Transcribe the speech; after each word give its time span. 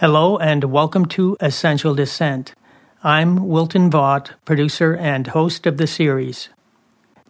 Hello 0.00 0.38
and 0.38 0.64
welcome 0.64 1.04
to 1.08 1.36
Essential 1.40 1.94
Dissent. 1.94 2.54
I'm 3.04 3.48
Wilton 3.48 3.90
Vaught, 3.90 4.30
producer 4.46 4.96
and 4.96 5.26
host 5.26 5.66
of 5.66 5.76
the 5.76 5.86
series. 5.86 6.48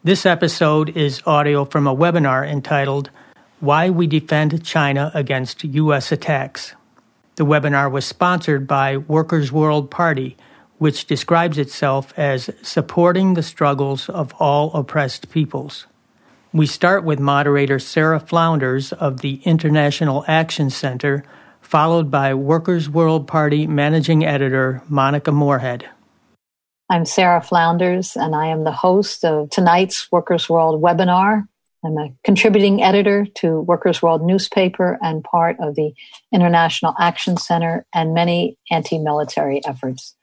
This 0.05 0.25
episode 0.25 0.97
is 0.97 1.21
audio 1.27 1.65
from 1.65 1.89
a 1.89 1.97
webinar 1.97 2.49
entitled 2.49 3.11
Why 3.59 3.91
We 3.91 4.07
Defend 4.07 4.65
China 4.65 5.11
Against 5.15 5.65
U.S. 5.65 6.13
Attacks. 6.13 6.77
The 7.35 7.45
webinar 7.45 7.91
was 7.91 8.07
sponsored 8.07 8.69
by 8.69 8.99
Workers' 8.99 9.51
World 9.51 9.91
Party, 9.91 10.37
which 10.79 11.07
describes 11.07 11.59
itself 11.59 12.15
as 12.17 12.51
supporting 12.63 13.35
the 13.35 13.43
struggles 13.43 14.09
of 14.09 14.33
all 14.39 14.73
oppressed 14.75 15.33
peoples. 15.33 15.89
We 16.53 16.67
start 16.67 17.03
with 17.03 17.19
moderator 17.19 17.81
Sarah 17.81 18.21
Flounders 18.21 18.93
of 18.93 19.23
the 19.23 19.41
International 19.45 20.25
Action 20.29 20.71
Center 20.71 21.25
followed 21.71 22.11
by 22.11 22.35
Workers' 22.35 22.91
World 22.91 23.29
Party 23.29 23.65
Managing 23.65 24.25
Editor 24.25 24.83
Monica 24.89 25.31
Moorehead. 25.31 25.89
I'm 26.91 27.05
Sarah 27.05 27.41
Flounders, 27.41 28.17
and 28.17 28.35
I 28.35 28.49
am 28.49 28.65
the 28.65 28.73
host 28.73 29.25
of 29.25 29.51
tonight's 29.51 30.11
Workers' 30.11 30.51
World 30.51 30.83
webinar. 30.83 31.47
I'm 31.85 31.97
a 31.97 32.09
contributing 32.25 32.83
editor 32.83 33.25
to 33.37 33.61
Workers' 33.61 34.03
World 34.03 34.21
newspaper 34.21 34.99
and 35.01 35.23
part 35.23 35.59
of 35.61 35.77
the 35.77 35.93
International 36.35 36.93
Action 36.99 37.37
Center 37.37 37.87
and 37.95 38.15
many 38.15 38.59
anti 38.73 38.99
military 38.99 39.65
efforts. 39.65 40.17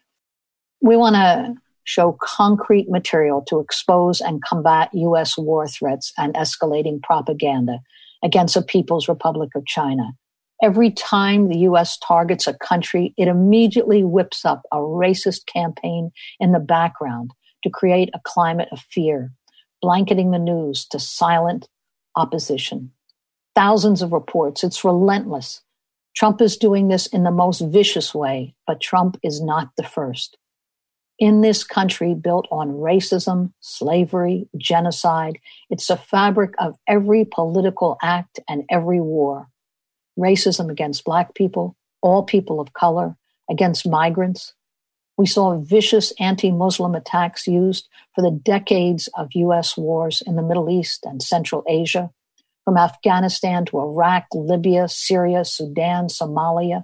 We 0.82 0.98
want 0.98 1.16
to 1.16 1.56
show 1.86 2.18
concrete 2.22 2.90
material 2.90 3.42
to 3.48 3.62
expose 3.62 4.20
and 4.20 4.44
combat 4.44 4.90
U.S. 4.92 5.38
war 5.38 5.66
threats 5.66 6.12
and 6.18 6.34
escalating 6.34 7.02
propaganda 7.02 7.80
against 8.22 8.56
the 8.56 8.62
People's 8.62 9.08
Republic 9.08 9.52
of 9.56 9.66
China 9.66 10.12
Every 10.62 10.90
time 10.90 11.50
the 11.50 11.60
US 11.60 11.98
targets 12.00 12.48
a 12.48 12.54
country, 12.54 13.14
it 13.16 13.28
immediately 13.28 14.04
whips 14.04 14.44
up 14.44 14.64
a 14.72 14.78
racist 14.78 15.46
campaign 15.46 16.12
in 16.40 16.52
the 16.52 16.60
background 16.60 17.32
to 17.64 17.70
create 17.70 18.10
a 18.14 18.22
climate 18.24 18.70
of 18.72 18.80
fear, 18.80 19.32
blanketing 19.82 20.32
the 20.32 20.40
news 20.40 20.86
to 20.88 21.00
silent 21.00 21.68
opposition. 22.16 22.92
Thousands 23.54 24.02
of 24.02 24.12
reports. 24.12 24.64
It's 24.64 24.84
relentless. 24.84 25.62
Trump 26.16 26.42
is 26.42 26.58
doing 26.58 26.88
this 26.88 27.06
in 27.06 27.24
the 27.24 27.32
most 27.32 27.60
vicious 27.60 28.16
way, 28.16 28.56
but 28.66 28.82
Trump 28.82 29.20
is 29.22 29.40
not 29.40 29.70
the 29.78 29.84
first. 29.84 30.38
In 31.20 31.42
this 31.42 31.64
country 31.64 32.16
built 32.16 32.48
on 32.52 32.70
racism, 32.70 33.52
slavery, 33.60 34.48
genocide, 34.58 35.38
it's 35.70 35.90
a 35.92 35.98
fabric 35.98 36.54
of 36.58 36.76
every 36.88 37.26
political 37.26 37.98
act 38.02 38.40
and 38.50 38.64
every 38.72 39.02
war 39.02 39.48
racism 40.18 40.70
against 40.70 41.06
Black 41.06 41.34
people, 41.36 41.76
all 42.02 42.24
people 42.24 42.60
of 42.60 42.74
color, 42.74 43.16
against 43.50 43.88
migrants. 43.88 44.54
We 45.18 45.26
saw 45.26 45.58
vicious 45.60 46.14
anti 46.20 46.52
Muslim 46.52 46.96
attacks 46.96 47.48
used 47.48 47.88
for 48.14 48.22
the 48.22 48.32
decades 48.32 49.10
of 49.18 49.30
U.S. 49.34 49.76
wars 49.76 50.22
in 50.26 50.36
the 50.36 50.44
Middle 50.44 50.70
East 50.70 51.06
and 51.06 51.22
Central 51.22 51.64
Asia, 51.68 52.12
from 52.66 52.78
Afghanistan 52.78 53.66
to 53.66 53.80
Iraq, 53.80 54.26
Libya, 54.34 54.88
Syria, 54.90 55.46
Sudan, 55.46 56.08
Somalia, 56.08 56.84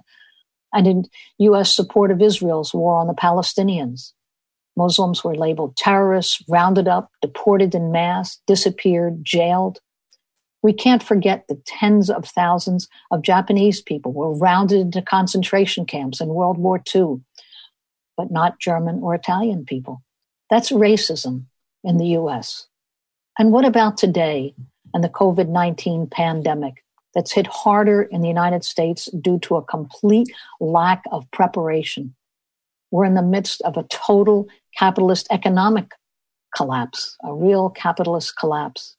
and 0.72 0.86
in 0.86 1.04
U.S. 1.38 1.74
support 1.74 2.10
of 2.10 2.22
Israel's 2.22 2.74
war 2.74 2.96
on 2.96 3.06
the 3.06 3.14
Palestinians. 3.14 4.12
Muslims 4.76 5.22
were 5.22 5.36
labeled 5.36 5.76
terrorists, 5.76 6.42
rounded 6.48 6.88
up, 6.88 7.10
deported 7.22 7.74
in 7.74 7.92
mass, 7.92 8.40
disappeared, 8.46 9.24
jailed. 9.24 9.80
We 10.64 10.72
can't 10.72 11.02
forget 11.02 11.46
the 11.46 11.60
tens 11.66 12.08
of 12.08 12.24
thousands 12.24 12.88
of 13.10 13.20
Japanese 13.20 13.82
people 13.82 14.14
were 14.14 14.32
rounded 14.32 14.80
into 14.80 15.02
concentration 15.02 15.84
camps 15.84 16.22
in 16.22 16.28
World 16.28 16.56
War 16.56 16.82
II, 16.94 17.20
but 18.16 18.30
not 18.30 18.60
German 18.60 19.00
or 19.02 19.14
Italian 19.14 19.66
people. 19.66 20.02
That's 20.48 20.72
racism 20.72 21.44
in 21.84 21.98
the 21.98 22.16
US. 22.16 22.66
And 23.38 23.52
what 23.52 23.66
about 23.66 23.98
today 23.98 24.54
and 24.94 25.04
the 25.04 25.10
COVID 25.10 25.50
19 25.50 26.06
pandemic 26.06 26.82
that's 27.14 27.32
hit 27.32 27.46
harder 27.46 28.02
in 28.02 28.22
the 28.22 28.28
United 28.28 28.64
States 28.64 29.10
due 29.20 29.38
to 29.40 29.56
a 29.56 29.62
complete 29.62 30.32
lack 30.60 31.04
of 31.12 31.30
preparation? 31.30 32.14
We're 32.90 33.04
in 33.04 33.14
the 33.14 33.22
midst 33.22 33.60
of 33.62 33.76
a 33.76 33.86
total 33.90 34.48
capitalist 34.78 35.28
economic 35.30 35.90
collapse, 36.56 37.18
a 37.22 37.34
real 37.34 37.68
capitalist 37.68 38.38
collapse. 38.38 38.96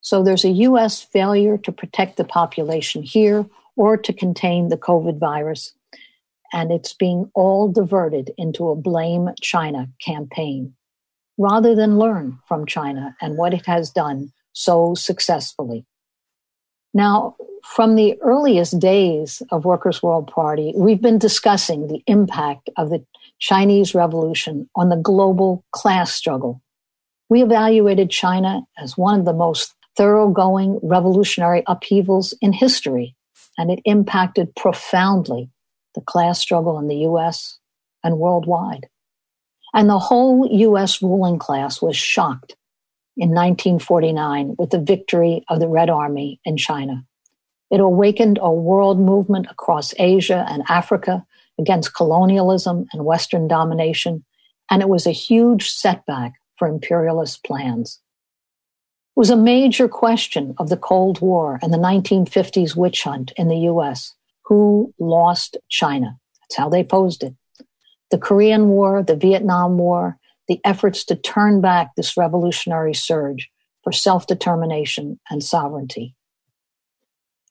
So 0.00 0.22
there's 0.22 0.44
a 0.44 0.50
US 0.50 1.02
failure 1.02 1.58
to 1.58 1.72
protect 1.72 2.16
the 2.16 2.24
population 2.24 3.02
here 3.02 3.46
or 3.76 3.96
to 3.96 4.12
contain 4.12 4.68
the 4.68 4.76
COVID 4.76 5.18
virus. 5.18 5.72
And 6.52 6.72
it's 6.72 6.94
being 6.94 7.30
all 7.34 7.68
diverted 7.68 8.32
into 8.38 8.70
a 8.70 8.76
blame 8.76 9.30
China 9.40 9.88
campaign 10.04 10.74
rather 11.38 11.74
than 11.74 11.98
learn 11.98 12.38
from 12.46 12.66
China 12.66 13.14
and 13.20 13.36
what 13.36 13.54
it 13.54 13.66
has 13.66 13.90
done 13.90 14.32
so 14.52 14.94
successfully. 14.94 15.84
Now, 16.94 17.36
from 17.64 17.94
the 17.94 18.18
earliest 18.22 18.78
days 18.78 19.42
of 19.50 19.64
Workers' 19.64 20.02
World 20.02 20.26
Party, 20.26 20.72
we've 20.74 21.02
been 21.02 21.18
discussing 21.18 21.86
the 21.86 22.02
impact 22.06 22.70
of 22.76 22.90
the 22.90 23.04
Chinese 23.38 23.94
Revolution 23.94 24.68
on 24.74 24.88
the 24.88 24.96
global 24.96 25.64
class 25.70 26.12
struggle. 26.12 26.60
We 27.28 27.42
evaluated 27.42 28.10
China 28.10 28.62
as 28.78 28.96
one 28.96 29.20
of 29.20 29.26
the 29.26 29.32
most 29.32 29.74
thoroughgoing 29.98 30.78
revolutionary 30.82 31.64
upheavals 31.66 32.32
in 32.40 32.52
history, 32.52 33.16
and 33.58 33.70
it 33.70 33.80
impacted 33.84 34.54
profoundly 34.54 35.50
the 35.96 36.00
class 36.00 36.38
struggle 36.38 36.78
in 36.78 36.86
the 36.86 36.98
US 36.98 37.58
and 38.04 38.18
worldwide. 38.18 38.88
And 39.74 39.90
the 39.90 39.98
whole 39.98 40.48
US 40.50 41.02
ruling 41.02 41.38
class 41.38 41.82
was 41.82 41.96
shocked 41.96 42.54
in 43.16 43.30
1949 43.30 44.54
with 44.56 44.70
the 44.70 44.80
victory 44.80 45.44
of 45.48 45.58
the 45.58 45.68
Red 45.68 45.90
Army 45.90 46.40
in 46.44 46.56
China. 46.56 47.04
It 47.70 47.80
awakened 47.80 48.38
a 48.40 48.52
world 48.52 49.00
movement 49.00 49.48
across 49.50 49.92
Asia 49.98 50.46
and 50.48 50.62
Africa 50.68 51.26
against 51.58 51.94
colonialism 51.94 52.86
and 52.92 53.04
Western 53.04 53.48
domination, 53.48 54.24
and 54.70 54.80
it 54.80 54.88
was 54.88 55.06
a 55.06 55.10
huge 55.10 55.70
setback 55.70 56.34
for 56.56 56.68
imperialist 56.68 57.42
plans 57.44 58.00
was 59.16 59.30
a 59.30 59.36
major 59.36 59.88
question 59.88 60.54
of 60.58 60.68
the 60.68 60.76
Cold 60.76 61.20
War 61.20 61.58
and 61.62 61.72
the 61.72 61.78
1950s 61.78 62.76
witch 62.76 63.02
hunt 63.02 63.32
in 63.36 63.48
the 63.48 63.58
US. 63.70 64.14
Who 64.44 64.94
lost 64.98 65.56
China? 65.68 66.18
That's 66.40 66.56
how 66.56 66.68
they 66.68 66.84
posed 66.84 67.22
it. 67.22 67.34
The 68.10 68.18
Korean 68.18 68.68
War, 68.68 69.02
the 69.02 69.16
Vietnam 69.16 69.76
War, 69.76 70.16
the 70.46 70.60
efforts 70.64 71.04
to 71.04 71.16
turn 71.16 71.60
back 71.60 71.94
this 71.94 72.16
revolutionary 72.16 72.94
surge 72.94 73.50
for 73.82 73.92
self 73.92 74.26
determination 74.26 75.20
and 75.30 75.42
sovereignty. 75.42 76.14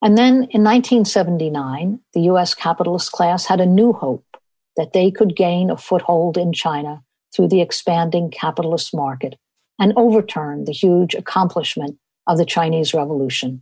And 0.02 0.18
then 0.18 0.36
in 0.52 0.64
1979, 0.64 2.00
the 2.14 2.22
US 2.22 2.54
capitalist 2.54 3.12
class 3.12 3.46
had 3.46 3.60
a 3.60 3.66
new 3.66 3.94
hope 3.94 4.26
that 4.76 4.94
they 4.94 5.12
could 5.12 5.36
gain 5.36 5.70
a 5.70 5.78
foothold 5.78 6.38
in 6.38 6.54
China 6.54 7.04
through 7.36 7.48
the 7.48 7.62
expanding 7.62 8.30
capitalist 8.32 8.94
market 8.94 9.36
and 9.80 9.94
overturn 9.96 10.66
the 10.66 10.72
huge 10.72 11.14
accomplishment 11.14 11.98
of 12.26 12.38
the 12.38 12.46
Chinese 12.46 12.94
Revolution. 12.94 13.62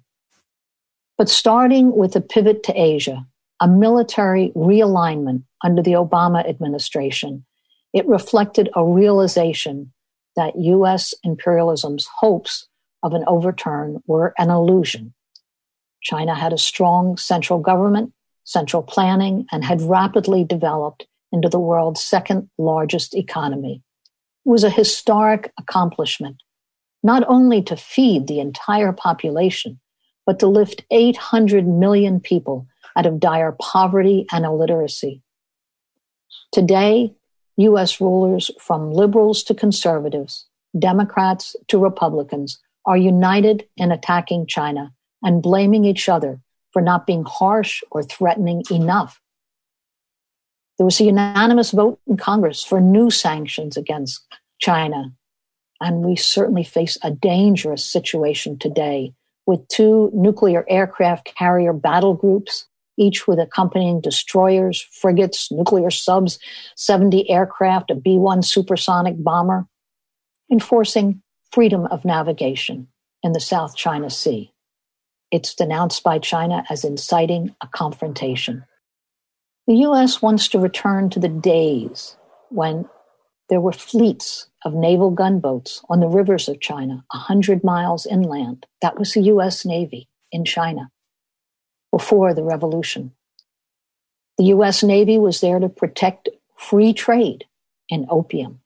But 1.18 1.30
starting 1.30 1.96
with 1.96 2.16
a 2.16 2.22
pivot 2.22 2.64
to 2.64 2.74
Asia, 2.74 3.26
a 3.62 3.68
military 3.68 4.52
realignment 4.56 5.44
under 5.64 5.82
the 5.82 5.94
Obama 5.94 6.48
administration, 6.48 7.46
it 7.94 8.08
reflected 8.08 8.70
a 8.76 8.86
realization 8.86 9.94
that 10.36 10.58
US 10.58 11.14
imperialism's 11.24 12.08
hopes 12.20 12.68
of 13.02 13.14
an 13.14 13.24
overturn 13.28 14.02
were 14.08 14.34
an 14.38 14.50
illusion. 14.50 15.14
China 16.02 16.36
had 16.36 16.52
a 16.52 16.58
strong 16.58 17.18
central 17.18 17.60
government, 17.60 18.14
central 18.44 18.84
planning, 18.84 19.46
and 19.52 19.64
had 19.64 19.82
rapidly 19.82 20.44
developed 20.44 21.08
into 21.32 21.50
the 21.50 21.60
world's 21.60 22.04
second 22.04 22.50
largest 22.58 23.16
economy 23.16 23.82
was 24.46 24.64
a 24.64 24.70
historic 24.70 25.52
accomplishment, 25.60 26.42
not 27.04 27.24
only 27.28 27.62
to 27.64 27.76
feed 27.76 28.28
the 28.28 28.40
entire 28.40 28.94
population, 28.94 29.80
but 30.26 30.40
to 30.40 30.48
lift 30.48 30.86
800 30.92 31.68
million 31.68 32.20
people 32.20 32.68
out 32.96 33.06
of 33.06 33.20
dire 33.20 33.56
poverty 33.60 34.26
and 34.32 34.46
illiteracy. 34.46 35.22
Today, 36.52 37.14
US 37.58 38.00
rulers 38.00 38.52
from 38.60 38.92
liberals 38.92 39.44
to 39.44 39.54
conservatives, 39.54 40.46
Democrats 40.78 41.56
to 41.68 41.78
Republicans, 41.78 42.60
are 42.86 42.98
united 42.98 43.68
in 43.78 43.92
attacking 43.92 44.46
China 44.46 44.94
and 45.24 45.42
blaming 45.42 45.86
each 45.86 46.08
other 46.08 46.40
for 46.72 46.82
not 46.82 47.08
being 47.08 47.24
harsh 47.24 47.82
or 47.92 48.04
threatening 48.04 48.64
enough. 48.70 49.22
There 50.78 50.86
was 50.86 51.00
a 51.00 51.06
unanimous 51.06 51.72
vote 51.72 52.00
in 52.06 52.18
Congress 52.18 52.64
for 52.64 52.82
new 52.82 53.10
sanctions 53.10 53.78
against 53.78 54.25
China. 54.60 55.14
And 55.82 56.04
we 56.04 56.16
certainly 56.16 56.64
face 56.64 56.98
a 57.04 57.12
dangerous 57.12 57.84
situation 57.84 58.58
today 58.58 59.14
with 59.46 59.68
two 59.68 60.10
nuclear 60.14 60.66
aircraft 60.70 61.34
carrier 61.36 61.74
battle 61.74 62.14
groups 62.14 62.66
each 62.98 63.28
with 63.28 63.40
accompanying 63.40 64.02
destroyers, 64.02 64.82
frigates, 64.92 65.52
nuclear 65.52 65.90
subs, 65.90 66.40
70 66.76 67.30
aircraft, 67.30 67.92
a 67.92 67.96
B 67.96 68.18
1 68.18 68.42
supersonic 68.44 69.16
bomber, 69.22 69.68
enforcing 70.52 71.22
freedom 71.52 71.86
of 71.88 72.06
navigation 72.06 72.88
in 73.24 73.34
the 73.34 73.40
South 73.40 73.76
China 73.76 74.10
Sea. 74.10 74.52
It's 75.32 75.54
denounced 75.54 76.04
by 76.04 76.20
China 76.20 76.64
as 76.70 76.84
inciting 76.84 77.56
a 77.62 77.68
confrontation. 77.68 78.64
The 79.68 79.76
U.S. 79.78 80.22
wants 80.22 80.48
to 80.50 80.60
return 80.60 81.10
to 81.10 81.20
the 81.20 81.30
days 81.30 82.16
when 82.50 82.88
there 83.50 83.62
were 83.62 83.72
fleets 83.72 84.48
of 84.64 84.74
naval 84.74 85.12
gunboats 85.12 85.82
on 85.90 86.00
the 86.00 86.08
rivers 86.08 86.50
of 86.50 86.60
China, 86.60 87.06
100 87.12 87.64
miles 87.64 88.06
inland. 88.06 88.66
That 88.82 88.98
was 88.98 89.14
the 89.14 89.22
U.S. 89.22 89.66
Navy 89.66 90.08
in 90.32 90.46
China 90.46 90.90
before 91.92 92.34
the 92.34 92.44
revolution. 92.44 93.12
The 94.38 94.46
US 94.46 94.84
Navy 94.84 95.18
was 95.18 95.40
there 95.40 95.60
to 95.60 95.70
protect 95.70 96.28
free 96.58 96.92
trade 96.92 97.46
in 97.88 98.06
opium. 98.10 98.60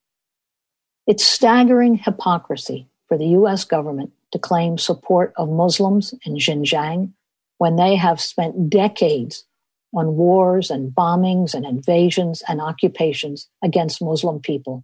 It's 1.06 1.24
staggering 1.24 1.96
hypocrisy 1.98 2.88
for 3.08 3.18
the 3.18 3.28
US 3.40 3.66
government 3.66 4.14
to 4.32 4.40
claim 4.40 4.78
support 4.78 5.34
of 5.38 5.50
Muslims 5.50 6.14
in 6.26 6.36
Xinjiang 6.36 7.12
when 7.58 7.76
they 7.76 7.96
have 7.96 8.22
spent 8.22 8.70
decades 8.70 9.44
on 9.94 10.16
wars 10.16 10.70
and 10.70 10.92
bombings 10.92 11.54
and 11.54 11.66
invasions 11.66 12.44
and 12.48 12.62
occupations 12.62 13.50
against 13.64 14.02
Muslim 14.02 14.40
people, 14.40 14.84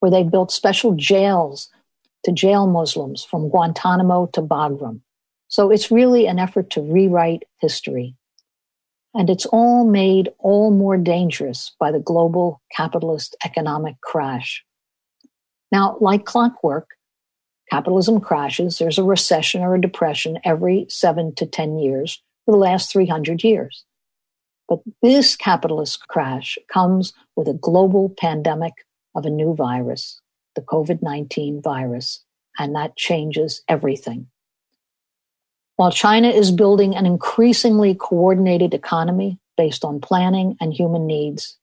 where 0.00 0.10
they 0.10 0.22
built 0.22 0.50
special 0.50 0.94
jails 0.94 1.70
to 2.24 2.32
jail 2.32 2.66
Muslims 2.66 3.24
from 3.24 3.48
Guantanamo 3.48 4.26
to 4.32 4.42
Bagram, 4.42 5.00
so 5.48 5.70
it's 5.70 5.90
really 5.90 6.26
an 6.26 6.38
effort 6.38 6.70
to 6.70 6.82
rewrite 6.82 7.44
history. 7.60 8.16
And 9.14 9.30
it's 9.30 9.46
all 9.46 9.84
made 9.84 10.30
all 10.40 10.72
more 10.72 10.96
dangerous 10.96 11.76
by 11.78 11.92
the 11.92 12.00
global 12.00 12.60
capitalist 12.74 13.36
economic 13.44 14.00
crash. 14.00 14.64
Now, 15.70 15.96
like 16.00 16.24
clockwork, 16.24 16.88
capitalism 17.70 18.20
crashes. 18.20 18.78
There's 18.78 18.98
a 18.98 19.04
recession 19.04 19.62
or 19.62 19.76
a 19.76 19.80
depression 19.80 20.38
every 20.44 20.86
seven 20.88 21.34
to 21.36 21.46
10 21.46 21.78
years 21.78 22.20
for 22.44 22.52
the 22.52 22.58
last 22.58 22.90
300 22.90 23.44
years. 23.44 23.84
But 24.68 24.80
this 25.02 25.36
capitalist 25.36 26.08
crash 26.08 26.58
comes 26.72 27.12
with 27.36 27.48
a 27.48 27.54
global 27.54 28.14
pandemic 28.18 28.72
of 29.14 29.26
a 29.26 29.30
new 29.30 29.54
virus, 29.54 30.20
the 30.54 30.62
COVID 30.62 31.02
19 31.02 31.60
virus, 31.60 32.24
and 32.58 32.74
that 32.74 32.96
changes 32.96 33.62
everything. 33.68 34.28
While 35.76 35.90
China 35.90 36.28
is 36.28 36.50
building 36.50 36.94
an 36.94 37.04
increasingly 37.04 37.94
coordinated 37.94 38.74
economy 38.74 39.38
based 39.56 39.84
on 39.84 40.00
planning 40.00 40.56
and 40.60 40.72
human 40.72 41.06
needs, 41.06 41.58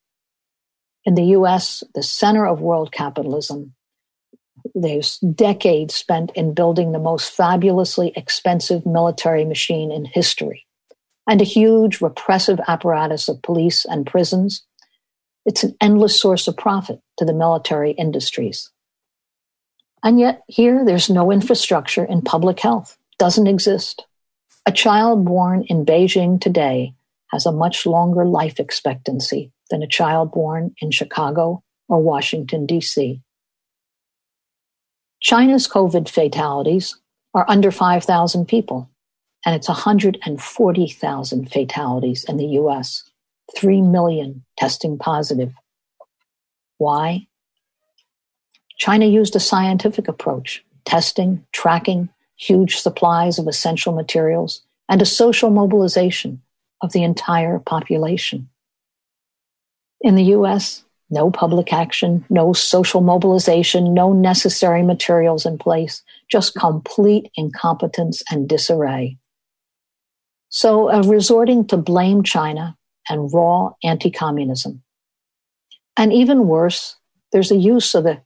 in 1.06 1.15
the 1.15 1.25
US, 1.38 1.83
the 1.95 2.04
center 2.04 2.45
of 2.45 2.62
world 2.62 2.92
capitalism, 2.92 3.74
there's 4.75 5.18
decades 5.18 5.95
spent 5.95 6.31
in 6.36 6.54
building 6.54 6.92
the 6.92 7.00
most 7.00 7.31
fabulously 7.31 8.13
expensive 8.15 8.86
military 8.86 9.44
machine 9.44 9.92
in 9.92 10.06
history 10.06 10.68
and 11.31 11.39
a 11.39 11.45
huge 11.45 12.01
repressive 12.01 12.60
apparatus 12.68 13.30
of 13.30 13.42
police 13.42 13.86
and 13.86 14.06
prisons. 14.06 14.66
It's 15.45 15.63
an 15.63 15.78
endless 15.80 16.19
source 16.19 16.45
of 16.50 16.57
profit 16.57 17.00
to 17.19 17.24
the 17.24 17.33
military 17.33 17.92
industries. 17.92 18.69
And 20.04 20.19
yet, 20.19 20.42
here, 20.48 20.83
there's 20.83 21.10
no 21.10 21.31
infrastructure 21.31 22.04
in 22.04 22.22
public 22.22 22.60
health 22.60 22.98
doesn't 23.18 23.48
exist. 23.48 24.06
A 24.66 24.74
child 24.74 25.24
born 25.24 25.63
in 25.69 25.86
Beijing 25.86 26.42
today 26.42 26.95
has 27.28 27.45
a 27.45 27.54
much 27.54 27.86
longer 27.86 28.25
life 28.25 28.60
expectancy 28.60 29.54
than 29.69 29.81
a 29.81 29.88
child 29.88 30.33
born 30.33 30.75
in 30.81 30.92
Chicago 30.92 31.63
or 31.88 32.01
Washington, 32.01 32.66
D.C. 32.66 33.22
China's 35.22 35.66
COVID 35.66 36.10
fatalities 36.10 36.98
are 37.33 37.45
under 37.48 37.72
5,000 37.72 38.50
people, 38.50 38.91
and 39.46 39.56
it's 39.56 39.68
140,000 39.68 41.52
fatalities 41.52 42.24
in 42.26 42.38
the 42.38 42.46
US, 42.46 43.04
3 43.56 43.82
million 43.82 44.44
testing 44.58 44.98
positive. 44.98 45.54
Why? 46.78 47.28
China 48.78 49.06
used 49.06 49.36
a 49.36 49.40
scientific 49.40 50.08
approach 50.08 50.64
testing, 50.86 51.46
tracking, 51.52 52.10
huge 52.36 52.78
supplies 52.78 53.38
of 53.38 53.48
essential 53.48 53.94
materials, 53.94 54.62
and 54.90 55.02
a 55.02 55.06
social 55.06 55.52
mobilization 55.52 56.42
of 56.82 56.92
the 56.92 57.04
entire 57.04 57.60
population. 57.60 58.50
In 60.02 60.16
the 60.16 60.24
US, 60.36 60.84
no 61.12 61.30
public 61.30 61.72
action, 61.72 62.26
no 62.30 62.54
social 62.54 63.02
mobilization, 63.02 63.94
no 63.94 64.14
necessary 64.14 64.82
materials 64.82 65.46
in 65.46 65.58
place, 65.58 66.02
just 66.32 66.56
complete 66.56 67.30
incompetence 67.36 68.24
and 68.32 68.50
disarray. 68.50 69.18
So, 70.51 70.92
uh, 70.92 71.01
resorting 71.03 71.65
to 71.68 71.77
blame 71.77 72.24
China 72.24 72.77
and 73.09 73.33
raw 73.33 73.71
anti 73.83 74.12
communism. 74.12 74.83
And 75.98 76.13
even 76.13 76.48
worse, 76.48 76.98
there's 77.31 77.51
a 77.51 77.56
use 77.56 77.95
of 77.95 78.03
the 78.03 78.21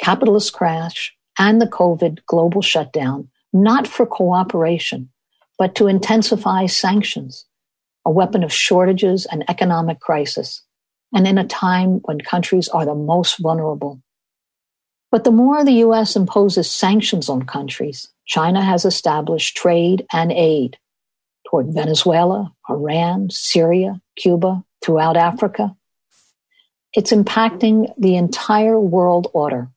capitalist 0.00 0.52
crash 0.52 1.14
and 1.38 1.60
the 1.60 1.66
COVID 1.66 2.20
global 2.26 2.62
shutdown 2.62 3.28
not 3.54 3.86
for 3.86 4.04
cooperation, 4.04 5.08
but 5.58 5.76
to 5.76 5.86
intensify 5.86 6.66
sanctions, 6.66 7.46
a 8.04 8.10
weapon 8.10 8.42
of 8.42 8.52
shortages 8.52 9.26
and 9.26 9.48
economic 9.48 10.00
crisis, 10.00 10.62
and 11.14 11.26
in 11.26 11.38
a 11.38 11.46
time 11.46 12.00
when 12.04 12.20
countries 12.20 12.68
are 12.68 12.84
the 12.84 12.96
most 12.96 13.38
vulnerable. 13.38 14.02
But 15.12 15.22
the 15.22 15.30
more 15.30 15.64
the 15.64 15.84
US 15.84 16.16
imposes 16.16 16.68
sanctions 16.68 17.28
on 17.28 17.44
countries, 17.44 18.08
China 18.26 18.62
has 18.62 18.84
established 18.84 19.56
trade 19.56 20.04
and 20.12 20.32
aid 20.32 20.76
toward 21.54 21.72
Venezuela, 21.72 22.52
Iran, 22.68 23.30
Syria, 23.30 24.00
Cuba, 24.16 24.64
throughout 24.84 25.16
Africa. 25.16 25.76
It's 26.94 27.12
impacting 27.12 27.94
the 27.96 28.16
entire 28.16 28.80
world 28.80 29.28
order 29.32 29.68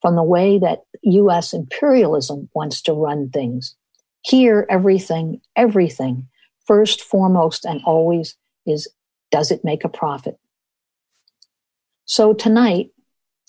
from 0.00 0.14
the 0.14 0.22
way 0.22 0.60
that 0.60 0.82
US 1.02 1.52
imperialism 1.52 2.48
wants 2.54 2.82
to 2.82 2.92
run 2.92 3.30
things. 3.30 3.74
Here, 4.22 4.64
everything, 4.70 5.40
everything, 5.56 6.28
first, 6.66 7.00
foremost, 7.00 7.64
and 7.64 7.80
always 7.84 8.36
is 8.64 8.86
does 9.32 9.50
it 9.50 9.64
make 9.64 9.82
a 9.82 9.88
profit? 9.88 10.38
So 12.04 12.32
tonight, 12.32 12.90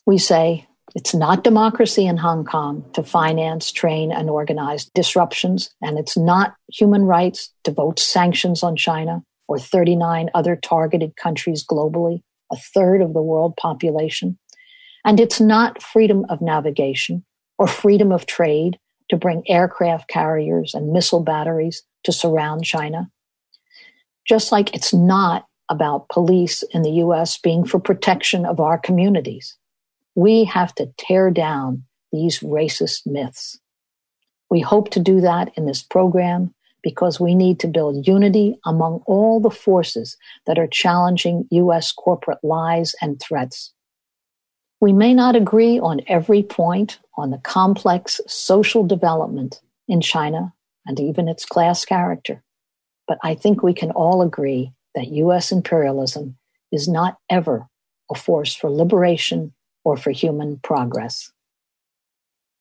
we 0.07 0.17
say 0.17 0.65
it's 0.95 1.13
not 1.13 1.43
democracy 1.43 2.05
in 2.05 2.15
Hong 2.15 2.45
Kong 2.45 2.89
to 2.93 3.03
finance, 3.03 3.69
train, 3.69 4.13
and 4.13 4.29
organize 4.29 4.85
disruptions, 4.85 5.69
and 5.81 5.99
it's 5.99 6.15
not 6.15 6.55
human 6.71 7.03
rights 7.03 7.53
to 7.65 7.71
vote 7.71 7.99
sanctions 7.99 8.63
on 8.63 8.77
China 8.77 9.21
or 9.49 9.59
39 9.59 10.29
other 10.33 10.55
targeted 10.55 11.17
countries 11.17 11.65
globally, 11.65 12.23
a 12.49 12.55
third 12.55 13.01
of 13.01 13.13
the 13.13 13.21
world 13.21 13.57
population. 13.57 14.39
And 15.03 15.19
it's 15.19 15.41
not 15.41 15.83
freedom 15.83 16.25
of 16.29 16.41
navigation 16.41 17.25
or 17.57 17.67
freedom 17.67 18.13
of 18.13 18.25
trade 18.25 18.79
to 19.09 19.17
bring 19.17 19.43
aircraft 19.49 20.07
carriers 20.07 20.73
and 20.73 20.93
missile 20.93 21.21
batteries 21.21 21.83
to 22.05 22.13
surround 22.13 22.63
China. 22.63 23.11
Just 24.25 24.49
like 24.51 24.73
it's 24.73 24.93
not 24.93 25.45
about 25.69 26.07
police 26.07 26.63
in 26.71 26.83
the 26.83 26.91
US 27.03 27.37
being 27.37 27.65
for 27.65 27.79
protection 27.79 28.45
of 28.45 28.61
our 28.61 28.77
communities. 28.77 29.57
We 30.15 30.45
have 30.45 30.73
to 30.75 30.91
tear 30.97 31.29
down 31.29 31.83
these 32.11 32.39
racist 32.39 33.05
myths. 33.05 33.59
We 34.49 34.61
hope 34.61 34.89
to 34.91 34.99
do 34.99 35.21
that 35.21 35.51
in 35.57 35.65
this 35.65 35.83
program 35.83 36.53
because 36.81 37.19
we 37.19 37.33
need 37.33 37.59
to 37.59 37.67
build 37.67 38.07
unity 38.07 38.57
among 38.65 39.01
all 39.07 39.39
the 39.39 39.49
forces 39.49 40.17
that 40.45 40.59
are 40.59 40.67
challenging 40.67 41.47
US 41.49 41.91
corporate 41.91 42.43
lies 42.43 42.93
and 43.01 43.19
threats. 43.19 43.73
We 44.79 44.93
may 44.93 45.13
not 45.13 45.35
agree 45.35 45.79
on 45.79 46.01
every 46.07 46.43
point 46.43 46.99
on 47.17 47.31
the 47.31 47.39
complex 47.39 48.21
social 48.27 48.85
development 48.85 49.61
in 49.87 49.99
China 49.99 50.53
and 50.85 50.99
even 50.99 51.27
its 51.27 51.43
class 51.43 51.83
character, 51.85 52.43
but 53.07 53.17
I 53.23 53.33
think 53.33 53.63
we 53.63 53.73
can 53.73 53.91
all 53.91 54.21
agree 54.21 54.71
that 54.93 55.07
US 55.07 55.51
imperialism 55.51 56.37
is 56.71 56.87
not 56.87 57.17
ever 57.29 57.67
a 58.11 58.15
force 58.15 58.53
for 58.53 58.69
liberation 58.69 59.53
or 59.85 59.95
for 59.95 60.11
human 60.11 60.57
progress. 60.57 61.31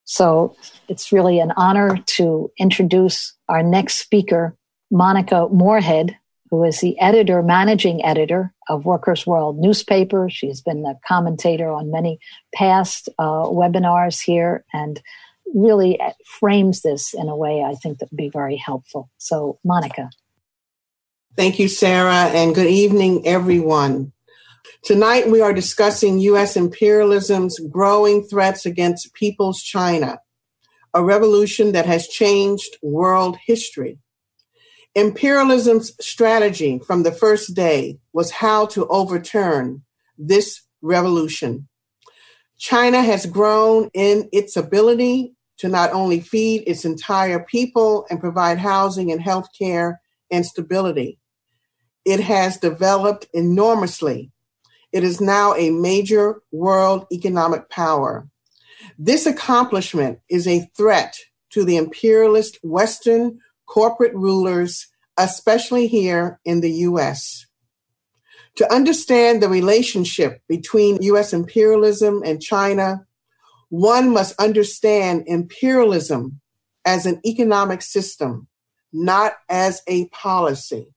So 0.04 0.54
it's 0.86 1.10
really 1.10 1.40
an 1.40 1.52
honor 1.56 1.98
to 2.18 2.52
introduce 2.58 3.34
our 3.48 3.62
next 3.62 3.94
speaker, 3.94 4.56
Monica 4.90 5.48
Moorehead, 5.50 6.16
who 6.50 6.62
is 6.62 6.80
the 6.80 6.98
editor, 7.00 7.42
managing 7.42 8.04
editor 8.04 8.52
of 8.68 8.84
Workers' 8.84 9.26
World 9.26 9.58
newspaper. 9.58 10.28
She's 10.30 10.60
been 10.60 10.84
a 10.84 10.98
commentator 11.08 11.70
on 11.70 11.90
many 11.90 12.20
past 12.54 13.08
uh, 13.18 13.44
webinars 13.44 14.22
here 14.22 14.64
and 14.72 15.00
really 15.54 15.98
frames 16.26 16.82
this 16.82 17.14
in 17.14 17.28
a 17.28 17.36
way 17.36 17.62
I 17.62 17.74
think 17.74 17.98
that 17.98 18.10
would 18.10 18.16
be 18.16 18.28
very 18.28 18.56
helpful. 18.56 19.10
So, 19.18 19.58
Monica. 19.64 20.10
Thank 21.36 21.58
you, 21.58 21.66
Sarah, 21.66 22.28
and 22.28 22.54
good 22.54 22.68
evening, 22.68 23.26
everyone. 23.26 24.12
Tonight, 24.84 25.30
we 25.30 25.40
are 25.40 25.54
discussing 25.54 26.18
U.S. 26.18 26.58
imperialism's 26.58 27.58
growing 27.58 28.22
threats 28.22 28.66
against 28.66 29.14
People's 29.14 29.62
China, 29.62 30.18
a 30.92 31.02
revolution 31.02 31.72
that 31.72 31.86
has 31.86 32.06
changed 32.06 32.76
world 32.82 33.38
history. 33.46 33.98
Imperialism's 34.94 35.92
strategy 36.04 36.78
from 36.86 37.02
the 37.02 37.12
first 37.12 37.54
day 37.54 37.98
was 38.12 38.30
how 38.30 38.66
to 38.66 38.86
overturn 38.88 39.82
this 40.18 40.60
revolution. 40.82 41.66
China 42.58 43.00
has 43.00 43.24
grown 43.24 43.88
in 43.94 44.28
its 44.32 44.54
ability 44.54 45.34
to 45.60 45.68
not 45.70 45.94
only 45.94 46.20
feed 46.20 46.62
its 46.66 46.84
entire 46.84 47.40
people 47.40 48.04
and 48.10 48.20
provide 48.20 48.58
housing 48.58 49.10
and 49.10 49.22
health 49.22 49.48
care 49.58 50.02
and 50.30 50.44
stability, 50.44 51.18
it 52.04 52.20
has 52.20 52.58
developed 52.58 53.26
enormously. 53.32 54.30
It 54.94 55.02
is 55.02 55.20
now 55.20 55.56
a 55.56 55.70
major 55.70 56.40
world 56.52 57.06
economic 57.10 57.68
power. 57.68 58.28
This 58.96 59.26
accomplishment 59.26 60.20
is 60.30 60.46
a 60.46 60.70
threat 60.76 61.16
to 61.50 61.64
the 61.64 61.76
imperialist 61.76 62.60
Western 62.62 63.40
corporate 63.66 64.14
rulers, 64.14 64.86
especially 65.18 65.88
here 65.88 66.38
in 66.44 66.60
the 66.60 66.70
US. 66.88 67.44
To 68.58 68.72
understand 68.72 69.42
the 69.42 69.48
relationship 69.48 70.40
between 70.48 71.02
US 71.02 71.32
imperialism 71.32 72.22
and 72.24 72.40
China, 72.40 73.04
one 73.70 74.10
must 74.10 74.40
understand 74.40 75.24
imperialism 75.26 76.40
as 76.84 77.04
an 77.04 77.20
economic 77.26 77.82
system, 77.82 78.46
not 78.92 79.32
as 79.48 79.82
a 79.88 80.06
policy. 80.10 80.93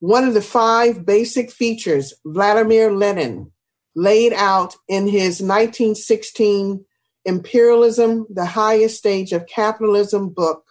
One 0.00 0.24
of 0.24 0.32
the 0.32 0.42
five 0.42 1.04
basic 1.04 1.50
features 1.50 2.14
Vladimir 2.24 2.90
Lenin 2.90 3.52
laid 3.94 4.32
out 4.32 4.74
in 4.88 5.06
his 5.06 5.42
1916 5.42 6.84
Imperialism, 7.26 8.26
the 8.30 8.46
Highest 8.46 8.96
Stage 8.96 9.32
of 9.32 9.46
Capitalism 9.46 10.30
book 10.30 10.64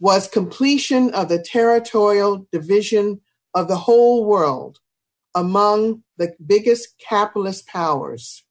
was 0.00 0.26
completion 0.26 1.12
of 1.12 1.28
the 1.28 1.38
territorial 1.38 2.46
division 2.50 3.20
of 3.52 3.68
the 3.68 3.76
whole 3.76 4.24
world 4.24 4.78
among 5.34 6.02
the 6.16 6.34
biggest 6.44 6.94
capitalist 6.98 7.66
powers. 7.66 8.42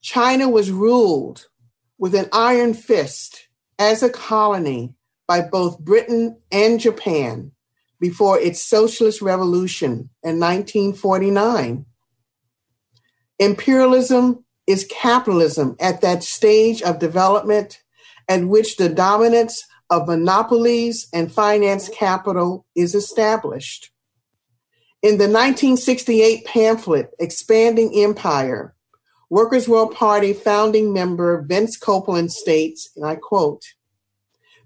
China 0.00 0.48
was 0.48 0.70
ruled 0.70 1.48
with 1.98 2.14
an 2.14 2.30
iron 2.32 2.72
fist 2.72 3.48
as 3.78 4.02
a 4.02 4.08
colony 4.08 4.94
by 5.28 5.42
both 5.42 5.80
Britain 5.80 6.40
and 6.50 6.80
Japan 6.80 7.52
before 8.06 8.38
its 8.38 8.62
socialist 8.62 9.20
revolution 9.20 10.08
in 10.22 10.38
1949. 10.38 11.84
Imperialism 13.40 14.44
is 14.68 14.86
capitalism 14.88 15.74
at 15.80 16.02
that 16.02 16.22
stage 16.22 16.82
of 16.82 17.00
development 17.00 17.82
at 18.28 18.44
which 18.44 18.76
the 18.76 18.88
dominance 18.88 19.64
of 19.90 20.06
monopolies 20.06 21.08
and 21.12 21.32
finance 21.32 21.88
capital 21.88 22.64
is 22.76 22.94
established. 22.94 23.90
In 25.02 25.18
the 25.18 25.24
1968 25.24 26.44
pamphlet, 26.44 27.10
Expanding 27.18 27.90
Empire, 27.92 28.72
Workers' 29.30 29.68
World 29.68 29.96
Party 29.96 30.32
founding 30.32 30.92
member 30.92 31.42
Vince 31.42 31.76
Copeland 31.76 32.30
states, 32.30 32.88
and 32.94 33.04
I 33.04 33.16
quote, 33.16 33.64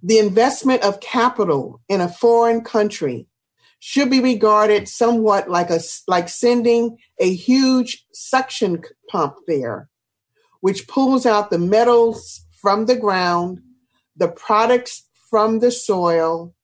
the 0.02 0.18
investment 0.18 0.82
of 0.82 1.00
capital 1.00 1.80
in 1.88 2.02
a 2.02 2.08
foreign 2.08 2.62
country 2.62 3.26
should 3.80 4.10
be 4.10 4.20
regarded 4.20 4.88
somewhat 4.88 5.50
like 5.50 5.70
a 5.70 5.80
like 6.06 6.28
sending 6.28 6.98
a 7.18 7.34
huge 7.34 8.06
suction 8.12 8.82
pump 9.08 9.34
there, 9.48 9.88
which 10.60 10.86
pulls 10.86 11.26
out 11.26 11.50
the 11.50 11.58
metals 11.58 12.46
from 12.52 12.86
the 12.86 12.96
ground, 12.96 13.60
the 14.14 14.28
products 14.28 15.08
from 15.30 15.58
the 15.60 15.70
soil 15.70 16.54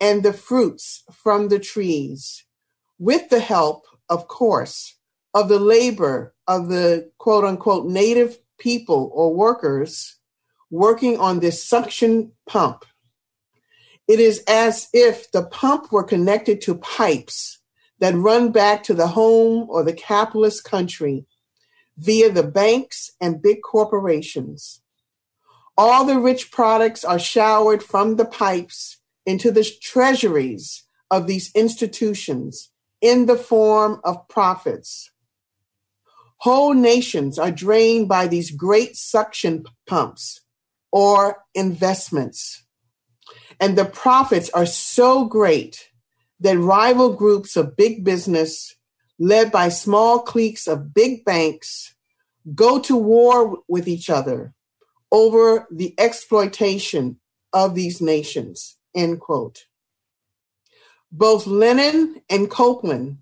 and 0.00 0.22
the 0.22 0.32
fruits 0.32 1.04
from 1.12 1.48
the 1.48 1.58
trees, 1.58 2.44
with 2.98 3.28
the 3.28 3.40
help, 3.40 3.84
of 4.08 4.26
course, 4.26 4.96
of 5.34 5.48
the 5.48 5.60
labor 5.60 6.34
of 6.48 6.68
the 6.68 7.10
quote 7.18 7.44
unquote 7.44 7.86
native 7.86 8.38
people 8.58 9.10
or 9.14 9.34
workers 9.34 10.16
working 10.70 11.18
on 11.18 11.40
this 11.40 11.62
suction 11.62 12.32
pump. 12.46 12.86
It 14.08 14.20
is 14.20 14.42
as 14.48 14.88
if 14.92 15.30
the 15.30 15.44
pump 15.44 15.92
were 15.92 16.04
connected 16.04 16.60
to 16.62 16.74
pipes 16.76 17.58
that 18.00 18.14
run 18.14 18.50
back 18.50 18.82
to 18.84 18.94
the 18.94 19.08
home 19.08 19.66
or 19.70 19.84
the 19.84 19.92
capitalist 19.92 20.64
country 20.64 21.26
via 21.96 22.30
the 22.30 22.42
banks 22.42 23.12
and 23.20 23.42
big 23.42 23.62
corporations. 23.62 24.80
All 25.76 26.04
the 26.04 26.18
rich 26.18 26.50
products 26.50 27.04
are 27.04 27.18
showered 27.18 27.82
from 27.82 28.16
the 28.16 28.24
pipes 28.24 28.98
into 29.24 29.50
the 29.50 29.64
treasuries 29.80 30.84
of 31.10 31.26
these 31.26 31.50
institutions 31.54 32.70
in 33.00 33.26
the 33.26 33.36
form 33.36 34.00
of 34.04 34.28
profits. 34.28 35.10
Whole 36.38 36.74
nations 36.74 37.38
are 37.38 37.52
drained 37.52 38.08
by 38.08 38.26
these 38.26 38.50
great 38.50 38.96
suction 38.96 39.64
pumps 39.86 40.40
or 40.90 41.44
investments. 41.54 42.61
And 43.60 43.76
the 43.76 43.84
profits 43.84 44.50
are 44.50 44.66
so 44.66 45.24
great 45.24 45.90
that 46.40 46.58
rival 46.58 47.14
groups 47.14 47.56
of 47.56 47.76
big 47.76 48.04
business, 48.04 48.74
led 49.18 49.52
by 49.52 49.68
small 49.68 50.20
cliques 50.20 50.66
of 50.66 50.94
big 50.94 51.24
banks, 51.24 51.94
go 52.54 52.78
to 52.80 52.96
war 52.96 53.58
with 53.68 53.86
each 53.86 54.10
other 54.10 54.54
over 55.10 55.66
the 55.70 55.94
exploitation 55.98 57.20
of 57.52 57.74
these 57.74 58.00
nations, 58.00 58.76
end 58.94 59.20
quote. 59.20 59.66
Both 61.10 61.46
Lenin 61.46 62.22
and 62.30 62.50
Copeland, 62.50 63.18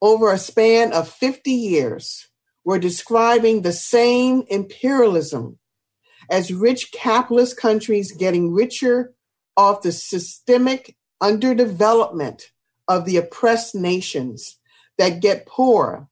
over 0.00 0.32
a 0.32 0.38
span 0.38 0.92
of 0.92 1.08
50 1.08 1.50
years, 1.50 2.28
were 2.64 2.78
describing 2.78 3.62
the 3.62 3.72
same 3.72 4.44
imperialism 4.48 5.58
as 6.30 6.52
rich 6.52 6.92
capitalist 6.92 7.56
countries 7.56 8.12
getting 8.12 8.52
richer 8.52 9.12
off 9.56 9.82
the 9.82 9.92
systemic 9.92 10.96
underdevelopment 11.22 12.44
of 12.88 13.04
the 13.04 13.16
oppressed 13.16 13.74
nations 13.74 14.58
that 14.98 15.20
get 15.20 15.46
poorer 15.46 16.08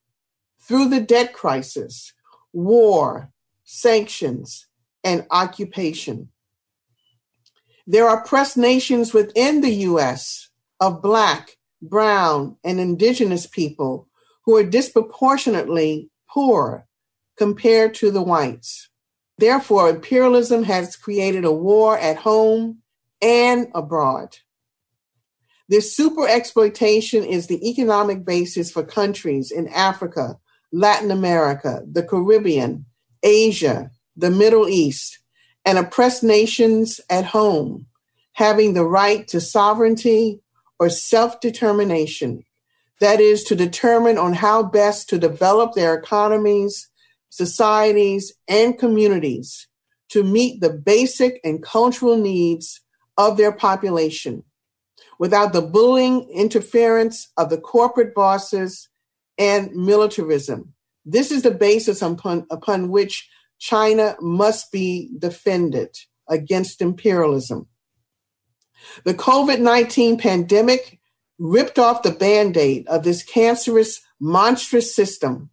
through 0.61 0.89
the 0.89 1.01
debt 1.01 1.33
crisis, 1.33 2.13
war, 2.53 3.31
sanctions, 3.65 4.67
and 5.03 5.27
occupation. 5.31 6.29
There 7.87 8.09
are 8.09 8.23
oppressed 8.23 8.57
nations 8.57 9.13
within 9.13 9.63
the 9.63 9.75
U.S. 9.91 10.49
of 10.79 11.03
Black, 11.03 11.57
Brown, 11.83 12.57
and 12.63 12.79
Indigenous 12.79 13.47
people 13.47 14.09
who 14.45 14.57
are 14.57 14.65
disproportionately 14.65 16.11
poor 16.29 16.87
compared 17.37 17.95
to 17.95 18.11
the 18.11 18.23
whites. 18.23 18.89
Therefore, 19.39 19.89
imperialism 19.89 20.65
has 20.65 20.97
created 20.97 21.45
a 21.45 21.53
war 21.53 21.99
at 21.99 22.19
home 22.19 22.80
and 23.23 23.69
abroad. 23.75 24.39
This 25.69 25.95
super 25.95 26.27
exploitation 26.27 27.25
is 27.25 27.47
the 27.47 27.69
economic 27.69 28.25
basis 28.25 28.71
for 28.73 28.83
countries 28.83 29.51
in 29.51 29.69
Africa, 29.69 30.39
Latin 30.73 31.11
America, 31.11 31.83
the 31.91 32.03
Caribbean, 32.03 32.87
Asia, 33.23 33.91
the 34.17 34.31
Middle 34.31 34.69
East, 34.69 35.19
and 35.65 35.79
oppressed 35.79 36.25
nations 36.25 37.01
at 37.09 37.27
home 37.27 37.87
having 38.41 38.73
the 38.73 38.85
right 38.85 39.29
to 39.29 39.41
sovereignty 39.41 40.41
or 40.79 40.89
self 40.89 41.41
determination. 41.41 42.45
That 43.01 43.21
is, 43.21 43.45
to 43.45 43.55
determine 43.55 44.19
on 44.19 44.35
how 44.35 44.63
best 44.63 45.09
to 45.11 45.19
develop 45.19 45.75
their 45.75 45.95
economies, 45.95 46.89
societies, 47.29 48.33
and 48.49 48.79
communities 48.79 49.69
to 50.11 50.23
meet 50.23 50.61
the 50.61 50.71
basic 50.71 51.41
and 51.45 51.63
cultural 51.63 52.17
needs 52.17 52.81
of 53.21 53.37
their 53.37 53.53
population 53.53 54.43
without 55.19 55.53
the 55.53 55.61
bullying 55.61 56.27
interference 56.31 57.31
of 57.37 57.51
the 57.51 57.59
corporate 57.59 58.15
bosses 58.15 58.89
and 59.37 59.71
militarism. 59.73 60.73
This 61.05 61.31
is 61.31 61.43
the 61.43 61.51
basis 61.51 62.01
upon, 62.01 62.47
upon 62.51 62.89
which 62.89 63.29
China 63.59 64.17
must 64.23 64.73
be 64.73 65.11
defended 65.19 65.95
against 66.31 66.81
imperialism. 66.81 67.67
The 69.05 69.13
COVID 69.13 69.61
19 69.61 70.17
pandemic 70.17 70.99
ripped 71.39 71.79
off 71.79 72.03
the 72.03 72.13
band 72.13 72.57
aid 72.57 72.87
of 72.89 73.03
this 73.03 73.23
cancerous, 73.23 74.01
monstrous 74.19 74.95
system, 74.95 75.51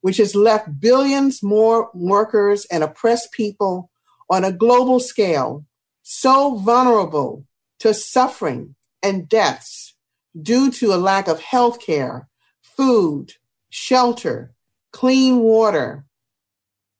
which 0.00 0.16
has 0.16 0.34
left 0.34 0.80
billions 0.80 1.42
more 1.42 1.90
workers 1.92 2.64
and 2.70 2.82
oppressed 2.82 3.32
people 3.32 3.90
on 4.30 4.42
a 4.42 4.52
global 4.52 5.00
scale 5.00 5.66
so 6.12 6.56
vulnerable 6.56 7.46
to 7.78 7.94
suffering 7.94 8.74
and 9.00 9.28
deaths 9.28 9.94
due 10.42 10.68
to 10.68 10.92
a 10.92 10.98
lack 10.98 11.28
of 11.28 11.40
health 11.40 11.80
care, 11.80 12.28
food, 12.62 13.34
shelter, 13.68 14.52
clean 14.92 15.38
water, 15.38 16.04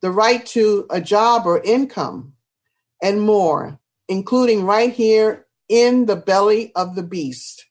the 0.00 0.12
right 0.12 0.46
to 0.46 0.86
a 0.90 1.00
job 1.00 1.44
or 1.44 1.60
income, 1.64 2.34
and 3.02 3.20
more, 3.20 3.80
including 4.08 4.62
right 4.62 4.92
here 4.92 5.44
in 5.68 6.06
the 6.06 6.14
belly 6.14 6.70
of 6.76 6.94
the 6.94 7.02
beast. 7.02 7.66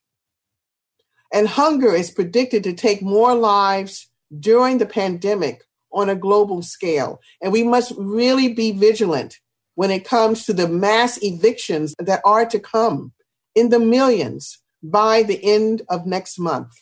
And 1.31 1.47
hunger 1.47 1.95
is 1.95 2.11
predicted 2.11 2.65
to 2.65 2.73
take 2.73 3.01
more 3.01 3.33
lives 3.33 4.09
during 4.37 4.77
the 4.77 4.85
pandemic 4.85 5.63
on 5.89 6.09
a 6.09 6.15
global 6.15 6.61
scale. 6.61 7.21
And 7.41 7.53
we 7.53 7.63
must 7.63 7.93
really 7.97 8.51
be 8.53 8.73
vigilant 8.73 9.39
when 9.79 9.91
it 9.91 10.03
comes 10.03 10.45
to 10.45 10.51
the 10.51 10.67
mass 10.67 11.17
evictions 11.23 11.95
that 11.99 12.19
are 12.25 12.45
to 12.45 12.59
come 12.59 13.13
in 13.55 13.69
the 13.69 13.79
millions 13.79 14.59
by 14.83 15.23
the 15.23 15.41
end 15.41 15.83
of 15.87 16.05
next 16.05 16.37
month. 16.37 16.73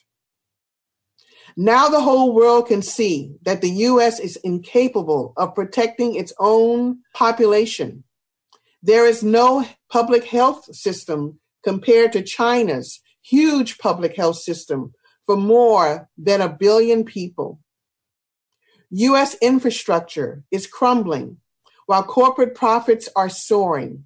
Now 1.55 1.89
the 1.89 2.01
whole 2.01 2.33
world 2.33 2.67
can 2.69 2.81
see 2.81 3.35
that 3.43 3.61
the 3.61 3.69
U.S. 3.91 4.19
is 4.19 4.35
incapable 4.37 5.33
of 5.37 5.53
protecting 5.53 6.15
its 6.15 6.33
own 6.39 7.03
population. 7.13 8.03
There 8.81 9.05
is 9.05 9.21
no 9.21 9.67
public 9.91 10.23
health 10.23 10.65
system 10.75 11.39
compared 11.63 12.13
to 12.13 12.23
China's 12.23 12.99
huge 13.21 13.77
public 13.77 14.15
health 14.15 14.37
system 14.37 14.95
for 15.27 15.37
more 15.37 16.09
than 16.17 16.41
a 16.41 16.49
billion 16.49 17.05
people. 17.05 17.59
U.S. 18.89 19.35
infrastructure 19.39 20.41
is 20.49 20.65
crumbling 20.65 21.37
while 21.87 22.03
corporate 22.03 22.53
profits 22.53 23.09
are 23.15 23.29
soaring. 23.29 24.05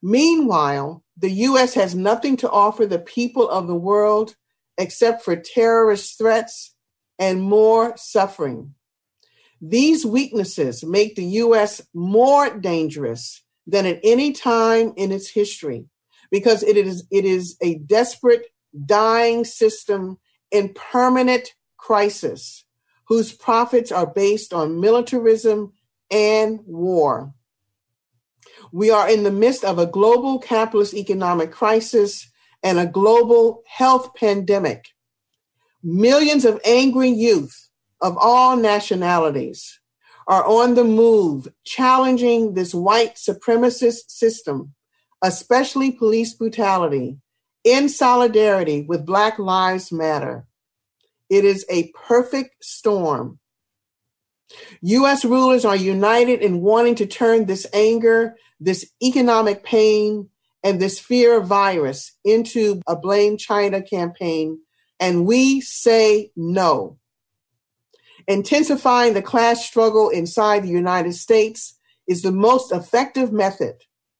Meanwhile, 0.00 1.02
the 1.16 1.30
U.S. 1.30 1.74
has 1.74 1.94
nothing 1.94 2.36
to 2.36 2.50
offer 2.50 2.86
the 2.86 3.00
people 3.00 3.48
of 3.48 3.66
the 3.66 3.74
world 3.74 4.36
except 4.76 5.24
for 5.24 5.34
terrorist 5.34 6.16
threats 6.16 6.74
and 7.18 7.42
more 7.42 7.96
suffering. 7.96 8.74
These 9.60 10.06
weaknesses 10.06 10.84
make 10.84 11.16
the 11.16 11.24
U.S. 11.24 11.82
more 11.92 12.56
dangerous 12.56 13.42
than 13.66 13.86
at 13.86 13.98
any 14.04 14.32
time 14.32 14.92
in 14.96 15.10
its 15.10 15.28
history 15.28 15.86
because 16.30 16.62
it 16.62 16.76
is, 16.76 17.06
it 17.10 17.24
is 17.24 17.56
a 17.60 17.78
desperate, 17.78 18.46
dying 18.86 19.44
system 19.44 20.18
in 20.52 20.74
permanent 20.74 21.54
crisis 21.76 22.64
whose 23.06 23.32
profits 23.32 23.90
are 23.90 24.06
based 24.06 24.52
on 24.52 24.80
militarism 24.80 25.72
and 26.10 26.60
war. 26.66 27.34
We 28.72 28.90
are 28.90 29.08
in 29.08 29.22
the 29.22 29.30
midst 29.30 29.64
of 29.64 29.78
a 29.78 29.86
global 29.86 30.38
capitalist 30.38 30.94
economic 30.94 31.52
crisis 31.52 32.30
and 32.62 32.78
a 32.78 32.86
global 32.86 33.62
health 33.66 34.14
pandemic. 34.14 34.88
Millions 35.82 36.44
of 36.44 36.60
angry 36.64 37.08
youth 37.08 37.68
of 38.00 38.16
all 38.18 38.56
nationalities 38.56 39.80
are 40.26 40.44
on 40.44 40.74
the 40.74 40.84
move, 40.84 41.48
challenging 41.64 42.52
this 42.54 42.74
white 42.74 43.14
supremacist 43.14 44.10
system, 44.10 44.74
especially 45.22 45.90
police 45.90 46.34
brutality, 46.34 47.16
in 47.64 47.88
solidarity 47.88 48.82
with 48.82 49.06
Black 49.06 49.38
Lives 49.38 49.90
Matter. 49.90 50.46
It 51.30 51.44
is 51.44 51.64
a 51.70 51.92
perfect 51.92 52.62
storm. 52.64 53.38
U.S. 54.82 55.24
rulers 55.24 55.64
are 55.64 55.76
united 55.76 56.40
in 56.40 56.60
wanting 56.60 56.94
to 56.96 57.06
turn 57.06 57.46
this 57.46 57.66
anger, 57.72 58.36
this 58.60 58.90
economic 59.02 59.64
pain, 59.64 60.28
and 60.64 60.80
this 60.80 60.98
fear 60.98 61.36
of 61.36 61.46
virus 61.46 62.12
into 62.24 62.80
a 62.86 62.96
blame 62.96 63.36
China 63.36 63.82
campaign, 63.82 64.58
and 64.98 65.26
we 65.26 65.60
say 65.60 66.30
no. 66.36 66.98
Intensifying 68.26 69.14
the 69.14 69.22
class 69.22 69.64
struggle 69.64 70.10
inside 70.10 70.62
the 70.62 70.68
United 70.68 71.14
States 71.14 71.78
is 72.06 72.22
the 72.22 72.32
most 72.32 72.72
effective 72.72 73.32
method 73.32 73.76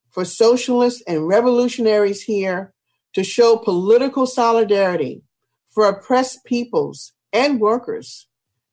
for 0.09 0.25
socialists 0.25 1.03
and 1.07 1.27
revolutionaries 1.27 2.23
here 2.23 2.73
to 3.13 3.23
show 3.23 3.57
political 3.57 4.25
solidarity 4.25 5.21
for 5.69 5.87
oppressed 5.87 6.43
peoples 6.45 7.13
and 7.33 7.59
workers 7.59 8.27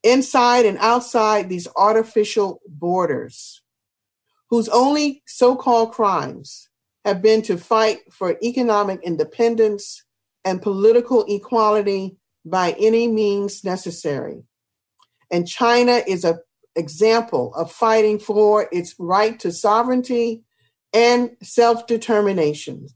inside 0.06 0.64
and 0.64 0.78
outside 0.78 1.48
these 1.48 1.66
artificial 1.76 2.60
borders, 2.68 3.62
whose 4.50 4.68
only 4.68 5.22
so 5.26 5.56
called 5.56 5.92
crimes 5.92 6.68
have 7.04 7.20
been 7.20 7.42
to 7.42 7.58
fight 7.58 7.98
for 8.12 8.36
economic 8.42 9.00
independence 9.02 10.04
and 10.44 10.62
political 10.62 11.24
equality 11.28 12.16
by 12.44 12.76
any 12.78 13.08
means 13.08 13.64
necessary. 13.64 14.44
And 15.30 15.48
China 15.48 16.02
is 16.06 16.24
an 16.24 16.38
example 16.76 17.52
of 17.54 17.72
fighting 17.72 18.20
for 18.20 18.68
its 18.70 18.94
right 18.98 19.38
to 19.40 19.50
sovereignty 19.50 20.44
and 20.92 21.36
self 21.42 21.88
determination. 21.88 22.86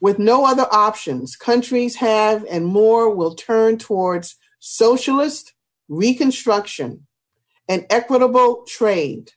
With 0.00 0.18
no 0.18 0.44
other 0.44 0.66
options, 0.72 1.36
countries 1.36 1.96
have 1.96 2.44
and 2.50 2.64
more 2.66 3.14
will 3.14 3.34
turn 3.34 3.78
towards 3.78 4.36
socialist 4.58 5.52
reconstruction 5.90 7.06
and 7.68 7.84
equitable 7.90 8.64
trade 8.66 9.32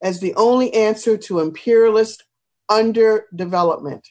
as 0.00 0.20
the 0.20 0.34
only 0.34 0.72
answer 0.72 1.16
to 1.16 1.40
imperialist 1.40 2.24
underdevelopment. 2.70 4.02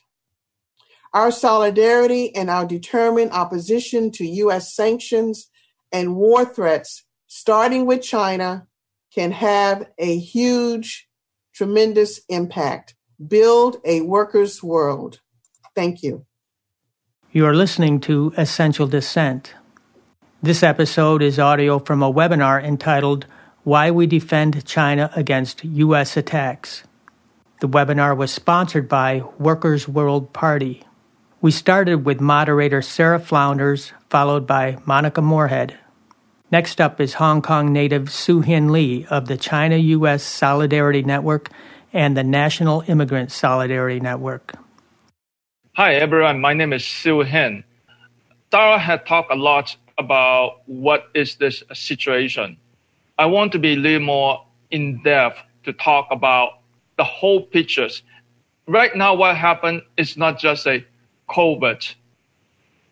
Our 1.14 1.30
solidarity 1.30 2.34
and 2.34 2.50
our 2.50 2.66
determined 2.66 3.30
opposition 3.30 4.10
to 4.12 4.26
U.S. 4.26 4.74
sanctions 4.74 5.48
and 5.92 6.16
war 6.16 6.44
threats, 6.44 7.04
starting 7.28 7.86
with 7.86 8.02
China, 8.02 8.66
can 9.14 9.30
have 9.30 9.86
a 9.96 10.18
huge, 10.18 11.08
tremendous 11.54 12.20
impact. 12.28 12.96
Build 13.28 13.76
a 13.84 14.00
workers' 14.00 14.60
world. 14.60 15.20
Thank 15.76 16.02
you. 16.02 16.26
You 17.30 17.46
are 17.46 17.54
listening 17.54 18.00
to 18.00 18.32
Essential 18.36 18.88
Dissent. 18.88 19.54
This 20.44 20.62
episode 20.62 21.22
is 21.22 21.38
audio 21.38 21.78
from 21.78 22.02
a 22.02 22.12
webinar 22.12 22.62
entitled 22.62 23.24
Why 23.62 23.90
We 23.90 24.06
Defend 24.06 24.62
China 24.66 25.10
Against 25.16 25.64
U.S. 25.64 26.18
Attacks. 26.18 26.84
The 27.62 27.66
webinar 27.66 28.14
was 28.14 28.30
sponsored 28.30 28.86
by 28.86 29.22
Workers' 29.38 29.88
World 29.88 30.34
Party. 30.34 30.82
We 31.40 31.50
started 31.50 32.04
with 32.04 32.20
moderator 32.20 32.82
Sarah 32.82 33.20
Flounders, 33.20 33.94
followed 34.10 34.46
by 34.46 34.76
Monica 34.84 35.22
Moorehead. 35.22 35.78
Next 36.50 36.78
up 36.78 37.00
is 37.00 37.14
Hong 37.14 37.40
Kong 37.40 37.72
native 37.72 38.12
Siu 38.12 38.42
Hin 38.42 38.70
Lee 38.70 39.06
of 39.08 39.28
the 39.28 39.38
China 39.38 39.76
U.S. 39.76 40.22
Solidarity 40.22 41.02
Network 41.02 41.48
and 41.90 42.14
the 42.14 42.22
National 42.22 42.84
Immigrant 42.86 43.32
Solidarity 43.32 43.98
Network. 43.98 44.52
Hi, 45.76 45.94
everyone. 45.94 46.42
My 46.42 46.52
name 46.52 46.74
is 46.74 46.84
Sue 46.84 47.20
Hin. 47.20 47.64
Sarah 48.52 48.78
had 48.78 49.06
talked 49.06 49.32
a 49.32 49.36
lot 49.36 49.74
about 49.98 50.62
what 50.66 51.08
is 51.14 51.36
this 51.36 51.62
situation. 51.72 52.56
I 53.18 53.26
want 53.26 53.52
to 53.52 53.58
be 53.58 53.74
a 53.74 53.76
little 53.76 54.00
more 54.00 54.44
in 54.70 55.02
depth 55.02 55.38
to 55.64 55.72
talk 55.72 56.08
about 56.10 56.60
the 56.96 57.04
whole 57.04 57.42
pictures. 57.42 58.02
Right 58.66 58.94
now, 58.96 59.14
what 59.14 59.36
happened 59.36 59.82
is 59.96 60.16
not 60.16 60.38
just 60.38 60.66
a 60.66 60.84
COVID. 61.28 61.94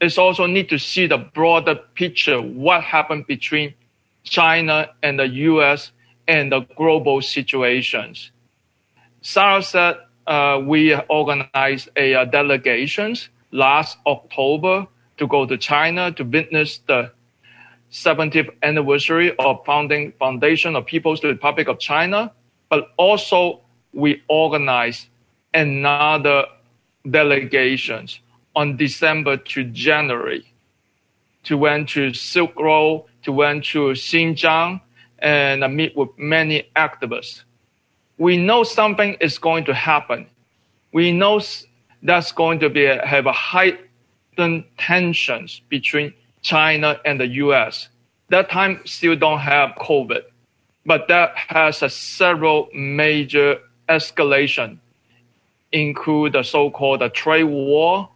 It's 0.00 0.18
also 0.18 0.46
need 0.46 0.68
to 0.68 0.78
see 0.78 1.06
the 1.06 1.18
broader 1.18 1.76
picture, 1.94 2.40
what 2.40 2.82
happened 2.82 3.26
between 3.26 3.74
China 4.24 4.90
and 5.02 5.18
the 5.18 5.28
U.S. 5.28 5.92
and 6.28 6.52
the 6.52 6.60
global 6.76 7.22
situations. 7.22 8.30
Sarah 9.22 9.62
said 9.62 9.96
uh, 10.26 10.60
we 10.64 10.94
organized 11.08 11.88
a 11.96 12.14
uh, 12.14 12.24
delegations 12.24 13.28
last 13.50 13.98
October 14.06 14.86
to 15.22 15.28
go 15.28 15.46
to 15.46 15.56
China 15.56 16.10
to 16.10 16.24
witness 16.24 16.80
the 16.88 17.12
70th 17.92 18.50
anniversary 18.64 19.28
of 19.38 19.64
founding 19.64 20.12
foundation 20.18 20.74
of 20.74 20.84
People's 20.84 21.22
Republic 21.22 21.68
of 21.68 21.78
China, 21.78 22.32
but 22.68 22.88
also 22.96 23.60
we 23.92 24.20
organized 24.26 25.06
another 25.54 26.46
delegations 27.08 28.18
on 28.56 28.76
December 28.76 29.36
to 29.36 29.62
January 29.64 30.44
to 31.44 31.56
went 31.56 31.90
to 31.90 32.12
Silk 32.14 32.58
Road, 32.58 33.06
to 33.22 33.30
went 33.30 33.64
to 33.66 33.80
Xinjiang, 34.06 34.80
and 35.20 35.76
meet 35.76 35.96
with 35.96 36.08
many 36.16 36.68
activists. 36.74 37.42
We 38.18 38.36
know 38.36 38.64
something 38.64 39.14
is 39.20 39.38
going 39.38 39.64
to 39.66 39.74
happen. 39.74 40.26
We 40.92 41.12
know 41.12 41.40
that's 42.02 42.32
going 42.32 42.58
to 42.60 42.68
be 42.68 42.84
have 42.86 43.26
a 43.26 43.32
tensions 44.78 45.62
between 45.68 46.14
China 46.42 47.00
and 47.04 47.20
the 47.20 47.26
U.S. 47.26 47.88
That 48.28 48.50
time 48.50 48.80
still 48.84 49.16
don't 49.16 49.40
have 49.40 49.70
COVID, 49.76 50.22
but 50.86 51.08
that 51.08 51.34
has 51.36 51.78
several 51.92 52.68
major 52.74 53.58
escalation 53.88 54.78
include 55.72 56.34
the 56.34 56.42
so-called 56.42 57.00
the 57.00 57.08
trade 57.08 57.44
war 57.44 58.08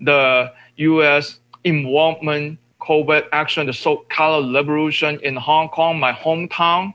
the 0.00 0.52
U.S. 0.76 1.40
involvement, 1.64 2.58
COVID 2.80 3.26
action, 3.32 3.66
the 3.66 3.72
so-called 3.72 4.52
revolution 4.52 5.18
in 5.22 5.36
Hong 5.36 5.68
Kong, 5.68 5.98
my 5.98 6.12
hometown. 6.12 6.92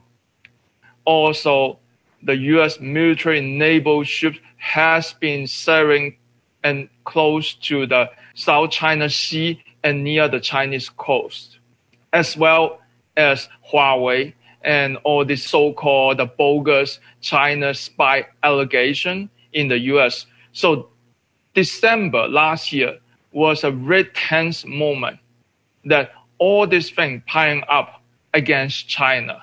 Also, 1.04 1.78
the 2.22 2.36
U.S. 2.36 2.78
military 2.80 3.40
naval 3.40 4.04
ships 4.04 4.38
has 4.56 5.12
been 5.14 5.46
sailing 5.46 6.16
and 6.62 6.88
close 7.04 7.54
to 7.54 7.86
the 7.86 8.08
South 8.34 8.70
China 8.70 9.08
Sea 9.08 9.62
and 9.82 10.04
near 10.04 10.28
the 10.28 10.40
Chinese 10.40 10.88
coast, 10.88 11.58
as 12.12 12.36
well 12.36 12.80
as 13.16 13.48
Huawei 13.70 14.34
and 14.64 14.96
all 15.04 15.24
this 15.24 15.44
so-called 15.44 16.18
the 16.18 16.26
bogus 16.26 17.00
China 17.20 17.74
spy 17.74 18.26
allegation 18.42 19.28
in 19.52 19.68
the 19.68 19.78
U.S. 19.78 20.26
So 20.52 20.88
December 21.54 22.28
last 22.28 22.72
year 22.72 22.98
was 23.32 23.64
a 23.64 23.70
very 23.70 24.04
tense 24.04 24.64
moment 24.64 25.18
that 25.84 26.12
all 26.38 26.66
these 26.66 26.90
things 26.90 27.22
piling 27.26 27.64
up 27.68 28.02
against 28.34 28.88
China. 28.88 29.42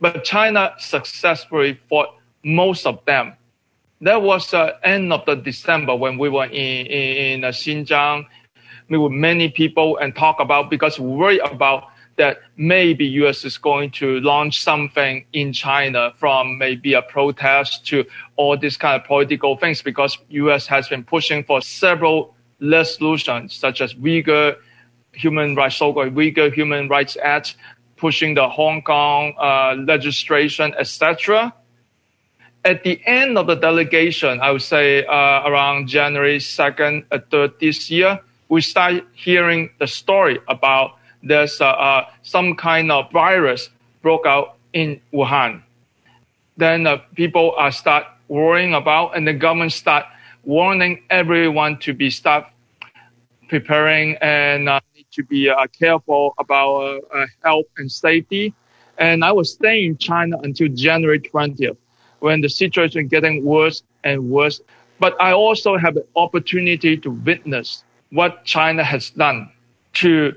But 0.00 0.24
China 0.24 0.74
successfully 0.78 1.78
fought 1.88 2.08
most 2.44 2.86
of 2.86 3.04
them. 3.06 3.34
That 4.00 4.22
was 4.22 4.50
the 4.50 4.76
end 4.86 5.12
of 5.12 5.24
the 5.24 5.36
December 5.36 5.96
when 5.96 6.18
we 6.18 6.28
were 6.28 6.44
in, 6.44 6.86
in, 6.86 7.44
in 7.44 7.50
Xinjiang 7.50 8.26
with 8.88 9.12
many 9.12 9.48
people 9.48 9.96
and 9.96 10.14
talk 10.14 10.38
about 10.38 10.70
because 10.70 11.00
we 11.00 11.08
worry 11.08 11.38
about 11.38 11.88
that 12.16 12.38
maybe 12.56 13.04
US 13.22 13.44
is 13.44 13.58
going 13.58 13.90
to 13.92 14.20
launch 14.20 14.62
something 14.62 15.24
in 15.32 15.52
China 15.52 16.12
from 16.16 16.58
maybe 16.58 16.94
a 16.94 17.02
protest 17.02 17.86
to 17.86 18.04
all 18.36 18.56
these 18.56 18.76
kind 18.76 19.00
of 19.00 19.06
political 19.06 19.56
things 19.56 19.82
because 19.82 20.18
US 20.28 20.66
has 20.66 20.88
been 20.88 21.04
pushing 21.04 21.44
for 21.44 21.60
several 21.60 22.34
resolutions 22.60 23.54
such 23.54 23.80
as 23.80 23.94
Uyghur 23.94 24.56
human 25.12 25.54
rights, 25.54 25.76
so-called 25.76 26.14
Uyghur 26.14 26.52
Human 26.52 26.88
Rights 26.88 27.16
Act, 27.22 27.56
pushing 27.96 28.34
the 28.34 28.48
Hong 28.48 28.82
Kong 28.82 29.34
uh, 29.38 29.74
legislation, 29.74 30.74
etc. 30.78 31.52
At 32.66 32.82
the 32.82 33.00
end 33.06 33.38
of 33.38 33.46
the 33.46 33.54
delegation, 33.54 34.40
I 34.40 34.50
would 34.50 34.60
say 34.60 35.04
uh, 35.04 35.46
around 35.46 35.86
January 35.86 36.38
2nd, 36.38 37.04
or 37.12 37.20
3rd 37.20 37.60
this 37.60 37.88
year, 37.92 38.18
we 38.48 38.60
start 38.60 39.04
hearing 39.12 39.70
the 39.78 39.86
story 39.86 40.40
about 40.48 40.98
there's 41.22 41.60
uh, 41.60 41.66
uh, 41.66 42.10
some 42.22 42.56
kind 42.56 42.90
of 42.90 43.08
virus 43.12 43.70
broke 44.02 44.26
out 44.26 44.56
in 44.72 45.00
Wuhan. 45.12 45.62
Then 46.56 46.88
uh, 46.88 46.96
people 47.14 47.54
start 47.70 48.04
worrying 48.26 48.74
about, 48.74 49.16
and 49.16 49.28
the 49.28 49.32
government 49.32 49.70
start 49.70 50.04
warning 50.42 51.04
everyone 51.08 51.78
to 51.86 51.94
be 51.94 52.10
start 52.10 52.46
preparing 53.48 54.16
and 54.16 54.68
uh, 54.68 54.80
need 54.96 55.06
to 55.12 55.22
be 55.22 55.48
uh, 55.48 55.68
careful 55.68 56.34
about 56.38 57.00
health 57.44 57.66
and 57.78 57.92
safety. 57.92 58.52
And 58.98 59.24
I 59.24 59.30
was 59.30 59.52
staying 59.52 59.84
in 59.86 59.98
China 59.98 60.36
until 60.42 60.66
January 60.66 61.20
20th 61.20 61.76
when 62.20 62.40
the 62.40 62.48
situation 62.48 63.08
getting 63.08 63.44
worse 63.44 63.82
and 64.04 64.30
worse. 64.30 64.60
But 64.98 65.20
I 65.20 65.32
also 65.32 65.76
have 65.76 65.96
an 65.96 66.04
opportunity 66.16 66.96
to 66.98 67.10
witness 67.10 67.84
what 68.10 68.44
China 68.44 68.82
has 68.84 69.10
done 69.10 69.50
to 69.94 70.34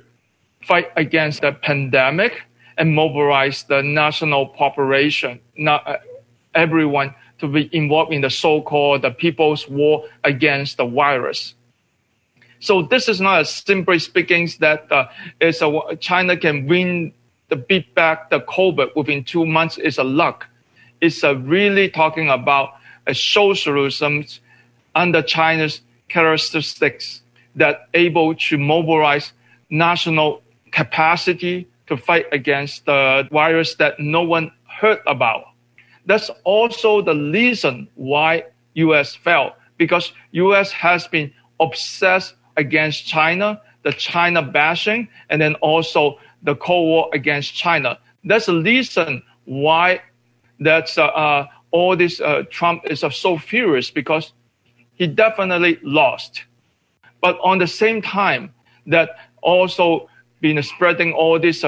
fight 0.62 0.92
against 0.96 1.42
the 1.42 1.52
pandemic 1.52 2.42
and 2.78 2.94
mobilize 2.94 3.64
the 3.64 3.82
national 3.82 4.48
population, 4.48 5.40
not 5.58 5.88
uh, 5.88 5.98
everyone 6.56 7.14
to 7.40 7.48
be 7.48 7.70
involved 7.74 8.12
in 8.12 8.22
the 8.22 8.30
so-called 8.30 9.02
the 9.02 9.12
people's 9.12 9.68
war 9.68 10.06
against 10.24 10.78
the 10.78 10.86
virus. 10.86 11.56
So 12.60 12.82
this 12.82 13.08
is 13.08 13.22
not 13.22 13.48
simply 13.48 14.00
speaking 14.00 14.50
that 14.60 14.92
uh, 14.92 15.08
a, 15.42 15.96
China 15.98 16.36
can 16.36 16.68
win 16.68 17.14
the 17.48 17.56
beat 17.56 17.96
back 17.96 18.30
the 18.30 18.42
COVID 18.42 18.96
within 18.96 19.24
two 19.24 19.46
months 19.46 19.78
is 19.78 19.98
a 19.98 20.04
luck. 20.04 20.46
It's 21.02 21.24
a 21.24 21.32
uh, 21.32 21.34
really 21.34 21.90
talking 21.90 22.30
about 22.30 22.74
a 23.08 23.14
socialism 23.16 24.26
under 24.96 25.22
China's 25.22 25.82
characteristics 26.10 27.22
that 27.56 27.88
able 27.94 28.36
to 28.36 28.58
mobilize 28.58 29.34
national 29.70 30.42
capacity 30.72 31.68
to 31.88 31.98
fight 31.98 32.26
against 32.32 32.86
the 32.86 33.28
virus 33.32 33.76
that 33.76 34.00
no 34.00 34.22
one 34.22 34.52
heard 34.68 35.00
about. 35.08 35.46
That's 36.06 36.30
also 36.44 37.02
the 37.02 37.16
reason 37.16 37.88
why 37.96 38.46
US 38.76 39.16
fell 39.16 39.56
because 39.78 40.12
US 40.32 40.72
has 40.72 41.08
been 41.08 41.34
obsessed 41.60 42.36
against 42.58 43.08
China, 43.08 43.62
the 43.84 43.94
China 43.94 44.44
bashing, 44.44 45.08
and 45.30 45.42
then 45.42 45.56
also 45.56 46.20
the 46.44 46.56
Cold 46.56 46.88
War 46.88 47.10
against 47.14 47.56
China. 47.56 47.98
That's 48.24 48.46
the 48.46 48.62
reason 48.62 49.24
why 49.46 50.02
that's 50.60 50.98
uh, 50.98 51.06
uh, 51.06 51.48
all 51.72 51.96
this 51.96 52.20
uh, 52.20 52.44
Trump 52.50 52.84
is 52.86 53.04
so 53.12 53.38
furious 53.38 53.90
because 53.90 54.34
he 54.94 55.08
definitely 55.08 55.80
lost. 55.84 56.44
But 57.22 57.40
on 57.42 57.58
the 57.58 57.68
same 57.68 58.02
time, 58.02 58.54
that 58.88 59.10
also 59.42 60.10
been 60.42 60.62
spreading 60.64 61.14
all 61.14 61.40
this 61.40 61.64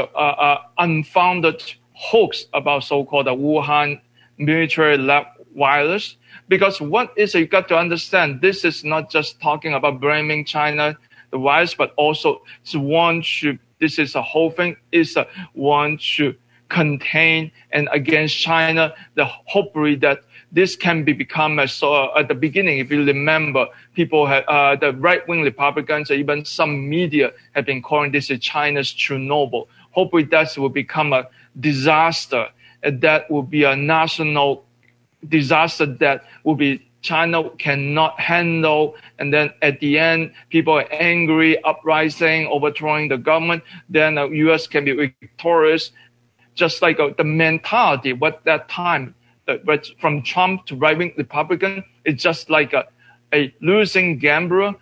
unfounded 0.78 1.64
hoax 1.94 2.46
about 2.54 2.84
so-called 2.84 3.28
the 3.28 3.36
Wuhan 3.36 4.02
military 4.38 4.98
lab 4.98 5.26
virus. 5.56 6.18
Because 6.48 6.82
what 6.82 7.14
is 7.18 7.34
you 7.34 7.46
got 7.48 7.68
to 7.68 7.78
understand, 7.78 8.42
this 8.42 8.66
is 8.66 8.84
not 8.84 9.12
just 9.12 9.40
talking 9.42 9.74
about 9.74 10.00
blaming 10.00 10.46
China 10.46 10.98
the 11.32 11.38
virus, 11.38 11.74
but 11.74 11.94
also 11.96 12.42
it's 12.62 12.76
one 12.76 13.22
to 13.40 13.58
this 13.80 13.98
is 13.98 14.16
a 14.16 14.22
whole 14.22 14.52
thing 14.52 14.76
is 14.92 15.18
a 15.18 15.28
one 15.54 15.98
to 15.98 16.36
contain 16.72 17.52
and 17.72 17.90
against 17.92 18.38
China 18.38 18.94
the 19.16 19.26
hopefully 19.26 19.96
that 19.96 20.20
this 20.54 20.76
can 20.76 21.04
be 21.04 21.14
become 21.14 21.60
a 21.60 21.68
so 21.68 21.90
at 22.18 22.28
the 22.28 22.34
beginning 22.34 22.80
if 22.80 22.90
you 22.92 23.04
remember 23.04 23.68
people 23.94 24.26
had 24.26 24.44
uh, 24.46 24.76
the 24.76 24.94
right 24.94 25.28
wing 25.28 25.42
Republicans 25.42 26.10
or 26.10 26.16
even 26.16 26.46
some 26.46 26.90
media 26.90 27.32
have 27.52 27.66
been 27.66 27.82
calling 27.82 28.12
this 28.12 28.30
a 28.30 28.38
China's 28.38 28.90
Chernobyl. 28.94 29.68
Hopefully 29.92 30.24
that 30.24 30.58
will 30.58 30.70
become 30.70 31.12
a 31.14 31.28
disaster 31.60 32.48
that 32.84 33.30
will 33.30 33.44
be 33.44 33.64
a 33.64 33.76
national 33.76 34.66
disaster 35.28 35.86
that 35.86 36.24
will 36.44 36.56
be 36.56 36.88
China 37.02 37.50
cannot 37.58 38.20
handle. 38.20 38.96
And 39.20 39.34
then 39.34 39.52
at 39.62 39.80
the 39.80 39.98
end, 39.98 40.34
people 40.50 40.74
are 40.74 40.88
angry, 40.92 41.62
uprising, 41.64 42.48
overthrowing 42.48 43.10
the 43.10 43.18
government. 43.18 43.64
Then 43.90 44.16
the 44.16 44.28
U.S. 44.46 44.68
can 44.68 44.86
be 44.86 44.94
victorious, 44.94 45.92
just 46.62 46.82
like 46.82 47.00
uh, 47.00 47.10
the 47.18 47.24
mentality. 47.24 48.14
What 48.14 48.44
that 48.46 48.70
time, 48.70 49.16
but 49.46 49.88
from 50.00 50.22
Trump 50.22 50.68
to 50.68 50.76
right-wing 50.76 51.14
Republican, 51.18 51.84
it's 52.06 52.22
just 52.22 52.50
like 52.50 52.72
a, 52.74 52.86
a 53.34 53.54
losing 53.62 54.20
gambler 54.20 54.76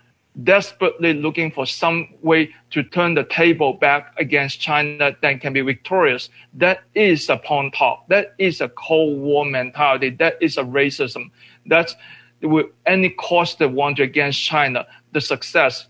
desperately 0.44 1.12
looking 1.14 1.50
for 1.50 1.66
some 1.66 2.08
way 2.22 2.54
to 2.70 2.82
turn 2.82 3.14
the 3.14 3.24
table 3.24 3.72
back 3.72 4.14
against 4.18 4.60
China 4.60 5.16
that 5.22 5.40
can 5.40 5.52
be 5.52 5.60
victorious. 5.60 6.28
That 6.54 6.82
is 6.94 7.28
a 7.28 7.36
pawn 7.36 7.70
top. 7.72 8.08
That 8.08 8.34
is 8.38 8.60
a 8.60 8.68
Cold 8.68 9.18
War 9.18 9.44
mentality. 9.44 10.10
That 10.10 10.36
is 10.40 10.56
a 10.56 10.62
racism. 10.62 11.30
That's 11.66 11.96
with 12.42 12.66
any 12.86 13.10
cost 13.10 13.58
they 13.58 13.66
want 13.66 13.96
to 13.96 14.02
against 14.02 14.40
China, 14.42 14.86
the 15.12 15.20
success. 15.20 15.86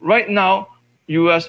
Right 0.00 0.28
now, 0.28 0.68
U.S. 1.06 1.48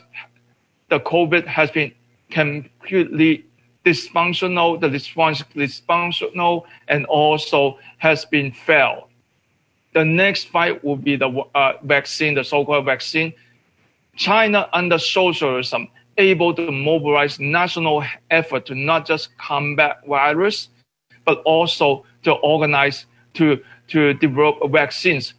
the 0.90 1.00
COVID 1.00 1.48
has 1.48 1.72
been 1.72 1.92
completely 2.30 3.47
dysfunctional, 3.90 4.80
the 4.80 4.90
dysfunctional, 4.90 6.64
and 6.88 7.06
also 7.06 7.80
has 7.98 8.26
been 8.26 8.52
failed 8.52 9.08
the 9.98 10.06
next 10.06 10.50
fight 10.50 10.84
will 10.84 10.96
be 10.96 11.16
the 11.16 11.30
uh, 11.56 11.74
vaccine, 11.82 12.36
the 12.36 12.44
so-called 12.44 12.86
vaccine. 12.86 13.34
China 14.16 14.70
under 14.72 15.00
socialism 15.00 15.88
able 16.20 16.54
to 16.54 16.72
mobilize 16.72 17.40
national 17.40 18.04
effort 18.30 18.66
to 18.68 18.76
not 18.76 19.08
just 19.08 19.36
combat 19.38 20.02
virus, 20.08 20.70
but 21.26 21.42
also 21.46 22.06
to 22.24 22.34
organize 22.34 23.08
to 23.34 23.60
to 23.88 24.14
develop 24.16 24.56
vaccines. 24.72 25.34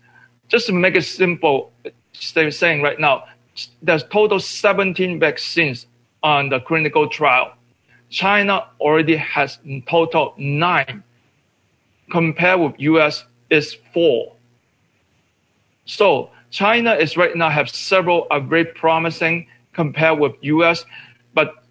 Just 0.48 0.66
to 0.66 0.72
make 0.72 0.96
it 0.96 1.02
simple, 1.02 1.72
stay 2.12 2.50
saying 2.50 2.82
right 2.82 2.98
now, 2.98 3.24
there's 3.82 4.04
total 4.04 4.40
17 4.40 5.20
vaccines 5.20 5.87
on 6.22 6.48
the 6.48 6.58
clinical 6.61 7.06
trial. 7.08 7.52
China 8.11 8.66
already 8.81 9.16
has 9.16 9.59
in 9.64 9.83
total 9.83 10.35
nine. 10.38 11.03
Compared 12.11 12.61
with 12.61 12.75
US 12.79 13.25
is 13.51 13.77
four. 13.92 14.33
So 15.85 16.31
China 16.51 16.94
is 16.94 17.16
right 17.16 17.37
now 17.37 17.51
have 17.51 17.68
several 17.68 18.27
are 18.31 18.40
very 18.40 18.64
promising 18.64 19.47
compared 19.73 20.18
with 20.18 20.33
US, 20.40 20.85
but 21.35 21.62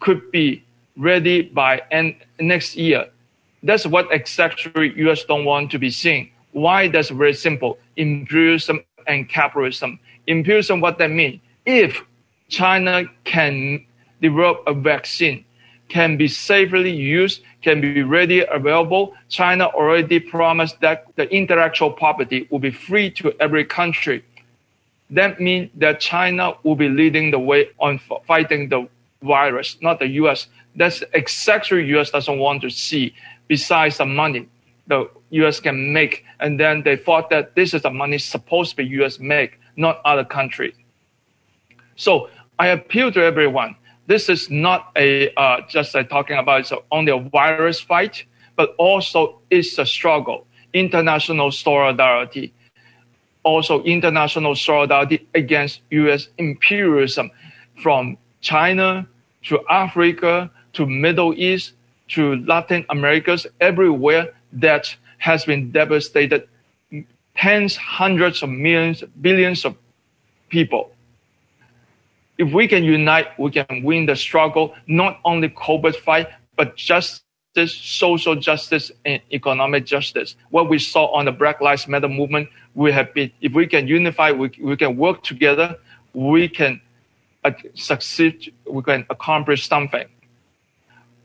could 0.00 0.30
be 0.32 0.64
ready 0.96 1.42
by 1.42 1.82
end, 1.90 2.16
next 2.40 2.76
year. 2.76 3.06
That's 3.62 3.86
what 3.86 4.12
exactly 4.12 4.92
US 4.96 5.24
don't 5.24 5.44
want 5.44 5.70
to 5.70 5.78
be 5.78 5.90
seeing. 5.90 6.30
Why? 6.52 6.88
That's 6.88 7.10
very 7.10 7.34
simple. 7.34 7.78
Imperialism 7.96 8.84
and 9.06 9.28
capitalism. 9.28 9.98
Imperialism, 10.26 10.80
what 10.80 10.98
that 10.98 11.10
mean? 11.10 11.40
If 11.66 12.02
China 12.48 13.04
can 13.24 13.84
develop 14.20 14.64
a 14.66 14.74
vaccine, 14.74 15.44
can 15.88 16.16
be 16.16 16.28
safely 16.28 16.90
used, 16.90 17.42
can 17.62 17.80
be 17.80 18.02
ready 18.02 18.44
available. 18.50 19.14
China 19.28 19.66
already 19.66 20.20
promised 20.20 20.80
that 20.80 21.06
the 21.16 21.28
intellectual 21.34 21.90
property 21.90 22.46
will 22.50 22.58
be 22.58 22.70
free 22.70 23.10
to 23.10 23.32
every 23.40 23.64
country. 23.64 24.24
That 25.10 25.40
means 25.40 25.70
that 25.76 26.00
China 26.00 26.54
will 26.62 26.76
be 26.76 26.88
leading 26.88 27.30
the 27.30 27.38
way 27.38 27.70
on 27.78 27.98
fighting 28.26 28.68
the 28.68 28.86
virus, 29.22 29.78
not 29.80 29.98
the 29.98 30.08
US. 30.22 30.48
That's 30.76 31.02
exactly 31.14 31.84
US 31.96 32.10
doesn't 32.10 32.38
want 32.38 32.62
to 32.62 32.70
see. 32.70 33.14
Besides 33.48 33.96
the 33.96 34.04
money 34.04 34.46
the 34.86 35.08
US 35.30 35.60
can 35.60 35.92
make, 35.92 36.24
and 36.40 36.58
then 36.58 36.82
they 36.82 36.96
thought 36.96 37.30
that 37.30 37.54
this 37.54 37.74
is 37.74 37.82
the 37.82 37.90
money 37.90 38.18
supposed 38.18 38.70
to 38.70 38.76
be 38.76 38.84
US 39.02 39.18
make, 39.18 39.58
not 39.76 40.00
other 40.04 40.24
countries. 40.24 40.74
So 41.96 42.28
I 42.58 42.68
appeal 42.68 43.12
to 43.12 43.22
everyone. 43.22 43.76
This 44.08 44.30
is 44.30 44.48
not 44.48 44.90
a 44.96 45.30
uh, 45.34 45.60
just 45.68 45.94
a 45.94 46.02
talking 46.02 46.38
about 46.38 46.60
it's 46.60 46.72
only 46.90 47.12
a 47.12 47.18
virus 47.18 47.78
fight, 47.78 48.24
but 48.56 48.74
also 48.78 49.38
it's 49.50 49.76
a 49.78 49.84
struggle. 49.84 50.46
International 50.72 51.52
solidarity, 51.52 52.54
also 53.42 53.82
international 53.82 54.54
solidarity 54.54 55.28
against 55.34 55.82
U.S. 55.90 56.28
imperialism, 56.38 57.30
from 57.82 58.16
China 58.40 59.06
to 59.42 59.60
Africa 59.68 60.50
to 60.72 60.86
Middle 60.86 61.34
East 61.34 61.74
to 62.08 62.36
Latin 62.46 62.86
Americas, 62.88 63.46
everywhere 63.60 64.32
that 64.54 64.96
has 65.18 65.44
been 65.44 65.70
devastated 65.70 66.48
tens, 67.36 67.76
hundreds 67.76 68.42
of 68.42 68.48
millions, 68.48 69.04
billions 69.20 69.66
of 69.66 69.76
people. 70.48 70.92
If 72.38 72.52
we 72.52 72.68
can 72.68 72.84
unite, 72.84 73.36
we 73.38 73.50
can 73.50 73.82
win 73.82 74.06
the 74.06 74.14
struggle, 74.14 74.74
not 74.86 75.20
only 75.24 75.48
COVID 75.48 75.96
fight, 75.96 76.28
but 76.56 76.76
justice, 76.76 77.22
social 77.56 78.36
justice, 78.36 78.92
and 79.04 79.20
economic 79.32 79.84
justice. 79.84 80.36
What 80.50 80.68
we 80.68 80.78
saw 80.78 81.06
on 81.06 81.24
the 81.24 81.32
Black 81.32 81.60
Lives 81.60 81.88
Matter 81.88 82.08
movement, 82.08 82.48
we 82.76 82.92
have 82.92 83.12
been, 83.12 83.32
if 83.40 83.52
we 83.54 83.66
can 83.66 83.88
unify, 83.88 84.30
we, 84.30 84.52
we 84.62 84.76
can 84.76 84.96
work 84.96 85.24
together, 85.24 85.76
we 86.14 86.48
can 86.48 86.80
uh, 87.44 87.50
succeed, 87.74 88.54
we 88.70 88.82
can 88.82 89.04
accomplish 89.10 89.66
something. 89.66 90.06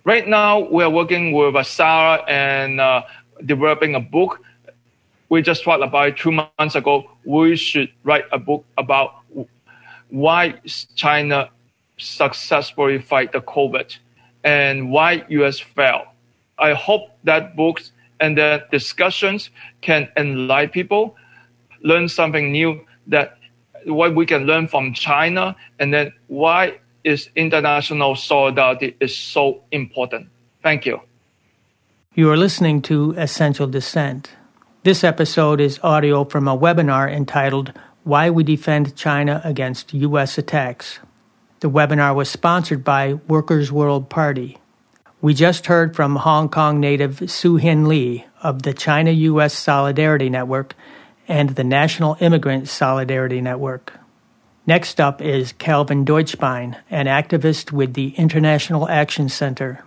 Right 0.06 0.28
now, 0.28 0.60
we 0.60 0.84
are 0.84 0.90
working 0.90 1.32
with 1.32 1.56
uh, 1.56 1.64
Sarah 1.64 2.24
and 2.28 2.82
uh, 2.82 3.04
developing 3.46 3.94
a 3.96 4.00
book. 4.00 4.42
We 5.30 5.42
just 5.42 5.64
talked 5.64 5.84
about 5.84 6.08
it 6.10 6.18
two 6.18 6.32
months 6.32 6.76
ago. 6.76 7.10
We 7.24 7.56
should 7.56 7.92
write 8.04 8.26
a 8.32 8.40
book 8.40 8.66
about 8.78 9.23
why 10.14 10.54
China 10.94 11.50
successfully 11.98 13.00
fight 13.00 13.32
the 13.32 13.42
COVID 13.42 13.98
and 14.44 14.92
why 14.92 15.26
US 15.28 15.60
failed. 15.60 16.06
I 16.60 16.74
hope 16.74 17.10
that 17.24 17.56
books 17.56 17.92
and 18.20 18.38
the 18.38 18.64
discussions 18.70 19.50
can 19.82 20.08
enlighten 20.16 20.70
people, 20.70 21.16
learn 21.82 22.08
something 22.08 22.52
new 22.52 22.86
that 23.08 23.40
what 23.86 24.14
we 24.14 24.28
can 24.28 24.46
learn 24.46 24.68
from 24.68 24.94
China, 24.94 25.56
and 25.80 25.92
then 25.92 26.14
why 26.28 26.78
is 27.04 27.32
international 27.36 28.16
solidarity 28.16 28.96
is 29.00 29.18
so 29.18 29.64
important. 29.72 30.28
Thank 30.62 30.86
you. 30.86 31.02
You 32.14 32.30
are 32.30 32.38
listening 32.38 32.84
to 32.84 33.16
Essential 33.18 33.66
Dissent. 33.66 34.30
This 34.84 35.04
episode 35.04 35.60
is 35.60 35.80
audio 35.82 36.24
from 36.24 36.48
a 36.48 36.56
webinar 36.56 37.12
entitled 37.12 37.74
Why 38.06 38.30
We 38.30 38.44
Defend 38.44 38.98
China 38.98 39.40
Against 39.46 39.94
U.S. 39.94 40.38
Attacks. 40.38 41.00
The 41.62 41.70
webinar 41.70 42.14
was 42.14 42.30
sponsored 42.30 42.84
by 42.84 43.14
Workers' 43.30 43.72
World 43.72 44.10
Party. 44.10 44.58
We 45.22 45.34
just 45.34 45.68
heard 45.68 45.96
from 45.96 46.18
Hong 46.18 46.50
Kong 46.50 46.82
native 46.82 47.32
Siu 47.32 47.56
Hin 47.56 47.88
Lee 47.88 48.26
of 48.42 48.64
the 48.64 48.74
China 48.74 49.12
U.S. 49.12 49.54
Solidarity 49.54 50.30
Network 50.30 50.76
and 51.30 51.52
the 51.52 51.64
National 51.64 52.18
Immigrant 52.20 52.68
Solidarity 52.68 53.40
Network. 53.40 53.94
Next 54.68 55.00
up 55.00 55.22
is 55.22 55.54
Calvin 55.54 56.04
Deutschbein, 56.04 56.76
an 56.90 57.06
activist 57.06 57.72
with 57.72 57.94
the 57.94 58.10
International 58.18 58.90
Action 58.90 59.30
Center. 59.30 59.82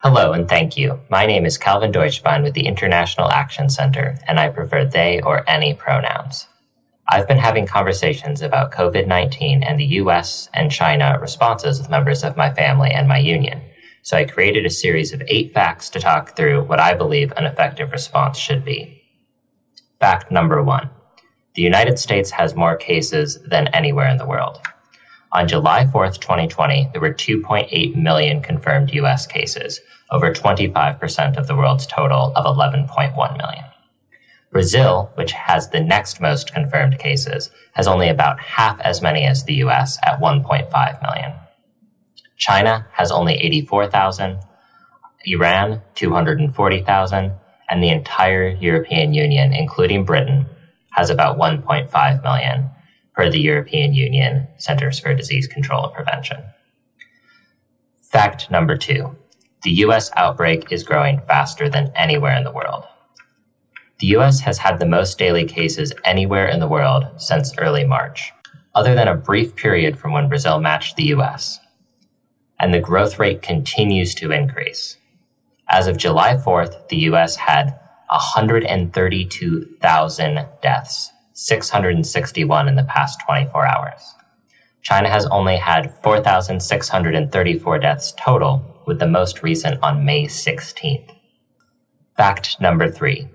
Hello 0.00 0.32
and 0.32 0.46
thank 0.46 0.76
you. 0.76 1.00
My 1.08 1.24
name 1.24 1.46
is 1.46 1.56
Calvin 1.56 1.92
Deutschbein 1.92 2.42
with 2.42 2.52
the 2.52 2.66
International 2.66 3.30
Action 3.30 3.70
Center, 3.70 4.18
and 4.28 4.38
I 4.38 4.50
prefer 4.50 4.84
they 4.84 5.22
or 5.22 5.48
any 5.48 5.72
pronouns. 5.72 6.46
I've 7.08 7.28
been 7.28 7.38
having 7.38 7.66
conversations 7.66 8.42
about 8.42 8.72
COVID 8.72 9.06
19 9.06 9.62
and 9.62 9.78
the 9.78 10.00
US 10.02 10.48
and 10.52 10.72
China 10.72 11.18
responses 11.20 11.78
with 11.78 11.88
members 11.88 12.24
of 12.24 12.36
my 12.36 12.52
family 12.52 12.90
and 12.90 13.06
my 13.06 13.18
union, 13.18 13.62
so 14.02 14.16
I 14.16 14.24
created 14.24 14.66
a 14.66 14.70
series 14.70 15.12
of 15.12 15.22
eight 15.28 15.54
facts 15.54 15.90
to 15.90 16.00
talk 16.00 16.34
through 16.34 16.64
what 16.64 16.80
I 16.80 16.94
believe 16.94 17.32
an 17.36 17.44
effective 17.44 17.92
response 17.92 18.38
should 18.38 18.64
be. 18.64 19.04
Fact 20.00 20.32
number 20.32 20.60
one 20.62 20.90
the 21.54 21.62
United 21.62 21.98
States 22.00 22.32
has 22.32 22.56
more 22.56 22.76
cases 22.76 23.40
than 23.40 23.68
anywhere 23.68 24.08
in 24.08 24.18
the 24.18 24.26
world. 24.26 24.58
On 25.32 25.46
July 25.46 25.84
4th, 25.84 26.20
2020, 26.20 26.90
there 26.92 27.00
were 27.00 27.14
2.8 27.14 27.94
million 27.94 28.42
confirmed 28.42 28.92
US 28.94 29.26
cases, 29.26 29.80
over 30.10 30.34
25% 30.34 31.36
of 31.36 31.46
the 31.46 31.54
world's 31.54 31.86
total 31.86 32.32
of 32.34 32.44
11.1 32.44 33.36
million. 33.38 33.64
Brazil, 34.56 35.10
which 35.16 35.32
has 35.32 35.68
the 35.68 35.82
next 35.82 36.18
most 36.18 36.54
confirmed 36.54 36.98
cases, 36.98 37.50
has 37.74 37.86
only 37.86 38.08
about 38.08 38.40
half 38.40 38.80
as 38.80 39.02
many 39.02 39.26
as 39.26 39.44
the 39.44 39.56
US 39.56 39.98
at 40.02 40.18
1.5 40.18 41.02
million. 41.02 41.32
China 42.38 42.86
has 42.90 43.12
only 43.12 43.34
84,000, 43.34 44.40
Iran 45.26 45.82
240,000, 45.94 47.32
and 47.68 47.82
the 47.82 47.90
entire 47.90 48.48
European 48.48 49.12
Union, 49.12 49.52
including 49.52 50.06
Britain, 50.06 50.46
has 50.90 51.10
about 51.10 51.36
1.5 51.36 52.22
million 52.22 52.70
per 53.12 53.28
the 53.28 53.38
European 53.38 53.92
Union 53.92 54.48
Centers 54.56 54.98
for 54.98 55.12
Disease 55.12 55.48
Control 55.48 55.84
and 55.84 55.92
Prevention. 55.92 56.42
Fact 58.10 58.50
number 58.50 58.78
two 58.78 59.16
the 59.62 59.84
US 59.84 60.10
outbreak 60.16 60.72
is 60.72 60.84
growing 60.84 61.20
faster 61.28 61.68
than 61.68 61.92
anywhere 61.94 62.38
in 62.38 62.44
the 62.44 62.52
world. 62.52 62.86
The 63.98 64.08
US 64.08 64.40
has 64.40 64.58
had 64.58 64.78
the 64.78 64.84
most 64.84 65.18
daily 65.18 65.46
cases 65.46 65.94
anywhere 66.04 66.48
in 66.48 66.60
the 66.60 66.68
world 66.68 67.06
since 67.16 67.56
early 67.56 67.84
March, 67.84 68.30
other 68.74 68.94
than 68.94 69.08
a 69.08 69.16
brief 69.16 69.56
period 69.56 69.98
from 69.98 70.12
when 70.12 70.28
Brazil 70.28 70.60
matched 70.60 70.96
the 70.96 71.14
US. 71.14 71.58
And 72.60 72.74
the 72.74 72.80
growth 72.80 73.18
rate 73.18 73.40
continues 73.40 74.16
to 74.16 74.32
increase. 74.32 74.98
As 75.66 75.86
of 75.86 75.96
July 75.96 76.34
4th, 76.34 76.88
the 76.88 77.08
US 77.08 77.36
had 77.36 77.80
132,000 78.10 80.46
deaths, 80.60 81.10
661 81.32 82.68
in 82.68 82.74
the 82.74 82.84
past 82.84 83.20
24 83.24 83.66
hours. 83.66 84.14
China 84.82 85.08
has 85.08 85.24
only 85.24 85.56
had 85.56 86.02
4,634 86.02 87.78
deaths 87.78 88.12
total, 88.12 88.82
with 88.86 88.98
the 88.98 89.08
most 89.08 89.42
recent 89.42 89.82
on 89.82 90.04
May 90.04 90.26
16th. 90.26 91.14
Fact 92.14 92.60
number 92.60 92.90
three 92.90 93.30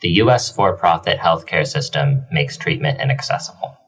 the 0.00 0.08
U.S. 0.22 0.50
for 0.50 0.76
profit 0.76 1.18
healthcare 1.18 1.66
system 1.66 2.26
makes 2.30 2.58
treatment 2.58 3.00
inaccessible. 3.00 3.78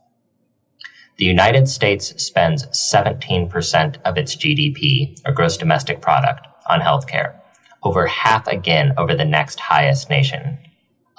The 1.19 1.27
United 1.27 1.69
States 1.69 2.25
spends 2.25 2.65
17% 2.65 3.97
of 4.05 4.17
its 4.17 4.35
GDP, 4.35 5.21
or 5.27 5.33
gross 5.33 5.59
domestic 5.59 6.01
product, 6.01 6.47
on 6.67 6.81
healthcare, 6.81 7.35
over 7.83 8.07
half 8.07 8.47
again 8.47 8.95
over 8.97 9.15
the 9.15 9.25
next 9.25 9.61
highest 9.61 10.09
nation, 10.09 10.59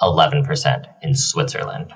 11% 0.00 0.86
in 1.02 1.14
Switzerland. 1.14 1.92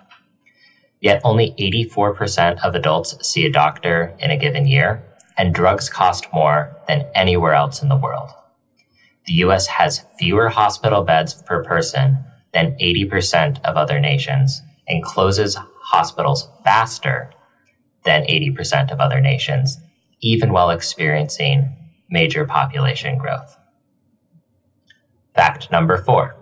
Yet 1.00 1.22
only 1.24 1.52
84% 1.58 2.64
of 2.64 2.74
adults 2.74 3.26
see 3.26 3.44
a 3.46 3.52
doctor 3.52 4.14
in 4.20 4.30
a 4.30 4.36
given 4.36 4.66
year, 4.66 5.02
and 5.36 5.52
drugs 5.52 5.88
cost 5.88 6.32
more 6.32 6.76
than 6.86 7.06
anywhere 7.14 7.54
else 7.54 7.82
in 7.82 7.88
the 7.88 7.96
world. 7.96 8.30
The 9.26 9.32
US 9.44 9.66
has 9.66 10.04
fewer 10.18 10.48
hospital 10.48 11.02
beds 11.02 11.42
per 11.42 11.64
person 11.64 12.24
than 12.54 12.78
80% 12.78 13.64
of 13.64 13.76
other 13.76 14.00
nations 14.00 14.62
and 14.88 15.02
closes 15.02 15.58
hospitals 15.82 16.48
faster 16.62 17.30
than 18.04 18.22
80% 18.22 18.92
of 18.92 19.00
other 19.00 19.20
nations, 19.20 19.78
even 20.20 20.52
while 20.52 20.70
experiencing 20.70 21.76
major 22.08 22.46
population 22.46 23.18
growth. 23.18 23.56
Fact 25.34 25.70
number 25.70 25.98
four 25.98 26.36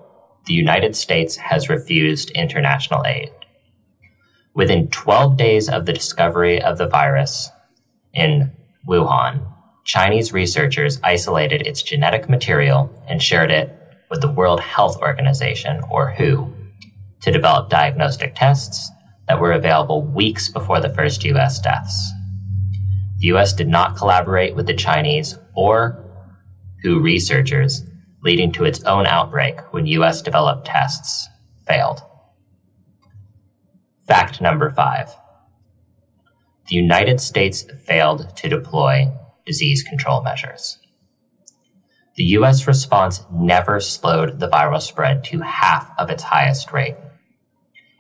the 0.45 0.55
United 0.55 0.97
States 0.97 1.37
has 1.37 1.69
refused 1.69 2.31
international 2.31 3.07
aid. 3.07 3.31
Within 4.55 4.89
12 4.89 5.37
days 5.37 5.69
of 5.69 5.87
the 5.87 5.93
discovery 5.93 6.61
of 6.61 6.79
the 6.79 6.89
virus 6.89 7.49
in 8.13 8.51
Wuhan, 8.87 9.47
Chinese 9.85 10.33
researchers 10.33 10.99
isolated 11.03 11.63
its 11.63 11.83
genetic 11.83 12.29
material 12.29 12.93
and 13.09 13.23
shared 13.23 13.53
it 13.53 13.82
with 14.13 14.21
the 14.21 14.31
World 14.31 14.61
Health 14.61 14.99
Organization, 14.99 15.81
or 15.91 16.11
WHO, 16.11 16.53
to 17.23 17.33
develop 17.33 17.71
diagnostic 17.71 18.35
tests, 18.35 18.91
that 19.27 19.41
were 19.41 19.53
available 19.53 20.03
weeks 20.03 20.51
before 20.51 20.81
the 20.81 20.93
first 20.93 21.25
US 21.25 21.61
deaths. 21.61 22.13
The 23.21 23.29
US 23.29 23.55
did 23.55 23.69
not 23.69 23.97
collaborate 23.97 24.55
with 24.55 24.67
the 24.67 24.75
Chinese 24.75 25.39
or 25.55 26.05
WHO 26.83 27.01
researchers, 27.01 27.85
leading 28.23 28.53
to 28.53 28.67
its 28.67 28.85
own 28.85 29.07
outbreak 29.07 29.73
when 29.73 29.87
US 29.87 30.21
developed 30.21 30.67
tests 30.67 31.31
failed. 31.67 32.03
Fact 34.07 34.43
number 34.43 34.69
five. 34.69 35.09
The 36.69 36.77
United 36.77 37.19
States 37.19 37.65
failed 37.87 38.37
to 38.37 38.51
deploy 38.51 39.11
disease 39.47 39.83
control 39.85 40.23
measures. 40.23 40.77
The 42.15 42.25
US 42.39 42.67
response 42.67 43.25
never 43.33 43.81
slowed 43.81 44.39
the 44.39 44.49
viral 44.49 44.83
spread 44.83 45.25
to 45.25 45.41
half 45.41 45.91
of 45.99 46.11
its 46.11 46.23
highest 46.23 46.73
rate. 46.73 46.97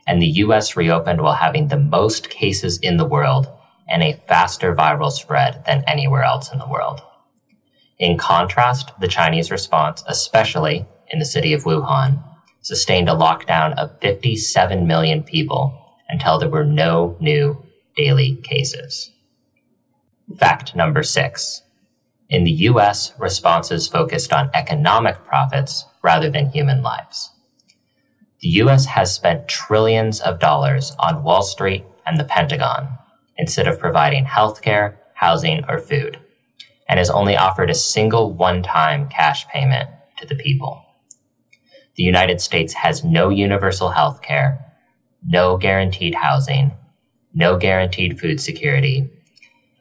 And 0.07 0.21
the 0.21 0.43
US 0.45 0.77
reopened 0.77 1.21
while 1.21 1.35
having 1.35 1.69
the 1.69 1.79
most 1.79 2.29
cases 2.29 2.79
in 2.79 2.99
the 2.99 3.07
world 3.07 3.49
and 3.89 4.03
a 4.03 4.21
faster 4.29 4.75
viral 4.75 5.11
spread 5.11 5.65
than 5.65 5.85
anywhere 5.87 6.23
else 6.23 6.53
in 6.53 6.59
the 6.59 6.69
world. 6.69 7.01
In 7.99 8.19
contrast, 8.19 8.91
the 9.01 9.09
Chinese 9.09 9.51
response, 9.51 10.05
especially 10.07 10.87
in 11.09 11.19
the 11.19 11.25
city 11.25 11.55
of 11.55 11.65
Wuhan, 11.65 12.23
sustained 12.61 13.09
a 13.09 13.13
lockdown 13.15 13.79
of 13.79 14.01
57 14.01 14.87
million 14.87 15.23
people 15.23 15.79
until 16.09 16.39
there 16.39 16.49
were 16.49 16.65
no 16.65 17.17
new 17.21 17.65
daily 17.97 18.37
cases. 18.37 19.11
Fact 20.39 20.75
number 20.75 21.03
six. 21.03 21.63
In 22.33 22.45
the 22.45 22.65
US, 22.71 23.13
responses 23.19 23.89
focused 23.89 24.33
on 24.33 24.49
economic 24.55 25.23
profits 25.27 25.85
rather 26.03 26.31
than 26.31 26.49
human 26.49 26.83
lives. 26.83 27.31
The 28.41 28.49
US 28.63 28.87
has 28.87 29.13
spent 29.13 29.49
trillions 29.49 30.23
of 30.23 30.39
dollars 30.39 30.97
on 30.99 31.25
Wall 31.25 31.43
Street 31.43 31.85
and 32.07 32.19
the 32.19 32.25
Pentagon 32.25 32.89
instead 33.37 33.69
of 33.69 33.79
providing 33.79 34.25
healthcare, 34.25 34.97
housing, 35.13 35.67
or 35.69 35.79
food, 35.79 36.19
and 36.89 36.99
has 36.99 37.11
only 37.11 37.37
offered 37.37 37.69
a 37.69 37.75
single 37.75 38.33
one 38.33 38.63
time 38.63 39.11
cash 39.11 39.47
payment 39.49 39.91
to 40.17 40.27
the 40.27 40.35
people. 40.35 40.87
The 41.97 42.03
United 42.03 42.41
States 42.41 42.73
has 42.73 43.05
no 43.05 43.29
universal 43.29 43.91
health 43.91 44.23
care, 44.23 44.73
no 45.23 45.59
guaranteed 45.59 46.15
housing, 46.15 46.73
no 47.35 47.59
guaranteed 47.59 48.19
food 48.19 48.41
security, 48.41 49.11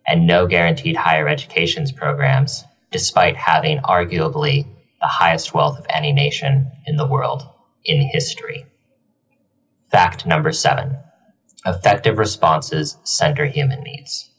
and 0.05 0.27
no 0.27 0.47
guaranteed 0.47 0.95
higher 0.95 1.27
educations 1.27 1.91
programs, 1.91 2.63
despite 2.91 3.35
having 3.35 3.79
arguably 3.79 4.65
the 4.99 5.07
highest 5.07 5.53
wealth 5.53 5.79
of 5.79 5.85
any 5.89 6.11
nation 6.11 6.71
in 6.85 6.95
the 6.95 7.07
world 7.07 7.43
in 7.83 8.01
history. 8.01 8.65
Fact 9.89 10.25
number 10.25 10.51
seven 10.51 10.97
effective 11.65 12.17
responses 12.17 12.97
center 13.03 13.45
human 13.45 13.81
needs. 13.83 14.29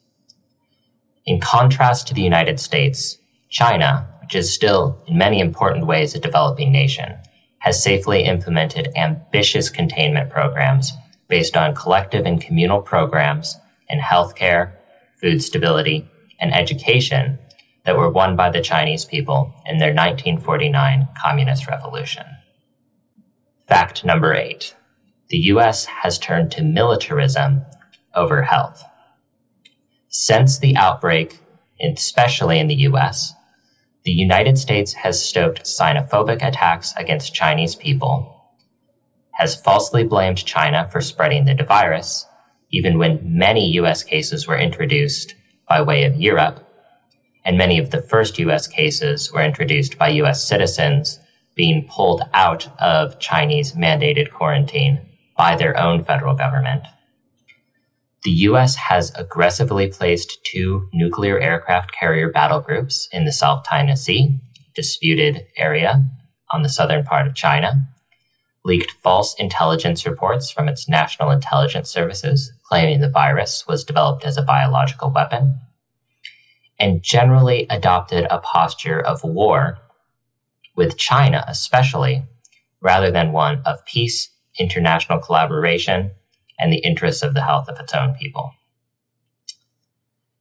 In 1.25 1.41
contrast 1.41 2.09
to 2.09 2.15
the 2.15 2.23
United 2.23 2.59
States, 2.59 3.17
China, 3.49 4.09
which 4.21 4.35
is 4.35 4.55
still 4.55 5.03
in 5.07 5.19
many 5.19 5.39
important 5.41 5.87
ways 5.87 6.15
a 6.15 6.19
developing 6.19 6.73
nation, 6.73 7.19
has 7.59 7.81
safely 7.83 8.25
implemented 8.25 8.89
ambitious 8.97 9.71
containment 9.71 10.31
programs 10.31 10.93
based 11.29 11.57
on 11.57 11.77
collective 11.77 12.27
and 12.27 12.41
communal 12.41 12.83
programs 12.83 13.57
in 13.89 14.01
healthcare, 14.01 14.73
food 15.23 15.43
stability, 15.43 16.11
and 16.41 16.53
education 16.53 17.39
that 17.85 17.97
were 17.97 18.11
won 18.11 18.37
by 18.37 18.51
the 18.51 18.61
Chinese 18.61 19.05
people 19.05 19.55
in 19.65 19.79
their 19.79 19.95
1949 19.95 21.09
Communist 21.23 21.69
Revolution. 21.69 22.27
Fact 23.69 24.05
number 24.05 24.35
eight 24.35 24.75
the 25.29 25.39
US 25.55 25.87
has 25.87 26.19
turned 26.19 26.53
to 26.53 26.63
militarism 26.63 27.65
over 28.15 28.43
health. 28.43 28.85
Since 30.09 30.59
the 30.59 30.77
outbreak, 30.77 31.41
especially 31.81 32.59
in 32.59 32.67
the 32.67 32.83
US, 32.91 33.33
the 34.05 34.13
United 34.13 34.59
States 34.59 34.93
has 34.93 35.25
stoked 35.25 35.63
xenophobic 35.63 36.47
attacks 36.47 36.93
against 36.97 37.33
Chinese 37.33 37.77
people, 37.77 38.45
has 39.31 39.57
falsely 39.57 40.05
blamed 40.05 40.45
China 40.45 40.87
for 40.93 41.01
spreading 41.01 41.47
the 41.47 41.65
virus, 41.65 42.27
even 42.73 42.99
when 42.99 43.39
many 43.39 43.73
US 43.73 44.03
cases 44.03 44.49
were 44.49 44.59
introduced 44.59 45.35
by 45.69 45.83
way 45.83 46.05
of 46.05 46.17
Europe, 46.17 46.67
and 47.45 47.59
many 47.59 47.79
of 47.79 47.91
the 47.91 48.03
first 48.03 48.39
US 48.39 48.67
cases 48.67 49.33
were 49.33 49.45
introduced 49.45 49.99
by 49.99 50.09
US 50.23 50.43
citizens 50.49 51.19
being 51.55 51.87
pulled 51.89 52.23
out 52.33 52.69
of 52.81 53.21
Chinese 53.21 53.73
mandated 53.73 54.33
quarantine 54.33 55.01
by 55.37 55.57
their 55.57 55.79
own 55.79 56.05
federal 56.05 56.35
government. 56.35 56.85
The 58.25 58.31
US 58.49 58.77
has 58.77 59.13
aggressively 59.15 59.89
placed 59.89 60.45
two 60.45 60.89
nuclear 60.93 61.39
aircraft 61.39 61.93
carrier 61.93 62.31
battle 62.31 62.61
groups 62.61 63.09
in 63.13 63.25
the 63.25 63.33
South 63.33 63.65
China 63.69 63.97
Sea, 63.97 64.39
disputed 64.75 65.47
area 65.57 66.05
on 66.51 66.63
the 66.63 66.69
southern 66.69 67.05
part 67.05 67.27
of 67.27 67.35
China, 67.35 67.89
leaked 68.65 68.93
false 69.03 69.35
intelligence 69.39 70.07
reports 70.07 70.51
from 70.51 70.69
its 70.69 70.89
national 70.89 71.31
intelligence 71.31 71.91
services 71.91 72.53
claiming 72.63 73.01
the 73.01 73.09
virus 73.09 73.67
was 73.67 73.85
developed 73.85 74.25
as 74.25 74.37
a 74.37 74.43
biological 74.43 75.11
weapon, 75.11 75.57
and 76.79 77.03
generally 77.03 77.67
adopted 77.69 78.27
a 78.31 78.39
posture 78.39 79.01
of 79.01 79.25
war 79.25 79.79
with 80.77 80.97
China, 80.97 81.45
especially, 81.49 82.23
rather 82.81 83.11
than 83.11 83.33
one 83.33 83.63
of 83.67 83.85
peace, 83.85 84.31
international 84.59 85.19
collaboration, 85.19 86.11
and 86.59 86.73
the 86.73 86.79
interests 86.79 87.23
of 87.23 87.35
the 87.35 87.43
health 87.43 87.69
of 87.69 87.79
its 87.81 87.95
own 87.95 88.15
people. 88.15 88.53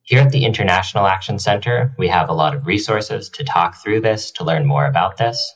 Here 0.03 0.21
at 0.21 0.31
the 0.31 0.45
International 0.45 1.05
Action 1.05 1.39
Center, 1.39 1.93
we 1.97 2.09
have 2.09 2.29
a 2.29 2.33
lot 2.33 2.55
of 2.55 2.67
resources 2.67 3.29
to 3.29 3.43
talk 3.43 3.81
through 3.81 4.01
this, 4.01 4.31
to 4.31 4.43
learn 4.43 4.65
more 4.65 4.85
about 4.85 5.17
this. 5.17 5.53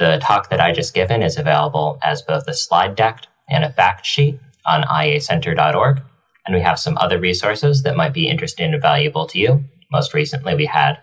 The 0.00 0.18
talk 0.18 0.48
that 0.48 0.62
I 0.62 0.72
just 0.72 0.94
given 0.94 1.22
is 1.22 1.36
available 1.36 1.98
as 2.02 2.22
both 2.22 2.48
a 2.48 2.54
slide 2.54 2.94
deck 2.96 3.26
and 3.46 3.62
a 3.62 3.70
fact 3.70 4.06
sheet 4.06 4.40
on 4.64 4.82
iacenter.org. 4.82 6.00
And 6.46 6.56
we 6.56 6.62
have 6.62 6.78
some 6.78 6.96
other 6.96 7.18
resources 7.18 7.82
that 7.82 7.98
might 7.98 8.14
be 8.14 8.26
interesting 8.26 8.72
and 8.72 8.80
valuable 8.80 9.26
to 9.26 9.38
you. 9.38 9.62
Most 9.92 10.14
recently, 10.14 10.54
we 10.54 10.64
had 10.64 10.96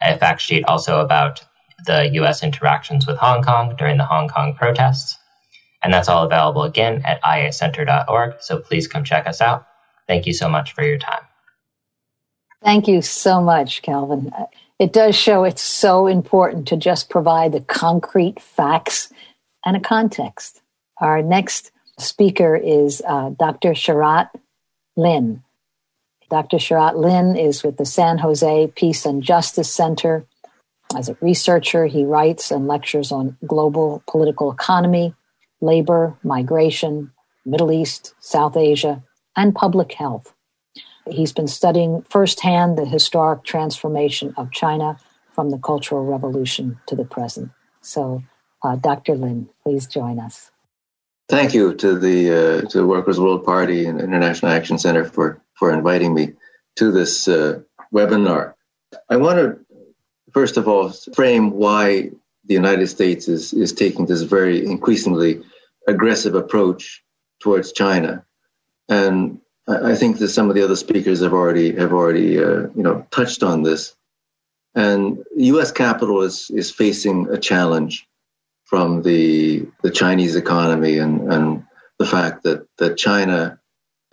a 0.00 0.16
fact 0.16 0.42
sheet 0.42 0.64
also 0.68 1.00
about 1.00 1.44
the 1.86 2.08
U.S. 2.20 2.44
interactions 2.44 3.04
with 3.04 3.16
Hong 3.16 3.42
Kong 3.42 3.74
during 3.76 3.96
the 3.96 4.06
Hong 4.06 4.28
Kong 4.28 4.54
protests. 4.54 5.18
And 5.82 5.92
that's 5.92 6.08
all 6.08 6.24
available 6.24 6.62
again 6.62 7.02
at 7.04 7.20
iacenter.org. 7.22 8.34
So 8.38 8.60
please 8.60 8.86
come 8.86 9.02
check 9.02 9.26
us 9.26 9.40
out. 9.40 9.66
Thank 10.06 10.24
you 10.26 10.32
so 10.32 10.48
much 10.48 10.72
for 10.72 10.84
your 10.84 10.98
time. 10.98 11.24
Thank 12.62 12.86
you 12.86 13.02
so 13.02 13.40
much, 13.40 13.82
Calvin. 13.82 14.32
It 14.78 14.92
does 14.92 15.16
show 15.16 15.44
it's 15.44 15.62
so 15.62 16.06
important 16.06 16.68
to 16.68 16.76
just 16.76 17.08
provide 17.08 17.52
the 17.52 17.62
concrete 17.62 18.40
facts 18.40 19.10
and 19.64 19.76
a 19.76 19.80
context. 19.80 20.60
Our 21.00 21.22
next 21.22 21.72
speaker 21.98 22.54
is 22.54 23.02
uh, 23.06 23.30
Dr. 23.30 23.70
Sharat 23.70 24.28
Lin. 24.96 25.42
Dr. 26.30 26.58
Sharat 26.58 26.96
Lin 26.96 27.36
is 27.36 27.62
with 27.62 27.78
the 27.78 27.86
San 27.86 28.18
Jose 28.18 28.72
Peace 28.74 29.06
and 29.06 29.22
Justice 29.22 29.72
Center. 29.72 30.26
As 30.94 31.08
a 31.08 31.16
researcher, 31.22 31.86
he 31.86 32.04
writes 32.04 32.50
and 32.50 32.66
lectures 32.66 33.12
on 33.12 33.36
global 33.46 34.02
political 34.06 34.52
economy, 34.52 35.14
labor, 35.60 36.16
migration, 36.22 37.12
Middle 37.46 37.72
East, 37.72 38.14
South 38.20 38.56
Asia, 38.56 39.02
and 39.36 39.54
public 39.54 39.92
health. 39.92 40.34
He's 41.08 41.32
been 41.32 41.48
studying 41.48 42.02
firsthand 42.02 42.76
the 42.76 42.84
historic 42.84 43.44
transformation 43.44 44.34
of 44.36 44.50
China 44.52 44.98
from 45.32 45.50
the 45.50 45.58
Cultural 45.58 46.04
Revolution 46.04 46.78
to 46.86 46.96
the 46.96 47.04
present. 47.04 47.50
So, 47.80 48.22
uh, 48.62 48.76
Dr. 48.76 49.14
Lin, 49.14 49.48
please 49.62 49.86
join 49.86 50.18
us. 50.18 50.50
Thank 51.28 51.54
you 51.54 51.74
to 51.74 51.98
the 51.98 52.30
uh, 52.30 52.60
to 52.68 52.78
the 52.78 52.86
Workers' 52.86 53.20
World 53.20 53.44
Party 53.44 53.86
and 53.86 54.00
International 54.00 54.52
Action 54.52 54.78
Center 54.78 55.04
for 55.04 55.40
for 55.54 55.72
inviting 55.72 56.14
me 56.14 56.34
to 56.76 56.92
this 56.92 57.26
uh, 57.26 57.60
webinar. 57.92 58.54
I 59.08 59.16
want 59.16 59.38
to 59.38 59.58
first 60.32 60.56
of 60.56 60.68
all 60.68 60.90
frame 61.14 61.50
why 61.50 62.10
the 62.44 62.54
United 62.54 62.86
States 62.86 63.28
is, 63.28 63.52
is 63.52 63.72
taking 63.72 64.06
this 64.06 64.22
very 64.22 64.64
increasingly 64.64 65.42
aggressive 65.88 66.34
approach 66.34 67.02
towards 67.40 67.72
China. 67.72 68.24
And 68.88 69.40
I, 69.68 69.96
think 69.96 70.18
that 70.18 70.28
some 70.28 70.48
of 70.48 70.54
the 70.54 70.62
other 70.62 70.76
speakers 70.76 71.22
have 71.22 71.32
already 71.32 71.74
have 71.76 71.92
already 71.92 72.38
uh, 72.38 72.68
you 72.74 72.82
know 72.82 73.06
touched 73.10 73.42
on 73.42 73.62
this. 73.62 73.94
And 74.74 75.24
U.S. 75.36 75.72
capital 75.72 76.22
is 76.22 76.50
is 76.50 76.70
facing 76.70 77.28
a 77.30 77.38
challenge 77.38 78.06
from 78.64 79.02
the 79.02 79.66
the 79.82 79.90
Chinese 79.90 80.36
economy 80.36 80.98
and 80.98 81.32
and 81.32 81.64
the 81.98 82.06
fact 82.06 82.44
that 82.44 82.66
that 82.78 82.96
China 82.96 83.58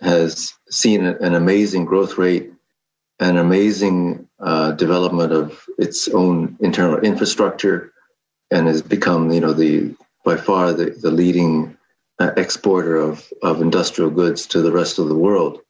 has 0.00 0.54
seen 0.70 1.04
an 1.04 1.34
amazing 1.34 1.84
growth 1.84 2.18
rate, 2.18 2.52
an 3.20 3.36
amazing 3.36 4.28
uh, 4.40 4.72
development 4.72 5.32
of 5.32 5.64
its 5.78 6.08
own 6.08 6.56
internal 6.60 6.98
infrastructure, 6.98 7.92
and 8.50 8.66
has 8.66 8.82
become, 8.82 9.30
you 9.30 9.40
know, 9.40 9.52
the 9.52 9.94
by 10.24 10.36
far 10.36 10.72
the, 10.72 10.90
the 10.90 11.10
leading 11.10 11.76
exporter 12.18 12.96
of, 12.96 13.26
of 13.42 13.60
industrial 13.60 14.10
goods 14.10 14.46
to 14.46 14.62
the 14.62 14.72
rest 14.72 14.98
of 14.98 15.08
the 15.08 15.14
world, 15.14 15.60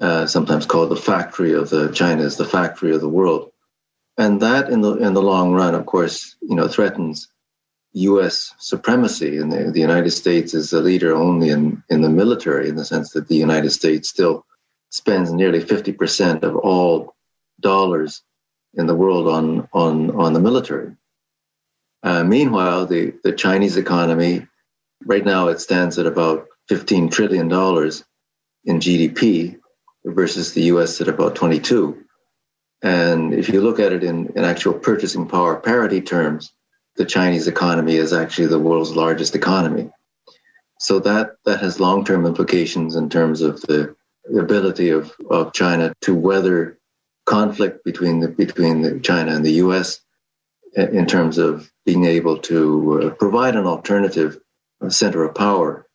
uh, 0.00 0.26
sometimes 0.26 0.66
called 0.66 0.90
the 0.90 0.96
factory 0.96 1.52
of 1.52 1.70
the 1.70 1.90
China 1.92 2.22
is 2.22 2.36
the 2.36 2.44
factory 2.44 2.94
of 2.94 3.00
the 3.00 3.08
world. 3.08 3.50
And 4.18 4.40
that 4.42 4.68
in 4.68 4.82
the 4.82 4.96
in 4.96 5.14
the 5.14 5.22
long 5.22 5.52
run, 5.52 5.74
of 5.74 5.86
course, 5.86 6.36
you 6.42 6.54
know, 6.54 6.68
threatens 6.68 7.28
U.S. 7.94 8.54
supremacy. 8.58 9.38
And 9.38 9.52
the, 9.52 9.70
the 9.70 9.80
United 9.80 10.10
States 10.10 10.54
is 10.54 10.72
a 10.72 10.80
leader 10.80 11.14
only 11.14 11.50
in, 11.50 11.82
in 11.88 12.00
the 12.00 12.08
military, 12.08 12.68
in 12.68 12.76
the 12.76 12.84
sense 12.84 13.10
that 13.10 13.28
the 13.28 13.36
United 13.36 13.70
States 13.70 14.08
still 14.08 14.46
spends 14.90 15.32
nearly 15.32 15.60
50% 15.60 16.42
of 16.42 16.56
all 16.56 17.14
dollars 17.60 18.22
in 18.74 18.86
the 18.86 18.94
world 18.94 19.28
on, 19.28 19.68
on, 19.72 20.10
on 20.12 20.32
the 20.32 20.40
military. 20.40 20.92
Uh, 22.02 22.24
meanwhile, 22.24 22.86
the, 22.86 23.14
the 23.22 23.32
Chinese 23.32 23.76
economy, 23.76 24.46
right 25.04 25.24
now, 25.24 25.48
it 25.48 25.60
stands 25.60 25.98
at 25.98 26.06
about 26.06 26.46
$15 26.70 27.10
trillion 27.10 27.46
in 28.64 28.80
GDP 28.80 29.58
versus 30.04 30.52
the 30.52 30.62
US 30.64 31.00
at 31.00 31.08
about 31.08 31.34
22. 31.34 32.04
And 32.82 33.32
if 33.32 33.48
you 33.48 33.60
look 33.60 33.78
at 33.78 33.92
it 33.92 34.02
in, 34.02 34.32
in 34.34 34.44
actual 34.44 34.74
purchasing 34.74 35.28
power 35.28 35.56
parity 35.56 36.00
terms, 36.00 36.52
the 36.96 37.04
Chinese 37.04 37.48
economy 37.48 37.96
is 37.96 38.12
actually 38.12 38.48
the 38.48 38.58
world's 38.58 38.94
largest 38.96 39.34
economy. 39.34 39.90
So 40.78 40.98
that, 41.00 41.36
that 41.44 41.60
has 41.60 41.78
long 41.78 42.04
term 42.04 42.26
implications 42.26 42.96
in 42.96 43.08
terms 43.08 43.40
of 43.40 43.60
the 43.62 43.94
ability 44.36 44.90
of, 44.90 45.12
of 45.30 45.52
China 45.52 45.94
to 46.02 46.14
weather 46.14 46.78
conflict 47.24 47.84
between 47.84 48.20
the, 48.20 48.28
between 48.28 48.82
the 48.82 48.98
China 49.00 49.34
and 49.34 49.44
the 49.44 49.52
US 49.52 50.00
in 50.74 51.06
terms 51.06 51.38
of 51.38 51.70
being 51.84 52.04
able 52.04 52.38
to 52.38 53.02
uh, 53.02 53.10
provide 53.10 53.56
an 53.56 53.66
alternative 53.66 54.38
center 54.90 55.24
of 55.24 55.34
power 55.34 55.86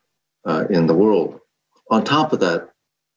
uh, 0.45 0.65
in 0.69 0.88
the 0.88 0.93
world. 0.93 1.39
On 1.89 2.03
top 2.03 2.33
of 2.33 2.39
that, 2.41 2.69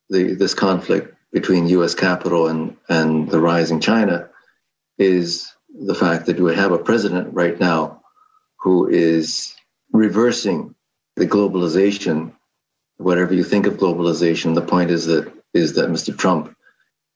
the, 0.09 0.35
this 0.35 0.55
conflict 0.55 1.15
between 1.33 1.69
US 1.69 1.95
capital 1.95 2.49
and, 2.49 2.77
and 2.89 3.31
the 3.31 3.41
rising 3.41 3.81
China 3.81 4.29
is 4.99 5.53
the 5.73 5.95
fact 5.95 6.27
that 6.27 6.41
we 6.41 6.55
have 6.55 6.73
a 6.73 6.79
president 6.79 7.33
right 7.33 7.59
now 7.59 8.03
who 8.59 8.89
is 8.89 9.55
reversing 9.93 10.75
the 11.17 11.27
globalization. 11.27 12.33
Whatever 12.97 13.35
you 13.35 13.45
think 13.45 13.67
of 13.67 13.75
globalization, 13.75 14.55
the 14.55 14.63
point 14.63 14.91
is 14.91 15.07
that 15.07 15.33
is 15.55 15.75
that 15.75 15.91
Mr. 15.91 16.17
Trump 16.17 16.55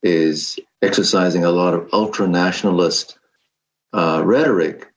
is 0.02 0.58
exercising 0.82 1.44
a 1.44 1.50
lot 1.50 1.74
of 1.74 1.88
ultra 1.92 2.26
nationalist 2.26 3.18
uh, 3.92 4.20
rhetoric 4.24 4.92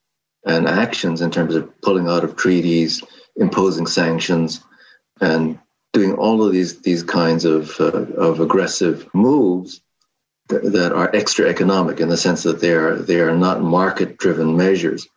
and 0.46 0.68
actions 0.68 1.22
in 1.22 1.30
terms 1.30 1.56
of 1.56 1.82
pulling 1.82 2.08
out 2.08 2.24
of 2.24 2.36
treaties, 2.36 3.04
imposing 3.38 3.88
sanctions, 3.88 4.62
and 5.22 5.60
doing 5.94 6.14
all 6.16 6.44
of 6.44 6.52
these 6.52 6.82
these 6.82 7.04
kinds 7.04 7.46
of 7.46 7.80
uh, 7.80 8.06
of 8.18 8.40
aggressive 8.40 9.10
moves 9.14 9.82
that 10.50 10.94
are 10.94 11.14
extra 11.14 11.50
economic 11.50 12.00
in 12.00 12.08
the 12.10 12.18
sense 12.18 12.44
that 12.44 12.62
they 12.62 12.72
are 12.72 12.96
they 12.96 13.20
are 13.20 13.36
not 13.36 13.62
market 13.62 14.18
driven 14.18 14.56
measures. 14.56 15.08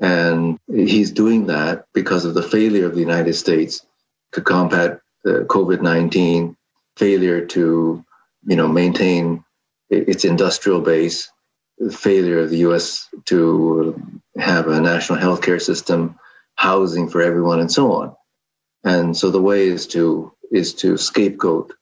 And 0.00 0.58
he's 0.66 1.12
doing 1.12 1.46
that 1.46 1.86
because 1.92 2.24
of 2.24 2.34
the 2.34 2.42
failure 2.42 2.86
of 2.86 2.94
the 2.94 3.00
United 3.00 3.34
States 3.34 3.86
to 4.32 4.40
combat 4.40 5.00
COVID-19 5.24 6.56
failure 6.96 7.44
to 7.46 8.04
you 8.46 8.56
know 8.56 8.68
maintain 8.68 9.44
its 9.90 10.24
industrial 10.24 10.80
base 10.80 11.30
failure 11.90 12.40
of 12.40 12.50
the 12.50 12.58
US 12.58 13.08
to 13.26 14.00
have 14.38 14.68
a 14.68 14.80
national 14.80 15.18
healthcare 15.18 15.60
system 15.60 16.18
housing 16.56 17.08
for 17.08 17.20
everyone 17.20 17.60
and 17.60 17.70
so 17.70 17.92
on 17.92 18.14
and 18.84 19.16
so 19.16 19.30
the 19.30 19.40
way 19.40 19.66
is 19.66 19.86
to 19.86 20.32
is 20.50 20.74
to 20.74 20.96
scapegoat 20.96 21.72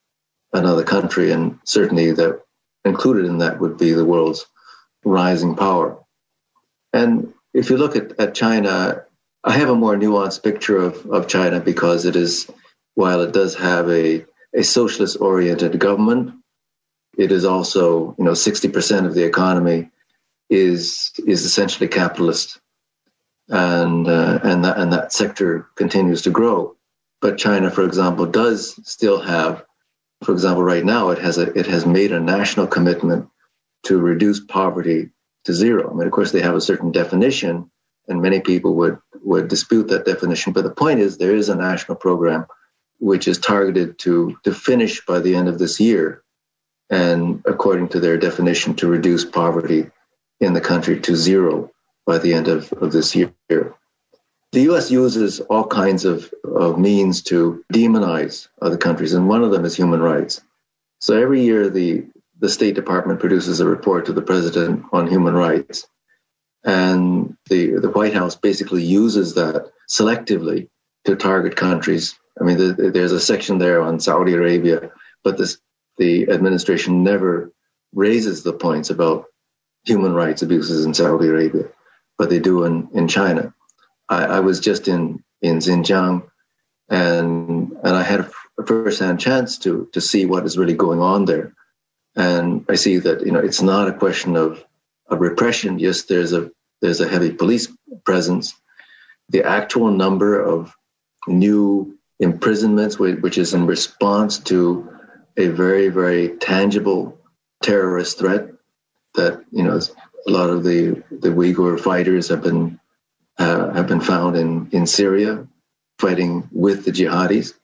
another 0.52 0.84
country 0.84 1.32
and 1.32 1.58
certainly 1.64 2.12
that 2.12 2.42
included 2.84 3.24
in 3.24 3.38
that 3.38 3.60
would 3.60 3.78
be 3.78 3.92
the 3.92 4.04
world's 4.04 4.46
rising 5.04 5.56
power. 5.56 5.98
And 6.92 7.32
if 7.54 7.70
you 7.70 7.76
look 7.76 7.96
at, 7.96 8.18
at 8.18 8.34
China, 8.34 9.04
I 9.44 9.52
have 9.52 9.68
a 9.68 9.74
more 9.74 9.96
nuanced 9.96 10.42
picture 10.42 10.76
of, 10.76 11.04
of 11.06 11.28
China 11.28 11.60
because 11.60 12.04
it 12.04 12.16
is, 12.16 12.50
while 12.94 13.20
it 13.22 13.32
does 13.32 13.54
have 13.56 13.88
a, 13.88 14.24
a 14.54 14.62
socialist 14.62 15.20
oriented 15.20 15.78
government, 15.78 16.34
it 17.16 17.32
is 17.32 17.44
also, 17.44 18.14
you 18.18 18.24
know, 18.24 18.32
60% 18.32 19.06
of 19.06 19.14
the 19.14 19.24
economy 19.24 19.90
is 20.50 21.12
is 21.26 21.44
essentially 21.46 21.88
capitalist. 21.88 22.60
And 23.48 24.08
uh, 24.08 24.38
and 24.42 24.64
that 24.64 24.78
and 24.78 24.92
that 24.92 25.12
sector 25.12 25.68
continues 25.74 26.22
to 26.22 26.30
grow. 26.30 26.76
But 27.20 27.38
China, 27.38 27.70
for 27.70 27.84
example, 27.84 28.26
does 28.26 28.78
still 28.88 29.20
have 29.20 29.64
for 30.22 30.32
example, 30.32 30.62
right 30.62 30.84
now 30.84 31.10
it 31.10 31.18
has 31.18 31.38
a 31.38 31.56
it 31.58 31.66
has 31.66 31.86
made 31.86 32.12
a 32.12 32.20
national 32.20 32.66
commitment 32.66 33.28
to 33.84 33.98
reduce 33.98 34.40
poverty 34.40 35.10
to 35.44 35.52
zero. 35.52 35.90
I 35.90 35.94
mean, 35.94 36.06
of 36.06 36.12
course, 36.12 36.32
they 36.32 36.42
have 36.42 36.54
a 36.54 36.60
certain 36.60 36.92
definition, 36.92 37.70
and 38.08 38.22
many 38.22 38.40
people 38.40 38.74
would 38.76 38.98
would 39.22 39.48
dispute 39.48 39.88
that 39.88 40.04
definition. 40.04 40.52
But 40.52 40.64
the 40.64 40.70
point 40.70 41.00
is, 41.00 41.18
there 41.18 41.34
is 41.34 41.48
a 41.48 41.56
national 41.56 41.96
program 41.96 42.46
which 42.98 43.26
is 43.26 43.38
targeted 43.38 43.98
to 44.00 44.36
to 44.44 44.54
finish 44.54 45.04
by 45.04 45.18
the 45.20 45.34
end 45.34 45.48
of 45.48 45.58
this 45.58 45.80
year, 45.80 46.22
and 46.90 47.42
according 47.44 47.88
to 47.88 48.00
their 48.00 48.16
definition, 48.16 48.74
to 48.76 48.88
reduce 48.88 49.24
poverty 49.24 49.90
in 50.40 50.52
the 50.52 50.60
country 50.60 51.00
to 51.00 51.16
zero 51.16 51.70
by 52.06 52.18
the 52.18 52.34
end 52.34 52.48
of, 52.48 52.72
of 52.74 52.92
this 52.92 53.14
year. 53.14 53.32
The 53.48 54.70
US 54.70 54.90
uses 54.90 55.40
all 55.40 55.66
kinds 55.66 56.04
of, 56.04 56.32
of 56.44 56.78
means 56.78 57.22
to 57.22 57.64
demonize 57.72 58.48
other 58.60 58.76
countries, 58.76 59.14
and 59.14 59.28
one 59.28 59.42
of 59.42 59.50
them 59.50 59.64
is 59.64 59.74
human 59.74 60.00
rights. 60.00 60.42
So 61.00 61.20
every 61.20 61.42
year, 61.42 61.68
the, 61.70 62.04
the 62.38 62.48
State 62.48 62.74
Department 62.74 63.20
produces 63.20 63.60
a 63.60 63.66
report 63.66 64.06
to 64.06 64.12
the 64.12 64.22
president 64.22 64.84
on 64.92 65.06
human 65.06 65.34
rights. 65.34 65.86
And 66.64 67.36
the, 67.48 67.78
the 67.80 67.90
White 67.90 68.14
House 68.14 68.36
basically 68.36 68.84
uses 68.84 69.34
that 69.34 69.70
selectively 69.90 70.68
to 71.06 71.16
target 71.16 71.56
countries. 71.56 72.18
I 72.40 72.44
mean, 72.44 72.58
the, 72.58 72.90
there's 72.92 73.12
a 73.12 73.20
section 73.20 73.58
there 73.58 73.80
on 73.82 74.00
Saudi 74.00 74.34
Arabia, 74.34 74.90
but 75.24 75.38
this, 75.38 75.58
the 75.98 76.28
administration 76.30 77.02
never 77.02 77.52
raises 77.94 78.42
the 78.42 78.52
points 78.52 78.90
about 78.90 79.26
human 79.84 80.14
rights 80.14 80.42
abuses 80.42 80.84
in 80.84 80.94
Saudi 80.94 81.28
Arabia, 81.28 81.68
but 82.22 82.30
they 82.30 82.38
do 82.38 82.62
in, 82.62 82.88
in 82.94 83.08
China. 83.08 83.52
I, 84.08 84.36
I 84.36 84.40
was 84.40 84.60
just 84.60 84.86
in 84.86 85.24
in 85.40 85.58
Xinjiang, 85.58 86.22
and 86.88 87.72
and 87.82 87.96
I 87.96 88.04
had 88.04 88.20
a, 88.20 88.30
first-hand 88.64 89.18
chance 89.18 89.58
to 89.58 89.88
to 89.92 90.00
see 90.00 90.24
what 90.24 90.44
is 90.44 90.56
really 90.56 90.74
going 90.84 91.00
on 91.00 91.24
there, 91.24 91.52
and 92.14 92.64
I 92.68 92.76
see 92.76 92.98
that 92.98 93.26
you 93.26 93.32
know 93.32 93.40
it's 93.40 93.60
not 93.60 93.88
a 93.88 93.98
question 94.04 94.36
of 94.36 94.64
of 95.08 95.18
repression. 95.18 95.80
Yes, 95.80 96.02
there's 96.02 96.32
a 96.32 96.52
there's 96.80 97.00
a 97.00 97.08
heavy 97.08 97.32
police 97.32 97.66
presence. 98.04 98.54
The 99.30 99.42
actual 99.42 99.90
number 99.90 100.40
of 100.40 100.72
new 101.26 101.98
imprisonments, 102.20 103.00
which 103.00 103.36
is 103.36 103.52
in 103.52 103.66
response 103.66 104.38
to 104.50 104.88
a 105.36 105.48
very 105.48 105.88
very 105.88 106.36
tangible 106.38 107.18
terrorist 107.64 108.20
threat 108.20 108.46
that 109.14 109.42
you 109.50 109.64
know 109.64 109.80
a 110.26 110.30
lot 110.30 110.50
of 110.50 110.62
the 110.64 111.02
the 111.10 111.28
Uyghur 111.28 111.78
fighters 111.80 112.28
have 112.28 112.42
been 112.42 112.78
uh, 113.38 113.72
have 113.72 113.86
been 113.86 114.00
found 114.00 114.36
in, 114.36 114.68
in 114.72 114.86
Syria 114.86 115.46
fighting 115.98 116.48
with 116.52 116.84
the 116.84 116.92
jihadis. 116.92 117.54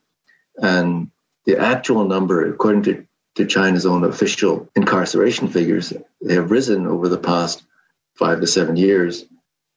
And 0.57 1.11
the 1.45 1.59
actual 1.59 2.05
number, 2.07 2.49
according 2.49 2.83
to, 2.85 3.07
to 3.37 3.47
China's 3.47 3.87
own 3.87 4.05
official 4.05 4.69
incarceration 4.75 5.49
figures, 5.49 5.93
they 6.23 6.35
have 6.35 6.51
risen 6.51 6.87
over 6.87 7.09
the 7.09 7.19
past 7.19 7.63
five 8.15 8.41
to 8.41 8.47
seven 8.47 8.77
years 8.77 9.25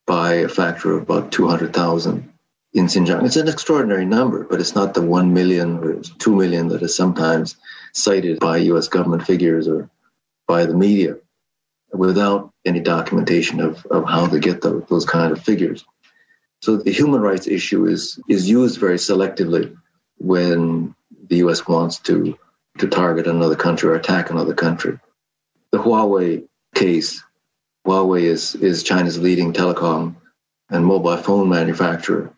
by 0.07 0.33
a 0.33 0.49
factor 0.49 0.93
of 0.95 1.03
about 1.03 1.31
200,000 1.31 2.33
in 2.73 2.85
Xinjiang. 2.85 3.25
It's 3.25 3.35
an 3.35 3.47
extraordinary 3.47 4.05
number, 4.05 4.43
but 4.43 4.59
it's 4.59 4.75
not 4.75 4.93
the 4.93 5.01
1 5.01 5.33
million 5.33 5.77
or 5.77 6.01
2 6.01 6.35
million 6.35 6.69
that 6.69 6.81
is 6.81 6.95
sometimes 6.95 7.55
cited 7.93 8.39
by 8.39 8.57
US 8.57 8.87
government 8.87 9.23
figures 9.25 9.67
or 9.67 9.89
by 10.47 10.65
the 10.65 10.73
media 10.73 11.17
without 11.93 12.51
any 12.65 12.79
documentation 12.79 13.59
of, 13.59 13.85
of 13.87 14.07
how 14.07 14.25
they 14.25 14.39
get 14.39 14.61
the, 14.61 14.85
those 14.89 15.05
kind 15.05 15.31
of 15.31 15.41
figures. 15.41 15.85
So 16.61 16.77
the 16.77 16.91
human 16.91 17.21
rights 17.21 17.47
issue 17.47 17.85
is 17.85 18.19
is 18.29 18.49
used 18.49 18.79
very 18.79 18.97
selectively 18.97 19.75
when 20.17 20.95
the 21.27 21.37
U.S. 21.37 21.67
wants 21.67 21.97
to 21.99 22.37
to 22.77 22.87
target 22.87 23.27
another 23.27 23.55
country 23.55 23.89
or 23.89 23.95
attack 23.95 24.29
another 24.29 24.53
country. 24.53 24.99
The 25.71 25.79
Huawei 25.79 26.47
case, 26.75 27.23
Huawei 27.87 28.23
is 28.23 28.55
is 28.55 28.83
China's 28.83 29.17
leading 29.17 29.53
telecom 29.53 30.15
and 30.69 30.85
mobile 30.85 31.17
phone 31.17 31.49
manufacturer, 31.49 32.31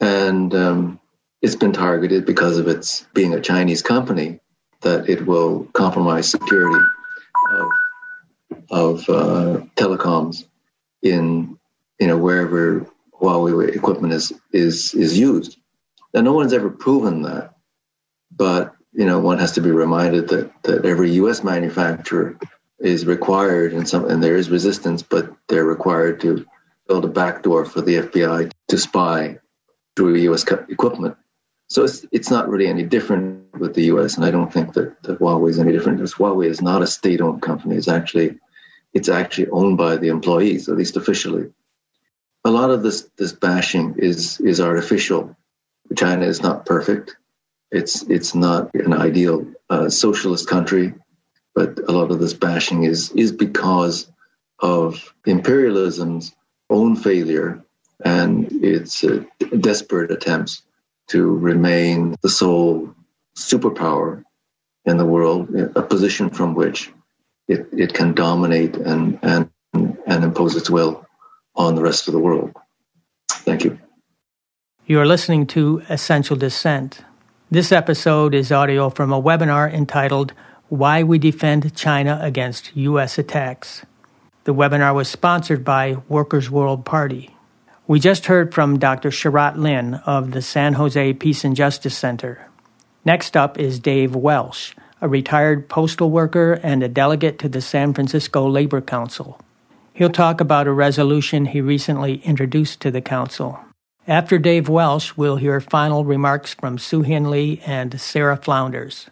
and 0.00 0.54
um, 0.54 1.00
it's 1.42 1.56
been 1.56 1.72
targeted 1.72 2.24
because 2.24 2.56
of 2.56 2.66
its 2.66 3.06
being 3.12 3.34
a 3.34 3.40
Chinese 3.40 3.82
company 3.82 4.40
that 4.80 5.08
it 5.08 5.26
will 5.26 5.64
compromise 5.74 6.30
security 6.30 6.84
of 7.52 7.68
of 8.70 9.08
uh, 9.08 9.62
telecoms 9.76 10.44
in 11.02 11.58
you 11.98 12.06
know 12.06 12.18
wherever 12.18 12.86
Huawei 13.20 13.74
equipment 13.74 14.12
is 14.12 14.32
is 14.52 14.94
is 14.94 15.18
used. 15.18 15.58
Now, 16.14 16.22
no 16.22 16.32
one's 16.32 16.52
ever 16.52 16.70
proven 16.70 17.22
that. 17.22 17.54
But, 18.34 18.74
you 18.92 19.04
know, 19.04 19.18
one 19.18 19.38
has 19.38 19.52
to 19.52 19.60
be 19.60 19.70
reminded 19.70 20.28
that, 20.28 20.50
that 20.62 20.84
every 20.84 21.10
US 21.12 21.42
manufacturer 21.42 22.38
is 22.78 23.06
required 23.06 23.72
and 23.72 23.88
some 23.88 24.08
and 24.08 24.22
there 24.22 24.36
is 24.36 24.50
resistance, 24.50 25.02
but 25.02 25.32
they're 25.48 25.64
required 25.64 26.20
to 26.20 26.46
build 26.86 27.04
a 27.04 27.08
backdoor 27.08 27.64
for 27.64 27.80
the 27.80 27.96
FBI 27.96 28.50
to 28.68 28.78
spy 28.78 29.38
through 29.96 30.14
US 30.30 30.44
equipment. 30.68 31.16
So 31.68 31.84
it's 31.84 32.06
it's 32.12 32.30
not 32.30 32.48
really 32.48 32.68
any 32.68 32.84
different 32.84 33.44
with 33.58 33.74
the 33.74 33.84
US, 33.84 34.16
and 34.16 34.24
I 34.24 34.30
don't 34.30 34.52
think 34.52 34.74
that, 34.74 35.02
that 35.02 35.18
Huawei 35.18 35.50
is 35.50 35.58
any 35.58 35.72
different 35.72 35.98
because 35.98 36.14
Huawei 36.14 36.46
is 36.46 36.62
not 36.62 36.82
a 36.82 36.86
state-owned 36.86 37.42
company. 37.42 37.74
It's 37.76 37.88
actually 37.88 38.38
it's 38.92 39.08
actually 39.08 39.48
owned 39.48 39.76
by 39.76 39.96
the 39.96 40.08
employees, 40.08 40.68
at 40.68 40.76
least 40.76 40.96
officially. 40.96 41.50
A 42.44 42.50
lot 42.50 42.70
of 42.70 42.82
this 42.82 43.08
this 43.16 43.32
bashing 43.32 43.96
is 43.98 44.40
is 44.40 44.60
artificial. 44.60 45.36
China 45.96 46.26
is 46.26 46.42
not 46.42 46.66
perfect. 46.66 47.16
It's 47.70 48.02
it's 48.02 48.34
not 48.34 48.74
an 48.74 48.92
ideal 48.92 49.46
uh, 49.68 49.90
socialist 49.90 50.48
country, 50.48 50.94
but 51.54 51.78
a 51.88 51.92
lot 51.92 52.10
of 52.10 52.20
this 52.20 52.34
bashing 52.34 52.84
is 52.84 53.10
is 53.12 53.32
because 53.32 54.10
of 54.60 55.14
imperialism's 55.26 56.34
own 56.70 56.96
failure 56.96 57.64
and 58.04 58.50
its 58.64 59.04
uh, 59.04 59.24
desperate 59.60 60.10
attempts 60.10 60.62
to 61.08 61.26
remain 61.26 62.14
the 62.22 62.28
sole 62.28 62.94
superpower 63.36 64.22
in 64.84 64.96
the 64.96 65.04
world, 65.04 65.54
a 65.76 65.82
position 65.82 66.30
from 66.30 66.54
which 66.54 66.92
it, 67.48 67.66
it 67.72 67.94
can 67.94 68.14
dominate 68.14 68.76
and, 68.76 69.18
and, 69.22 69.50
and 69.72 70.24
impose 70.24 70.54
its 70.54 70.70
will 70.70 71.06
on 71.54 71.74
the 71.74 71.82
rest 71.82 72.06
of 72.06 72.12
the 72.12 72.20
world. 72.20 72.52
Thank 73.30 73.64
you. 73.64 73.78
You 74.86 75.00
are 75.00 75.06
listening 75.06 75.46
to 75.48 75.82
Essential 75.88 76.36
Dissent. 76.36 77.00
This 77.50 77.72
episode 77.72 78.34
is 78.34 78.52
audio 78.52 78.90
from 78.90 79.12
a 79.12 79.20
webinar 79.20 79.72
entitled 79.72 80.32
Why 80.68 81.02
We 81.02 81.18
Defend 81.18 81.74
China 81.74 82.18
Against 82.22 82.76
U.S. 82.76 83.18
Attacks. 83.18 83.84
The 84.44 84.54
webinar 84.54 84.94
was 84.94 85.08
sponsored 85.08 85.64
by 85.64 85.96
Workers' 86.08 86.50
World 86.50 86.84
Party. 86.84 87.34
We 87.86 88.00
just 88.00 88.26
heard 88.26 88.52
from 88.52 88.78
Dr. 88.78 89.08
Sharat 89.10 89.56
Lin 89.56 89.94
of 90.06 90.32
the 90.32 90.42
San 90.42 90.74
Jose 90.74 91.14
Peace 91.14 91.44
and 91.44 91.56
Justice 91.56 91.96
Center. 91.96 92.46
Next 93.04 93.36
up 93.36 93.58
is 93.58 93.80
Dave 93.80 94.14
Welsh, 94.14 94.74
a 95.00 95.08
retired 95.08 95.68
postal 95.68 96.10
worker 96.10 96.60
and 96.62 96.82
a 96.82 96.88
delegate 96.88 97.38
to 97.38 97.48
the 97.48 97.60
San 97.60 97.94
Francisco 97.94 98.48
Labor 98.48 98.80
Council. 98.80 99.40
He'll 99.94 100.10
talk 100.10 100.40
about 100.40 100.66
a 100.66 100.72
resolution 100.72 101.46
he 101.46 101.60
recently 101.60 102.16
introduced 102.24 102.80
to 102.80 102.90
the 102.90 103.00
council. 103.00 103.58
After 104.06 104.38
Dave 104.38 104.68
Welsh, 104.68 105.12
we'll 105.16 105.36
hear 105.36 105.60
final 105.60 106.04
remarks 106.04 106.54
from 106.54 106.78
Siu 106.78 107.02
Hin 107.02 107.30
Lee 107.30 107.60
and 107.66 108.00
Sarah 108.00 108.36
Flounders. 108.36 109.10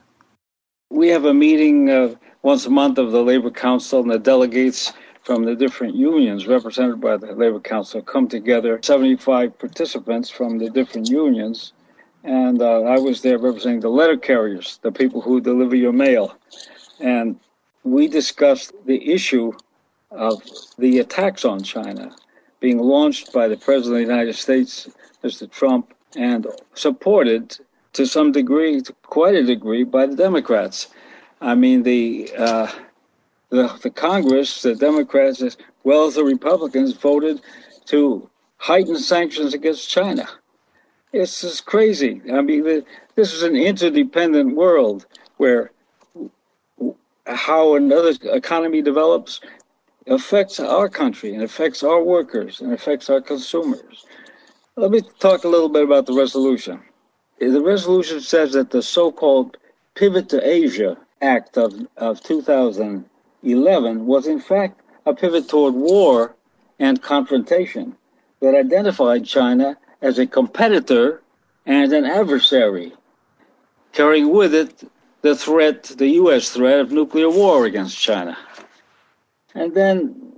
We 0.90 1.08
have 1.08 1.24
a 1.24 1.34
meeting 1.34 1.90
uh, 1.90 2.14
once 2.42 2.64
a 2.64 2.70
month 2.70 2.98
of 2.98 3.10
the 3.10 3.22
Labor 3.22 3.50
Council, 3.50 4.00
and 4.00 4.10
the 4.10 4.18
delegates 4.18 4.92
from 5.24 5.44
the 5.44 5.56
different 5.56 5.96
unions 5.96 6.46
represented 6.46 7.00
by 7.00 7.16
the 7.16 7.32
Labor 7.32 7.58
Council 7.58 8.00
come 8.00 8.28
together, 8.28 8.78
75 8.80 9.58
participants 9.58 10.30
from 10.30 10.58
the 10.58 10.70
different 10.70 11.10
unions. 11.10 11.72
And 12.26 12.60
uh, 12.60 12.82
I 12.82 12.98
was 12.98 13.22
there 13.22 13.38
representing 13.38 13.80
the 13.80 13.88
letter 13.88 14.16
carriers, 14.16 14.80
the 14.82 14.90
people 14.90 15.20
who 15.20 15.40
deliver 15.40 15.76
your 15.76 15.92
mail. 15.92 16.36
And 16.98 17.38
we 17.84 18.08
discussed 18.08 18.72
the 18.84 19.12
issue 19.12 19.52
of 20.10 20.42
the 20.76 20.98
attacks 20.98 21.44
on 21.44 21.62
China 21.62 22.14
being 22.58 22.78
launched 22.78 23.32
by 23.32 23.46
the 23.46 23.56
President 23.56 24.02
of 24.02 24.06
the 24.06 24.12
United 24.12 24.34
States, 24.34 24.88
Mr. 25.22 25.48
Trump, 25.48 25.94
and 26.16 26.48
supported 26.74 27.56
to 27.92 28.06
some 28.06 28.32
degree, 28.32 28.80
to 28.80 28.92
quite 29.04 29.36
a 29.36 29.44
degree, 29.44 29.84
by 29.84 30.06
the 30.06 30.16
Democrats. 30.16 30.88
I 31.40 31.54
mean, 31.54 31.84
the 31.84 32.30
uh, 32.36 32.70
the, 33.50 33.68
the 33.82 33.90
Congress, 33.90 34.62
the 34.62 34.74
Democrats 34.74 35.40
as 35.42 35.56
well 35.84 36.06
as 36.06 36.16
the 36.16 36.24
Republicans, 36.24 36.92
voted 36.92 37.40
to 37.84 38.28
heighten 38.56 38.98
sanctions 38.98 39.54
against 39.54 39.88
China. 39.88 40.28
It's 41.18 41.40
just 41.40 41.64
crazy. 41.64 42.20
I 42.30 42.42
mean, 42.42 42.84
this 43.14 43.32
is 43.32 43.42
an 43.42 43.56
interdependent 43.56 44.54
world 44.54 45.06
where 45.38 45.70
how 47.26 47.74
another 47.74 48.12
economy 48.24 48.82
develops 48.82 49.40
affects 50.06 50.60
our 50.60 50.90
country 50.90 51.32
and 51.32 51.42
affects 51.42 51.82
our 51.82 52.02
workers 52.02 52.60
and 52.60 52.70
affects 52.70 53.08
our 53.08 53.22
consumers. 53.22 54.04
Let 54.76 54.90
me 54.90 55.00
talk 55.18 55.44
a 55.44 55.48
little 55.48 55.70
bit 55.70 55.84
about 55.84 56.04
the 56.04 56.12
resolution. 56.12 56.82
The 57.40 57.62
resolution 57.62 58.20
says 58.20 58.52
that 58.52 58.70
the 58.70 58.82
so 58.82 59.10
called 59.10 59.56
Pivot 59.94 60.28
to 60.28 60.46
Asia 60.46 60.98
Act 61.22 61.56
of, 61.56 61.72
of 61.96 62.22
2000 62.22 63.06
11 63.42 64.06
was 64.06 64.26
in 64.26 64.40
fact 64.40 64.82
a 65.06 65.14
pivot 65.14 65.48
toward 65.48 65.72
war 65.72 66.36
and 66.78 67.00
confrontation 67.00 67.96
that 68.40 68.54
identified 68.54 69.24
China 69.24 69.78
as 70.06 70.20
a 70.20 70.26
competitor 70.26 71.20
and 71.66 71.92
an 71.92 72.04
adversary, 72.04 72.92
carrying 73.92 74.30
with 74.30 74.54
it 74.54 74.88
the 75.22 75.34
threat, 75.34 75.82
the 75.98 76.10
U.S. 76.22 76.50
threat 76.50 76.78
of 76.78 76.92
nuclear 76.92 77.28
war 77.28 77.66
against 77.66 77.98
China. 77.98 78.38
And 79.52 79.74
then 79.74 80.32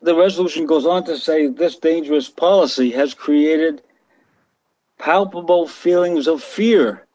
the 0.00 0.16
resolution 0.16 0.66
goes 0.66 0.86
on 0.86 1.04
to 1.04 1.16
say 1.16 1.46
this 1.46 1.76
dangerous 1.76 2.28
policy 2.28 2.90
has 2.90 3.14
created 3.14 3.82
palpable 4.98 5.68
feelings 5.68 6.26
of 6.26 6.42
fear, 6.42 7.06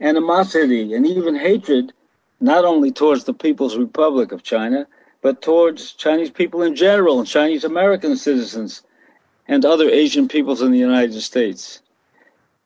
animosity, 0.00 0.94
and 0.94 1.06
even 1.06 1.36
hatred 1.36 1.92
not 2.40 2.64
only 2.64 2.90
towards 2.90 3.22
the 3.22 3.34
People's 3.34 3.76
Republic 3.76 4.32
of 4.32 4.42
China, 4.42 4.88
but 5.20 5.42
towards 5.42 5.92
Chinese 5.92 6.30
people 6.30 6.62
in 6.62 6.74
general 6.74 7.20
and 7.20 7.28
Chinese 7.28 7.62
American 7.62 8.16
citizens 8.16 8.82
and 9.52 9.66
other 9.66 9.90
Asian 9.90 10.28
peoples 10.28 10.62
in 10.62 10.72
the 10.72 10.78
United 10.78 11.20
States. 11.20 11.82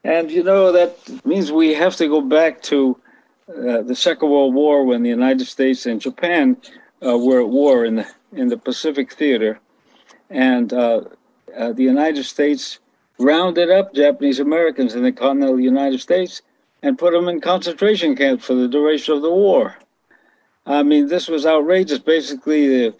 And 0.05 0.31
you 0.31 0.45
know, 0.45 0.71
that 0.71 0.97
means 1.27 1.51
we 1.51 1.75
have 1.75 1.97
to 1.97 2.07
go 2.07 2.21
back 2.21 2.63
to 2.71 2.97
uh, 3.49 3.83
the 3.83 3.97
Second 3.97 4.31
World 4.31 4.55
War 4.55 4.85
when 4.85 5.03
the 5.03 5.09
United 5.09 5.47
States 5.47 5.87
and 5.87 6.01
Japan 6.01 6.57
uh, 7.05 7.19
were 7.19 7.41
at 7.41 7.49
war 7.49 7.85
in 7.85 7.97
the, 7.97 8.07
in 8.33 8.47
the 8.47 8.57
Pacific 8.57 9.13
Theater. 9.13 9.59
And 10.31 10.73
uh, 10.73 11.01
uh 11.59 11.73
the 11.73 11.83
United 11.83 12.25
States 12.25 12.79
rounded 13.19 13.69
up 13.69 13.93
Japanese 13.93 14.39
Americans 14.39 14.95
in 14.95 15.03
the 15.03 15.13
continental 15.13 15.59
United 15.59 16.01
States 16.01 16.41
and 16.85 16.99
put 16.99 17.13
them 17.13 17.27
in 17.29 17.41
concentration 17.41 18.15
camps 18.15 18.45
for 18.45 18.55
the 18.55 18.69
duration 18.69 19.15
of 19.15 19.23
the 19.23 19.37
war. 19.47 19.77
I 20.67 20.85
mean, 20.85 21.09
this 21.09 21.27
was 21.27 21.47
outrageous. 21.47 21.99
Basically, 21.99 22.69
the, 22.69 22.95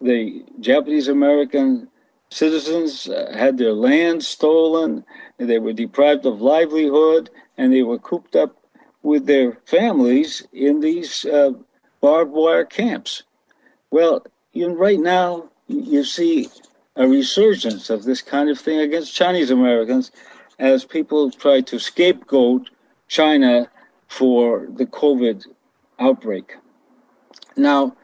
the 0.00 0.44
Japanese 0.60 1.08
American 1.08 1.88
citizens 2.34 3.08
uh, 3.08 3.32
had 3.32 3.58
their 3.58 3.72
land 3.72 4.24
stolen, 4.24 5.04
they 5.38 5.60
were 5.60 5.72
deprived 5.72 6.26
of 6.26 6.40
livelihood, 6.40 7.30
and 7.56 7.72
they 7.72 7.82
were 7.82 7.98
cooped 7.98 8.34
up 8.34 8.56
with 9.04 9.26
their 9.26 9.52
families 9.66 10.44
in 10.52 10.80
these 10.80 11.24
uh, 11.26 11.52
barbed 12.00 12.32
wire 12.32 12.64
camps. 12.64 13.22
Well, 13.90 14.26
even 14.52 14.74
right 14.74 14.98
now, 14.98 15.48
you 15.68 16.02
see 16.02 16.48
a 16.96 17.06
resurgence 17.06 17.88
of 17.88 18.02
this 18.02 18.20
kind 18.20 18.50
of 18.50 18.58
thing 18.58 18.80
against 18.80 19.14
Chinese 19.14 19.50
Americans 19.52 20.10
as 20.58 20.84
people 20.84 21.30
try 21.30 21.60
to 21.60 21.78
scapegoat 21.78 22.68
China 23.06 23.70
for 24.08 24.66
the 24.74 24.86
COVID 24.86 25.46
outbreak. 26.00 26.56
Now, 27.56 27.96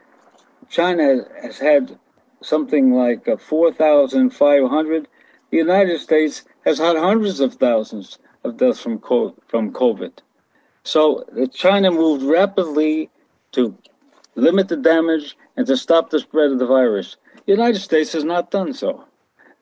China 0.68 1.24
has 1.42 1.58
had 1.58 1.98
something 2.42 2.92
like 2.92 3.28
uh, 3.28 3.36
4,500. 3.36 5.08
The 5.50 5.56
United 5.56 6.00
States 6.00 6.44
has 6.64 6.78
had 6.78 6.96
hundreds 6.96 7.40
of 7.40 7.54
thousands 7.54 8.18
of 8.44 8.56
deaths 8.56 8.80
from 8.80 9.00
from 9.48 9.72
COVID. 9.72 10.12
So 10.84 11.24
China 11.52 11.90
moved 11.90 12.22
rapidly 12.22 13.10
to 13.52 13.76
limit 14.34 14.68
the 14.68 14.76
damage 14.76 15.36
and 15.56 15.66
to 15.66 15.76
stop 15.76 16.10
the 16.10 16.20
spread 16.20 16.52
of 16.52 16.58
the 16.58 16.66
virus. 16.66 17.16
The 17.46 17.52
United 17.52 17.80
States 17.80 18.12
has 18.12 18.24
not 18.24 18.50
done 18.50 18.72
so. 18.72 19.04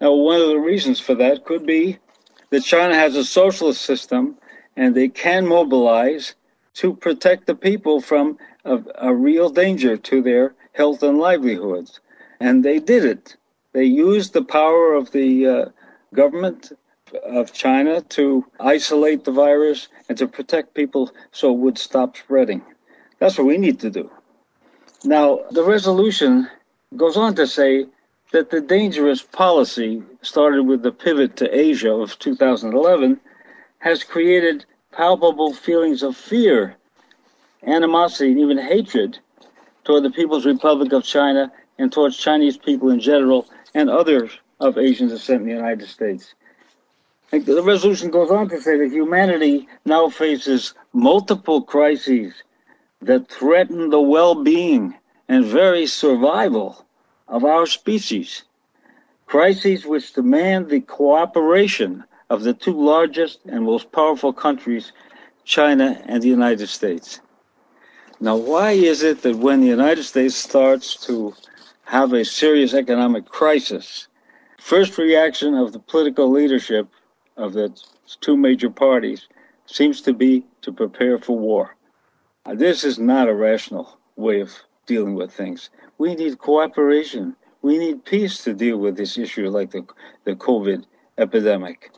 Now, 0.01 0.13
one 0.13 0.41
of 0.41 0.49
the 0.49 0.59
reasons 0.59 1.01
for 1.01 1.15
that 1.17 1.45
could 1.45 1.67
be 1.67 1.99
that 2.51 2.63
China 2.63 2.95
has 2.95 3.17
a 3.17 3.25
socialist 3.25 3.83
system 3.83 4.37
and 4.77 4.95
they 4.95 5.09
can 5.09 5.47
mobilize 5.47 6.35
to 6.75 6.95
protect 6.95 7.47
the 7.47 7.55
people 7.55 8.01
from 8.01 8.39
a, 8.65 8.79
a 8.97 9.13
real 9.13 9.51
danger 9.51 9.97
to 9.97 10.23
their 10.23 10.55
health 10.73 11.03
and 11.03 11.19
livelihoods. 11.19 12.01
And 12.41 12.65
they 12.65 12.79
did 12.79 13.05
it. 13.05 13.37
They 13.73 13.85
used 13.85 14.33
the 14.33 14.45
power 14.45 14.95
of 14.95 15.13
the 15.13 15.47
uh, 15.47 15.65
government 16.15 16.73
of 17.25 17.53
China 17.53 18.01
to 18.01 18.45
isolate 18.61 19.25
the 19.25 19.33
virus 19.33 19.89
and 20.09 20.19
to 20.19 20.27
protect 20.27 20.75
people 20.75 21.11
so 21.33 21.53
it 21.53 21.59
would 21.59 21.79
stop 21.79 22.17
spreading. 22.17 22.63
That's 23.19 23.39
what 23.39 23.47
we 23.47 23.59
need 23.59 23.81
to 23.81 23.91
do. 23.91 24.11
Now, 25.05 25.41
the 25.51 25.65
resolution 25.65 26.49
goes 26.97 27.17
on 27.17 27.35
to 27.37 27.47
say 27.47 27.87
that 28.33 28.51
the 28.51 28.61
dangerous 28.61 29.23
policy 29.23 30.03
started 30.23 30.65
with 30.65 30.83
the 30.83 30.93
pivot 30.93 31.37
to 31.37 31.59
Asia 31.59 31.93
of 31.93 32.19
2011 32.19 33.21
has 33.79 34.05
created 34.05 34.65
palpable 34.93 35.55
feelings 35.55 36.03
of 36.03 36.17
fear, 36.17 36.77
animosity, 37.67 38.33
and 38.33 38.41
even 38.41 38.59
hatred 38.59 39.19
toward 39.85 40.03
the 40.03 40.11
People's 40.11 40.47
Republic 40.47 40.93
of 40.93 41.05
China 41.05 41.51
and 41.79 41.93
towards 41.93 42.17
Chinese 42.17 42.57
people 42.57 42.91
in 42.91 43.01
general 43.01 43.47
and 43.75 43.89
others 43.89 44.31
of 44.61 44.77
Asian 44.77 45.09
descent 45.09 45.43
in 45.43 45.49
the 45.49 45.55
United 45.55 45.89
States. 45.89 46.35
The 47.31 47.63
resolution 47.63 48.11
goes 48.11 48.31
on 48.31 48.49
to 48.49 48.61
say 48.61 48.79
that 48.79 48.91
humanity 48.91 49.69
now 49.85 50.09
faces 50.09 50.75
multiple 50.93 51.63
crises 51.63 52.35
that 53.03 53.29
threaten 53.29 53.91
the 53.91 54.01
well 54.01 54.43
being 54.43 54.95
and 55.29 55.45
very 55.45 55.87
survival 55.87 56.85
of 57.29 57.45
our 57.45 57.67
species. 57.67 58.45
Crises 59.27 59.85
which 59.85 60.15
demand 60.15 60.71
the 60.71 60.81
cooperation 60.81 62.05
of 62.31 62.43
the 62.43 62.55
two 62.55 62.73
largest 62.73 63.41
and 63.47 63.65
most 63.65 63.93
powerful 63.93 64.33
countries, 64.33 64.93
China 65.45 66.03
and 66.07 66.23
the 66.23 66.29
United 66.29 66.69
States. 66.69 67.21
Now, 68.21 68.37
why 68.37 68.73
is 68.73 69.03
it 69.03 69.23
that 69.23 69.37
when 69.37 69.61
the 69.61 69.67
United 69.67 70.05
States 70.05 70.35
starts 70.35 70.97
to 71.07 71.35
have 71.89 72.13
a 72.13 72.23
serious 72.23 72.75
economic 72.75 73.25
crisis, 73.25 74.09
first 74.61 74.99
reaction 74.99 75.55
of 75.55 75.73
the 75.73 75.79
political 75.79 76.31
leadership 76.31 76.87
of 77.39 77.55
the 77.55 77.75
two 78.21 78.37
major 78.37 78.69
parties 78.69 79.27
seems 79.65 80.03
to 80.03 80.13
be 80.13 80.45
to 80.61 80.71
prepare 80.71 81.19
for 81.19 81.39
war? 81.39 81.77
This 82.55 82.85
is 82.85 82.99
not 82.99 83.27
a 83.27 83.35
rational 83.35 83.99
way 84.17 84.41
of 84.41 84.53
dealing 84.85 85.15
with 85.15 85.33
things. 85.33 85.71
We 85.97 86.15
need 86.15 86.39
cooperation. 86.39 87.35
We 87.63 87.79
need 87.79 88.05
peace 88.05 88.45
to 88.45 88.53
deal 88.53 88.77
with 88.77 88.99
this 88.99 89.17
issue 89.17 89.49
like 89.49 89.71
the, 89.71 89.87
the 90.25 90.35
COVID 90.35 90.85
epidemic. 91.17 91.91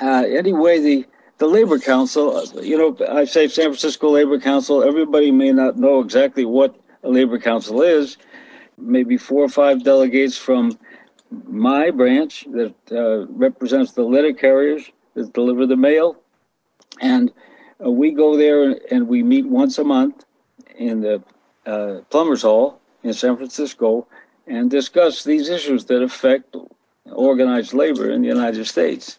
Uh, 0.00 0.24
anyway, 0.28 0.78
the 0.78 1.06
the 1.38 1.48
Labor 1.48 1.78
Council, 1.78 2.44
you 2.62 2.78
know, 2.78 2.96
I 3.08 3.24
say 3.24 3.48
San 3.48 3.64
Francisco 3.64 4.10
Labor 4.10 4.38
Council, 4.38 4.84
everybody 4.84 5.32
may 5.32 5.50
not 5.50 5.76
know 5.76 5.98
exactly 6.00 6.44
what 6.44 6.78
a 7.02 7.08
Labor 7.08 7.38
Council 7.38 7.82
is. 7.82 8.16
Maybe 8.78 9.16
four 9.16 9.44
or 9.44 9.48
five 9.48 9.84
delegates 9.84 10.36
from 10.36 10.78
my 11.46 11.90
branch 11.90 12.46
that 12.52 12.74
uh, 12.90 13.26
represents 13.28 13.92
the 13.92 14.02
letter 14.02 14.32
carriers 14.32 14.90
that 15.14 15.32
deliver 15.32 15.66
the 15.66 15.76
mail. 15.76 16.16
And 17.00 17.32
uh, 17.84 17.90
we 17.90 18.12
go 18.12 18.36
there 18.36 18.76
and 18.90 19.08
we 19.08 19.22
meet 19.22 19.46
once 19.46 19.78
a 19.78 19.84
month 19.84 20.24
in 20.76 21.00
the 21.00 21.22
uh, 21.66 22.00
Plumbers 22.10 22.42
Hall 22.42 22.80
in 23.02 23.12
San 23.12 23.36
Francisco 23.36 24.06
and 24.46 24.70
discuss 24.70 25.24
these 25.24 25.48
issues 25.48 25.84
that 25.86 26.02
affect 26.02 26.56
organized 27.10 27.72
labor 27.74 28.10
in 28.10 28.22
the 28.22 28.28
United 28.28 28.66
States. 28.66 29.18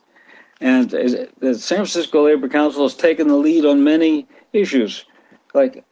And 0.61 0.89
the 0.89 1.55
San 1.55 1.77
Francisco 1.77 2.25
Labor 2.25 2.47
Council 2.47 2.83
has 2.83 2.95
taken 2.95 3.27
the 3.27 3.35
lead 3.35 3.65
on 3.65 3.83
many 3.83 4.27
issues, 4.53 5.05
like 5.53 5.83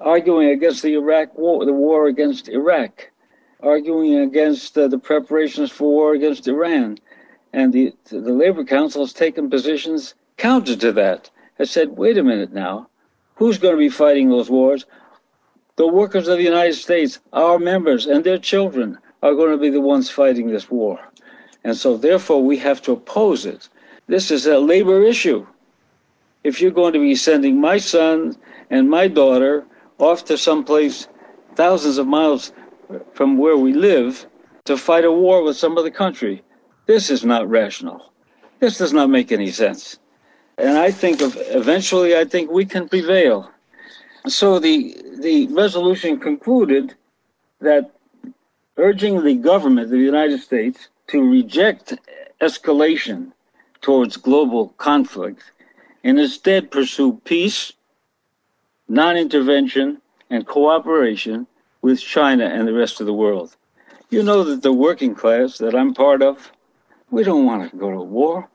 arguing 0.00 0.50
against 0.50 0.82
the 0.82 0.94
Iraq 0.94 1.36
war, 1.36 1.64
the 1.64 1.72
war 1.72 2.06
against 2.06 2.48
Iraq, 2.48 3.10
arguing 3.60 4.16
against 4.16 4.76
uh, 4.76 4.88
the 4.88 4.98
preparations 4.98 5.70
for 5.70 5.88
war 5.88 6.14
against 6.14 6.48
Iran. 6.48 6.98
And 7.52 7.72
the, 7.72 7.94
the 8.10 8.32
Labor 8.32 8.64
Council 8.64 9.02
has 9.02 9.12
taken 9.12 9.48
positions 9.48 10.14
counter 10.36 10.76
to 10.76 10.92
that, 10.92 11.30
has 11.58 11.70
said, 11.70 11.96
wait 11.96 12.18
a 12.18 12.22
minute 12.22 12.52
now, 12.52 12.88
who's 13.36 13.58
going 13.58 13.74
to 13.74 13.78
be 13.78 13.88
fighting 13.88 14.28
those 14.28 14.50
wars? 14.50 14.84
The 15.76 15.86
workers 15.86 16.28
of 16.28 16.38
the 16.38 16.44
United 16.44 16.74
States, 16.74 17.18
our 17.32 17.58
members, 17.58 18.06
and 18.06 18.24
their 18.24 18.38
children 18.38 18.98
are 19.22 19.34
going 19.34 19.52
to 19.52 19.58
be 19.58 19.70
the 19.70 19.80
ones 19.80 20.10
fighting 20.10 20.50
this 20.50 20.70
war. 20.70 21.00
And 21.64 21.76
so, 21.76 21.96
therefore, 21.96 22.42
we 22.42 22.58
have 22.58 22.80
to 22.82 22.92
oppose 22.92 23.44
it. 23.44 23.68
This 24.06 24.30
is 24.30 24.46
a 24.46 24.58
labor 24.58 25.02
issue. 25.02 25.46
If 26.44 26.60
you're 26.60 26.70
going 26.70 26.92
to 26.92 27.00
be 27.00 27.14
sending 27.14 27.60
my 27.60 27.78
son 27.78 28.36
and 28.70 28.88
my 28.88 29.08
daughter 29.08 29.66
off 29.98 30.24
to 30.26 30.38
someplace 30.38 31.08
thousands 31.54 31.98
of 31.98 32.06
miles 32.06 32.52
from 33.14 33.38
where 33.38 33.56
we 33.56 33.72
live 33.72 34.26
to 34.64 34.76
fight 34.76 35.04
a 35.04 35.12
war 35.12 35.42
with 35.42 35.56
some 35.56 35.76
other 35.78 35.90
country, 35.90 36.42
this 36.86 37.10
is 37.10 37.24
not 37.24 37.48
rational. 37.48 38.12
This 38.60 38.78
does 38.78 38.92
not 38.92 39.10
make 39.10 39.32
any 39.32 39.50
sense. 39.50 39.98
And 40.58 40.78
I 40.78 40.90
think 40.90 41.20
of, 41.20 41.36
eventually, 41.38 42.16
I 42.16 42.24
think 42.24 42.50
we 42.50 42.64
can 42.64 42.88
prevail. 42.88 43.50
So 44.26 44.58
the, 44.58 44.96
the 45.20 45.46
resolution 45.48 46.18
concluded 46.18 46.94
that 47.60 47.92
urging 48.76 49.22
the 49.22 49.34
government 49.34 49.86
of 49.86 49.90
the 49.90 49.98
United 49.98 50.40
States 50.40 50.88
to 51.08 51.30
reject 51.30 51.94
escalation 52.40 53.32
towards 53.80 54.16
global 54.16 54.68
conflict 54.78 55.42
and 56.02 56.18
instead 56.18 56.70
pursue 56.70 57.20
peace, 57.24 57.72
non 58.88 59.16
intervention, 59.16 60.00
and 60.30 60.46
cooperation 60.46 61.46
with 61.82 62.00
China 62.00 62.44
and 62.44 62.66
the 62.66 62.72
rest 62.72 63.00
of 63.00 63.06
the 63.06 63.12
world. 63.12 63.56
You 64.10 64.22
know 64.22 64.44
that 64.44 64.62
the 64.62 64.72
working 64.72 65.14
class 65.14 65.58
that 65.58 65.74
I'm 65.74 65.94
part 65.94 66.22
of, 66.22 66.52
we 67.10 67.22
don't 67.22 67.44
want 67.44 67.70
to 67.70 67.76
go 67.76 67.90
to 67.90 68.00
war. 68.00 68.48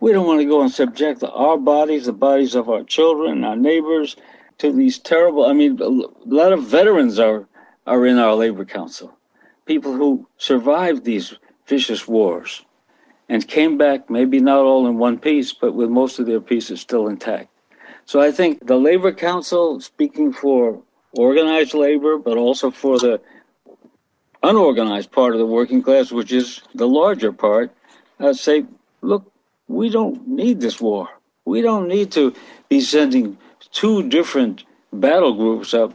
We 0.00 0.12
don't 0.12 0.26
want 0.26 0.40
to 0.40 0.46
go 0.46 0.62
and 0.62 0.70
subject 0.70 1.22
our 1.22 1.56
bodies, 1.56 2.06
the 2.06 2.12
bodies 2.12 2.56
of 2.56 2.68
our 2.68 2.82
children, 2.82 3.44
our 3.44 3.56
neighbors, 3.56 4.16
to 4.58 4.72
these 4.72 4.98
terrible. 4.98 5.46
I 5.46 5.52
mean, 5.52 5.80
a 5.80 5.88
lot 5.88 6.52
of 6.52 6.64
veterans 6.64 7.18
are, 7.18 7.46
are 7.86 8.04
in 8.06 8.18
our 8.18 8.34
labor 8.34 8.64
council, 8.64 9.16
people 9.64 9.92
who 9.92 10.26
survived 10.38 11.04
these 11.04 11.34
vicious 11.66 12.08
wars 12.08 12.64
and 13.28 13.46
came 13.46 13.78
back, 13.78 14.10
maybe 14.10 14.40
not 14.40 14.60
all 14.60 14.88
in 14.88 14.98
one 14.98 15.18
piece, 15.18 15.52
but 15.52 15.74
with 15.74 15.88
most 15.88 16.18
of 16.18 16.26
their 16.26 16.40
pieces 16.40 16.80
still 16.80 17.06
intact. 17.06 17.51
So 18.04 18.20
I 18.20 18.32
think 18.32 18.66
the 18.66 18.76
Labor 18.76 19.12
Council, 19.12 19.80
speaking 19.80 20.32
for 20.32 20.82
organized 21.12 21.74
labor, 21.74 22.18
but 22.18 22.36
also 22.36 22.70
for 22.70 22.98
the 22.98 23.20
unorganized 24.42 25.10
part 25.10 25.32
of 25.32 25.38
the 25.38 25.46
working 25.46 25.82
class, 25.82 26.10
which 26.10 26.32
is 26.32 26.62
the 26.74 26.88
larger 26.88 27.32
part, 27.32 27.70
uh, 28.20 28.32
say, 28.32 28.64
look, 29.00 29.30
we 29.68 29.88
don't 29.88 30.26
need 30.26 30.60
this 30.60 30.80
war. 30.80 31.08
We 31.44 31.60
don't 31.62 31.88
need 31.88 32.10
to 32.12 32.34
be 32.68 32.80
sending 32.80 33.38
two 33.70 34.08
different 34.08 34.64
battle 34.92 35.34
groups 35.34 35.72
up 35.74 35.94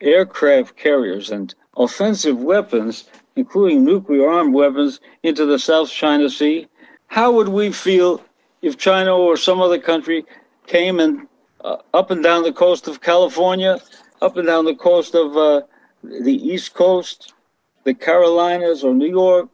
aircraft 0.00 0.76
carriers 0.76 1.30
and 1.30 1.54
offensive 1.76 2.38
weapons 2.38 3.04
including 3.36 3.84
nuclear 3.84 4.28
armed 4.28 4.54
weapons, 4.54 5.00
into 5.22 5.44
the 5.44 5.58
South 5.58 5.90
China 5.90 6.28
Sea, 6.28 6.66
how 7.06 7.30
would 7.30 7.48
we 7.48 7.70
feel 7.70 8.22
if 8.62 8.76
China 8.78 9.14
or 9.14 9.36
some 9.36 9.60
other 9.60 9.78
country 9.78 10.24
came 10.66 10.98
and 10.98 11.28
uh, 11.66 11.78
up 11.92 12.10
and 12.12 12.22
down 12.22 12.44
the 12.44 12.52
coast 12.52 12.86
of 12.86 13.00
California, 13.00 13.80
up 14.22 14.36
and 14.36 14.46
down 14.46 14.64
the 14.64 14.74
coast 14.74 15.14
of 15.14 15.36
uh, 15.36 15.62
the 16.04 16.34
East 16.52 16.74
Coast, 16.74 17.34
the 17.82 17.92
Carolinas, 17.92 18.84
or 18.84 18.94
New 18.94 19.10
York, 19.10 19.48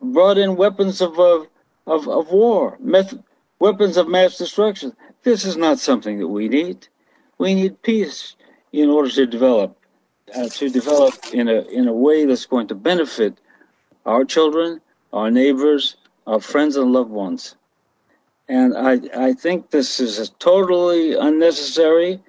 brought 0.00 0.38
in 0.38 0.56
weapons 0.56 1.02
of 1.02 1.20
uh, 1.20 1.44
of, 1.86 2.08
of 2.08 2.32
war, 2.32 2.78
meth- 2.80 3.18
weapons 3.58 3.98
of 3.98 4.08
mass 4.08 4.38
destruction? 4.38 4.96
This 5.22 5.44
is 5.44 5.56
not 5.56 5.78
something 5.78 6.18
that 6.18 6.28
we 6.28 6.48
need. 6.48 6.88
We 7.36 7.54
need 7.54 7.82
peace 7.82 8.34
in 8.72 8.88
order 8.88 9.10
to 9.10 9.26
develop 9.26 9.76
uh, 10.34 10.48
to 10.48 10.70
develop 10.70 11.14
in 11.30 11.48
a 11.48 11.60
in 11.78 11.86
a 11.86 11.92
way 11.92 12.24
that's 12.24 12.46
going 12.46 12.68
to 12.68 12.74
benefit 12.74 13.38
our 14.06 14.24
children, 14.24 14.80
our 15.12 15.30
neighbors, 15.30 15.96
our 16.26 16.40
friends 16.40 16.76
and 16.76 16.92
loved 16.92 17.10
ones. 17.10 17.56
And 18.48 18.76
I 18.76 19.00
I 19.16 19.32
think 19.32 19.70
this 19.70 20.00
is 20.00 20.30
totally 20.38 21.14
unnecessary, 21.14 22.20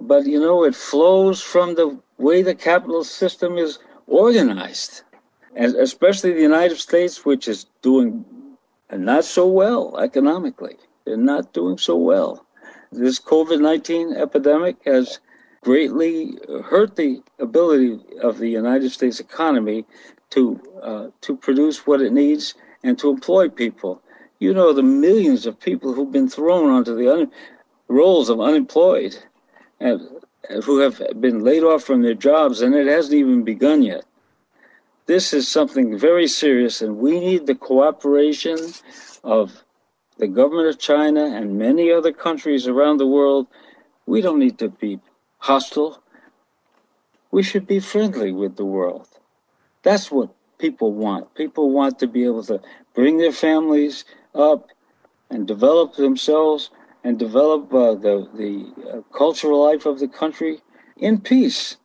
but 0.00 0.26
you 0.26 0.40
know 0.40 0.64
it 0.64 0.74
flows 0.74 1.40
from 1.40 1.74
the 1.74 1.98
way 2.18 2.42
the 2.42 2.54
capitalist 2.54 3.12
system 3.12 3.56
is 3.56 3.78
organized, 4.06 5.02
and 5.54 5.74
especially 5.76 6.32
the 6.32 6.40
United 6.40 6.78
States, 6.78 7.24
which 7.24 7.46
is 7.46 7.66
doing 7.82 8.24
not 8.90 9.24
so 9.24 9.46
well 9.46 9.98
economically. 9.98 10.76
They're 11.04 11.16
not 11.16 11.52
doing 11.52 11.78
so 11.78 11.96
well. 11.96 12.44
This 12.90 13.20
COVID 13.20 13.60
19 13.60 14.14
epidemic 14.14 14.76
has 14.84 15.20
greatly 15.62 16.38
hurt 16.64 16.96
the 16.96 17.22
ability 17.38 18.00
of 18.22 18.38
the 18.38 18.48
United 18.48 18.90
States 18.90 19.20
economy 19.20 19.84
to 20.30 20.60
uh, 20.82 21.06
to 21.20 21.36
produce 21.36 21.86
what 21.86 22.00
it 22.00 22.12
needs 22.12 22.54
and 22.82 22.98
to 22.98 23.10
employ 23.10 23.48
people. 23.48 24.02
You 24.38 24.52
know 24.52 24.72
the 24.72 24.82
millions 24.82 25.46
of 25.46 25.58
people 25.58 25.92
who've 25.92 26.12
been 26.12 26.28
thrown 26.28 26.70
onto 26.70 26.94
the 26.94 27.12
un- 27.12 27.32
rolls 27.88 28.28
of 28.28 28.40
unemployed 28.40 29.16
and 29.80 30.00
who 30.64 30.78
have 30.78 31.02
been 31.20 31.42
laid 31.42 31.62
off 31.62 31.84
from 31.84 32.02
their 32.02 32.14
jobs, 32.14 32.60
and 32.60 32.74
it 32.74 32.86
hasn't 32.86 33.14
even 33.14 33.44
begun 33.44 33.82
yet. 33.82 34.04
This 35.06 35.32
is 35.32 35.48
something 35.48 35.98
very 35.98 36.26
serious, 36.26 36.82
and 36.82 36.98
we 36.98 37.18
need 37.18 37.46
the 37.46 37.54
cooperation 37.54 38.58
of 39.24 39.64
the 40.18 40.26
government 40.26 40.68
of 40.68 40.78
China 40.78 41.24
and 41.24 41.58
many 41.58 41.92
other 41.92 42.12
countries 42.12 42.66
around 42.66 42.98
the 42.98 43.06
world. 43.06 43.46
We 44.06 44.20
don't 44.20 44.38
need 44.38 44.58
to 44.58 44.68
be 44.68 45.00
hostile. 45.38 46.02
We 47.30 47.42
should 47.42 47.66
be 47.66 47.80
friendly 47.80 48.32
with 48.32 48.56
the 48.56 48.64
world. 48.64 49.08
That's 49.82 50.10
what 50.10 50.30
people 50.58 50.92
want. 50.92 51.34
People 51.34 51.70
want 51.70 51.98
to 52.00 52.06
be 52.06 52.24
able 52.24 52.44
to 52.44 52.60
bring 52.94 53.18
their 53.18 53.32
families 53.32 54.04
up, 54.36 54.68
and 55.30 55.46
develop 55.46 55.94
themselves 55.94 56.70
and 57.02 57.18
develop 57.18 57.72
uh, 57.72 57.94
the, 57.94 58.28
the 58.34 58.90
uh, 58.90 59.16
cultural 59.16 59.62
life 59.62 59.86
of 59.86 59.98
the 59.98 60.08
country 60.08 60.60
in 60.96 61.20
peace. 61.20 61.76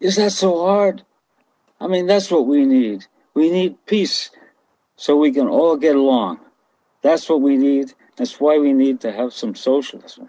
Is 0.00 0.16
that 0.16 0.32
so 0.32 0.64
hard? 0.64 1.04
I 1.80 1.86
mean, 1.86 2.06
that's 2.06 2.30
what 2.30 2.46
we 2.46 2.64
need. 2.64 3.06
We 3.34 3.50
need 3.50 3.84
peace 3.86 4.30
so 4.96 5.16
we 5.16 5.32
can 5.32 5.48
all 5.48 5.76
get 5.76 5.96
along. 5.96 6.40
That's 7.02 7.28
what 7.28 7.40
we 7.40 7.56
need. 7.56 7.92
That's 8.16 8.40
why 8.40 8.58
we 8.58 8.72
need 8.72 9.00
to 9.00 9.12
have 9.12 9.32
some 9.32 9.54
socialism. 9.54 10.28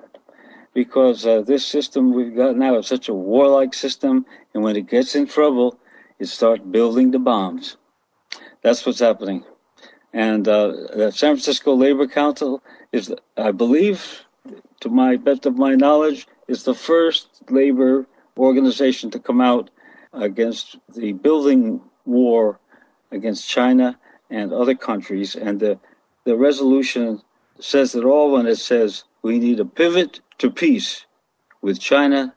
Because 0.73 1.25
uh, 1.25 1.41
this 1.41 1.65
system 1.65 2.13
we've 2.13 2.35
got 2.35 2.57
now 2.57 2.77
is 2.79 2.87
such 2.87 3.07
a 3.07 3.13
warlike 3.13 3.73
system, 3.73 4.25
and 4.53 4.63
when 4.63 4.75
it 4.75 4.89
gets 4.89 5.15
in 5.15 5.27
trouble, 5.27 5.77
it 6.17 6.25
starts 6.25 6.63
building 6.63 7.11
the 7.11 7.19
bombs. 7.19 7.77
That's 8.63 8.85
what's 8.85 8.99
happening. 8.99 9.43
And 10.13 10.47
uh, 10.47 10.67
the 10.95 11.11
San 11.11 11.35
Francisco 11.35 11.73
Labor 11.73 12.07
Council 12.07 12.61
is, 12.91 13.13
I 13.35 13.51
believe, 13.51 14.21
to 14.81 14.89
my 14.89 15.15
best 15.17 15.45
of 15.45 15.57
my 15.57 15.73
knowledge, 15.73 16.27
is 16.47 16.63
the 16.63 16.75
first 16.75 17.41
labor 17.49 18.05
organization 18.37 19.09
to 19.11 19.19
come 19.19 19.41
out 19.41 19.69
against 20.13 20.77
the 20.93 21.13
building 21.13 21.81
war 22.05 22.59
against 23.11 23.49
China 23.49 23.97
and 24.29 24.53
other 24.53 24.75
countries. 24.75 25.35
And 25.35 25.59
the, 25.59 25.79
the 26.25 26.35
resolution 26.35 27.21
says 27.59 27.95
it 27.95 28.03
all 28.03 28.31
when 28.31 28.45
it 28.45 28.57
says 28.57 29.03
we 29.21 29.39
need 29.39 29.59
a 29.59 29.65
pivot 29.65 30.19
to 30.39 30.51
peace 30.51 31.05
with 31.61 31.79
China 31.79 32.35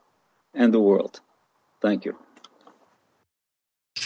and 0.54 0.72
the 0.72 0.80
world. 0.80 1.20
Thank 1.82 2.04
you. 2.04 2.16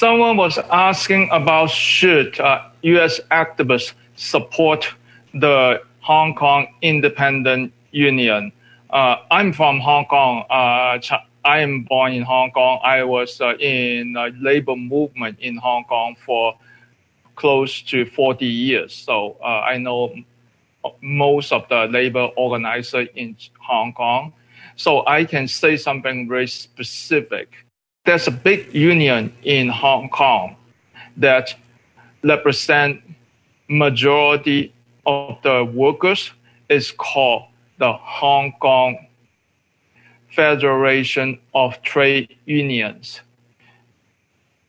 Someone 0.01 0.39
was 0.39 0.57
asking 0.71 1.29
about 1.31 1.69
should 1.69 2.41
uh, 2.41 2.71
U.S. 2.81 3.21
activists 3.31 3.93
support 4.17 4.89
the 5.35 5.83
Hong 6.01 6.35
Kong 6.35 6.69
Independent 6.81 7.71
Union. 7.91 8.51
Uh, 8.89 9.17
I'm 9.31 9.53
from 9.53 9.79
Hong 9.79 10.07
Kong. 10.07 10.47
Uh, 10.49 10.99
I 11.45 11.59
am 11.61 11.83
born 11.83 12.15
in 12.15 12.23
Hong 12.23 12.51
Kong. 12.51 12.81
I 12.83 13.05
was 13.05 13.43
uh, 13.43 13.59
in 13.59 14.17
labor 14.41 14.75
movement 14.75 15.39
in 15.39 15.59
Hong 15.59 15.85
Kong 15.85 16.17
for 16.25 16.55
close 17.37 17.83
to 17.83 18.07
40 18.07 18.47
years. 18.47 18.95
So 18.95 19.37
uh, 19.43 19.69
I 19.69 19.77
know 19.77 20.15
most 21.03 21.53
of 21.53 21.69
the 21.69 21.89
labor 21.91 22.31
organizers 22.39 23.09
in 23.17 23.37
Hong 23.59 23.93
Kong. 23.93 24.33
So 24.77 25.07
I 25.07 25.27
can 25.27 25.47
say 25.47 25.77
something 25.77 26.27
very 26.27 26.47
specific. 26.47 27.67
There's 28.05 28.27
a 28.27 28.31
big 28.31 28.75
union 28.75 29.33
in 29.43 29.69
Hong 29.69 30.09
Kong 30.09 30.57
that 31.19 31.55
represent 32.25 33.03
majority 33.69 34.73
of 35.05 35.37
the 35.43 35.65
workers. 35.65 36.33
It's 36.71 36.91
called 36.91 37.45
the 37.79 37.93
Hong 37.93 38.53
Kong 38.59 39.07
Federation 40.31 41.39
of 41.55 41.81
Trade 41.83 42.35
Unions. 42.47 43.21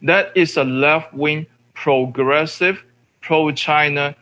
That 0.01 0.35
is 0.35 0.57
a 0.57 0.65
left 0.65 1.13
wing, 1.13 1.45
progressive, 1.73 2.83
pro 3.21 3.51
China 3.51 4.13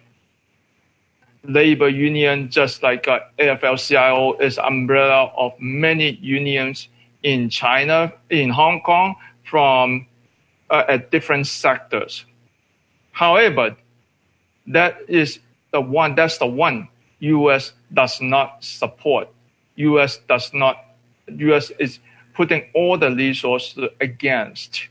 labor 1.43 1.89
union, 1.89 2.51
just 2.51 2.83
like 2.83 3.07
uh, 3.07 3.21
AFL 3.39 3.79
CIO 3.79 4.37
is 4.37 4.59
umbrella 4.59 5.31
of 5.35 5.53
many 5.59 6.11
unions 6.21 6.89
in 7.23 7.49
China, 7.49 8.13
in 8.29 8.49
Hong 8.49 8.81
Kong, 8.81 9.15
from 9.43 10.07
uh, 10.69 10.83
at 10.87 11.11
different 11.11 11.47
sectors. 11.47 12.25
However, 13.11 13.75
that 14.67 14.97
is 15.07 15.39
the 15.71 15.81
one. 15.81 16.15
That's 16.15 16.37
the 16.37 16.45
one 16.45 16.87
U.S. 17.19 17.73
does 17.93 18.21
not 18.21 18.63
support. 18.63 19.27
U.S. 19.75 20.19
does 20.27 20.53
not 20.53 20.85
U.S. 21.27 21.71
is 21.79 21.99
putting 22.33 22.63
all 22.73 22.97
the 22.97 23.11
resources 23.11 23.89
against. 23.99 24.87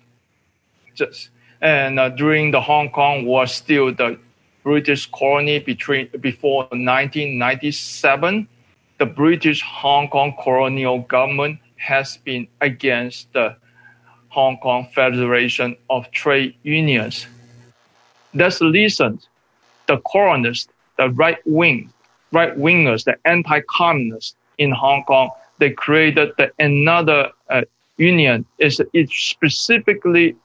Just 0.95 1.31
and 1.61 1.99
uh, 1.99 2.11
during 2.11 2.51
the 2.51 2.61
Hong 2.61 2.91
Kong 2.91 3.25
war, 3.25 3.47
still 3.47 3.93
the 3.93 4.19
British 4.63 5.11
colony 5.11 5.59
between 5.59 6.09
before 6.21 6.65
1997, 6.65 8.47
the 8.99 9.07
British 9.07 9.63
Hong 9.63 10.09
Kong 10.09 10.35
colonial 10.43 11.01
government 11.01 11.59
has 11.79 12.19
been 12.19 12.47
against 12.61 13.33
the 13.33 13.57
Hong 14.29 14.59
Kong 14.59 14.89
Federation 14.95 15.77
of 15.89 16.11
Trade 16.11 16.55
Unions. 16.63 17.27
That's 18.35 18.59
the 18.59 18.71
reason 18.71 19.21
the 19.87 19.99
colonists, 20.07 20.69
the 20.99 21.09
right 21.11 21.39
wing, 21.47 21.91
right 22.31 22.55
wingers, 22.59 23.05
the 23.05 23.17
anti-communists 23.25 24.37
in 24.59 24.71
Hong 24.71 25.03
Kong 25.05 25.31
they 25.59 25.71
created 25.71 26.33
the, 26.39 26.53
another 26.59 27.31
uh, 27.49 27.63
union. 27.97 28.45
Is 28.59 28.81
it 28.93 29.11
specifically 29.11 30.37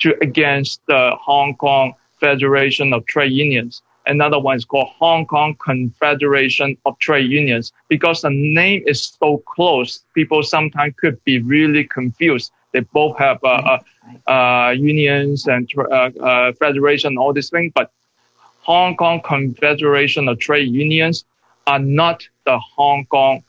to 0.00 0.16
against 0.20 0.80
the 0.86 1.14
Hong 1.20 1.54
Kong 1.56 1.94
Federation 2.18 2.92
of 2.92 3.06
Trade 3.06 3.32
Unions. 3.32 3.82
Another 4.06 4.38
one 4.38 4.56
is 4.56 4.64
called 4.64 4.88
Hong 4.98 5.26
Kong 5.26 5.56
Confederation 5.56 6.76
of 6.86 6.98
Trade 6.98 7.30
Unions. 7.30 7.72
Because 7.88 8.22
the 8.22 8.30
name 8.30 8.82
is 8.86 9.16
so 9.20 9.38
close, 9.46 10.04
people 10.14 10.42
sometimes 10.42 10.94
could 10.96 11.22
be 11.24 11.40
really 11.40 11.84
confused. 11.84 12.52
They 12.72 12.80
both 12.80 13.18
have 13.18 13.42
uh, 13.44 13.78
uh, 14.26 14.30
uh 14.30 14.70
unions 14.70 15.46
and 15.46 15.68
uh, 15.76 16.10
uh, 16.20 16.52
federation, 16.52 17.18
all 17.18 17.32
these 17.32 17.50
things, 17.50 17.72
but 17.74 17.90
Hong 18.62 18.96
Kong 18.96 19.20
Confederation 19.22 20.28
of 20.28 20.38
Trade 20.38 20.70
Unions 20.72 21.24
are 21.66 21.78
not 21.78 22.28
the 22.44 22.58
Hong 22.58 23.06
Kong 23.06 23.42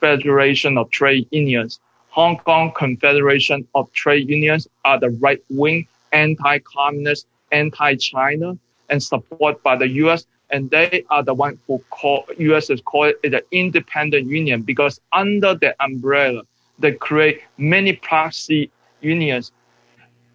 Federation 0.00 0.78
of 0.78 0.90
Trade 0.90 1.26
Unions. 1.30 1.80
Hong 2.10 2.38
Kong 2.38 2.72
Confederation 2.72 3.66
of 3.74 3.90
Trade 3.92 4.28
Unions 4.28 4.68
are 4.84 4.98
the 4.98 5.10
right 5.10 5.42
wing, 5.48 5.86
anti-communist, 6.12 7.26
anti-China, 7.52 8.58
and 8.90 9.02
support 9.02 9.62
by 9.62 9.76
the 9.76 9.88
U.S. 10.04 10.26
And 10.50 10.70
they 10.70 11.04
are 11.10 11.22
the 11.22 11.34
one 11.34 11.58
who 11.66 11.82
call 11.90 12.26
U.S. 12.36 12.70
is 12.70 12.80
called 12.80 13.14
an 13.24 13.40
independent 13.52 14.26
union 14.28 14.62
because 14.62 15.00
under 15.12 15.54
the 15.54 15.74
umbrella, 15.82 16.42
they 16.78 16.92
create 16.92 17.42
many 17.56 17.94
proxy 17.94 18.70
unions, 19.00 19.52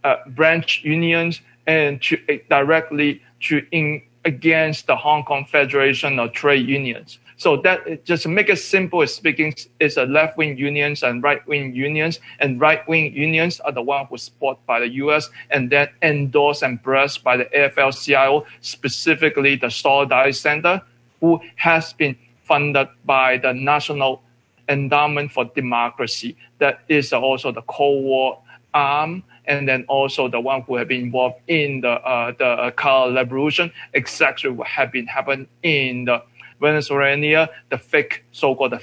uh, 0.03 0.15
branch 0.27 0.81
unions, 0.83 1.41
and 1.67 2.01
to 2.03 2.17
uh, 2.29 2.37
directly 2.49 3.21
to 3.41 3.65
in 3.71 4.01
against 4.23 4.87
the 4.87 4.95
Hong 4.95 5.23
Kong 5.23 5.45
Federation 5.45 6.17
of 6.19 6.33
Trade 6.33 6.67
Unions. 6.67 7.19
So 7.37 7.57
that 7.57 8.05
just 8.05 8.23
to 8.23 8.29
make 8.29 8.49
it 8.49 8.57
simple 8.57 9.05
speaking 9.07 9.53
is 9.79 9.97
a 9.97 10.05
left 10.05 10.37
wing 10.37 10.57
unions 10.57 11.03
and 11.03 11.21
right 11.21 11.45
wing 11.47 11.75
unions, 11.75 12.19
and 12.39 12.59
right 12.61 12.87
wing 12.87 13.13
unions 13.13 13.59
are 13.59 13.71
the 13.71 13.81
one 13.81 14.05
who 14.05 14.17
support 14.17 14.57
by 14.65 14.79
the 14.79 14.89
U.S. 15.03 15.29
and 15.49 15.69
then 15.69 15.89
endorsed 16.01 16.63
and 16.63 16.81
blessed 16.81 17.23
by 17.23 17.35
the 17.37 17.45
AFL-CIO, 17.45 18.45
specifically 18.61 19.55
the 19.57 19.69
Solidarity 19.69 20.31
Center, 20.31 20.81
who 21.19 21.41
has 21.55 21.91
been 21.93 22.15
funded 22.43 22.87
by 23.03 23.37
the 23.37 23.53
National 23.53 24.21
Endowment 24.69 25.31
for 25.31 25.45
Democracy. 25.45 26.37
That 26.59 26.81
is 26.87 27.11
also 27.11 27.51
the 27.51 27.61
Cold 27.63 28.03
War 28.03 28.41
arm 28.73 29.23
and 29.45 29.67
then 29.67 29.85
also 29.87 30.27
the 30.27 30.39
one 30.39 30.61
who 30.63 30.75
have 30.75 30.87
been 30.87 31.03
involved 31.03 31.39
in 31.47 31.81
the 31.81 31.91
uh, 31.91 32.31
the 32.37 32.71
color 32.75 33.13
revolution, 33.13 33.71
exactly 33.93 34.49
what 34.49 34.67
have 34.67 34.91
been 34.91 35.07
happening 35.07 35.47
in 35.63 36.05
the 36.05 36.21
Venezuela, 36.59 37.49
the 37.69 37.77
fake 37.77 38.23
so-called 38.31 38.73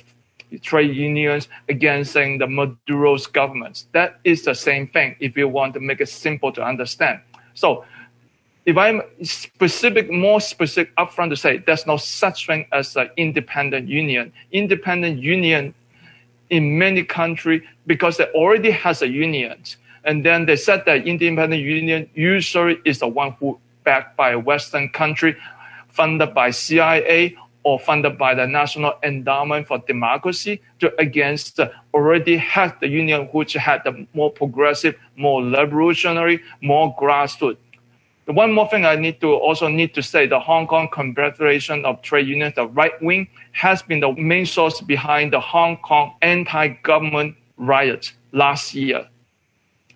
trade 0.61 0.95
unions 0.95 1.49
against 1.69 2.15
the 2.15 2.47
Maduro's 2.47 3.27
governments. 3.27 3.87
That 3.93 4.21
is 4.25 4.45
the 4.45 4.55
same 4.55 4.89
thing 4.89 5.17
if 5.21 5.37
you 5.37 5.49
want 5.49 5.75
to 5.75 5.81
make 5.81 6.01
it 6.01 6.09
simple 6.09 6.53
to 6.53 6.63
understand. 6.63 7.21
So 7.55 7.85
if 8.65 8.77
I'm 8.77 9.03
specific, 9.23 10.11
more 10.11 10.41
specific 10.41 10.95
upfront 10.97 11.31
to 11.31 11.37
say 11.37 11.59
there's 11.59 11.87
no 11.87 11.97
such 11.97 12.47
thing 12.47 12.67
as 12.73 12.97
an 12.97 13.11
independent 13.17 13.89
union. 13.89 14.33
Independent 14.53 15.19
union 15.19 15.75
in 16.51 16.79
many 16.79 17.03
countries 17.03 17.63
because 17.87 18.19
they 18.19 18.27
already 18.27 18.71
has 18.71 19.03
a 19.03 19.09
union. 19.09 19.63
And 20.05 20.25
then 20.25 20.47
they 20.47 20.57
said 20.57 20.85
that 20.87 21.07
independent 21.07 21.63
union 21.63 22.09
usually 22.15 22.79
is 22.85 22.99
the 22.99 23.09
one 23.09 23.33
who 23.41 23.59
backed 23.85 24.17
by 24.17 24.33
a 24.33 24.39
Western 24.39 24.89
country, 24.91 25.37
funded 25.89 26.35
by 26.35 26.51
CIA 26.51 27.37
or 27.65 27.79
funded 27.79 28.19
by 28.19 28.35
the 28.35 28.47
National 28.47 28.95
Endowment 29.03 29.67
for 29.67 29.79
Democracy 29.79 30.61
to 30.81 30.93
against 31.01 31.61
already 31.95 32.37
had 32.37 32.75
the 32.81 32.89
union 32.89 33.29
which 33.33 33.53
had 33.55 33.83
the 33.85 34.07
more 34.15 34.31
progressive, 34.31 34.95
more 35.17 35.45
revolutionary, 35.45 36.41
more 36.61 36.95
grassroots. 36.97 37.59
The 38.25 38.33
one 38.33 38.53
more 38.53 38.69
thing 38.69 38.87
I 38.87 38.95
need 38.95 39.21
to 39.21 39.35
also 39.35 39.67
need 39.67 39.95
to 39.95 40.03
say, 40.03 40.27
the 40.27 40.39
Hong 40.39 40.69
Kong 40.69 40.89
Confederation 40.93 41.85
of 41.85 42.03
Trade 42.03 42.29
Unions, 42.29 42.55
the 42.55 42.69
right 42.69 43.01
wing, 43.03 43.27
has 43.53 43.83
been 43.83 43.99
the 43.99 44.13
main 44.13 44.47
source 44.47 44.81
behind 44.81 45.33
the 45.33 45.41
Hong 45.41 45.77
Kong 45.79 46.15
anti-government 46.23 47.35
riots 47.57 48.13
last 48.31 48.75
year. 48.75 49.09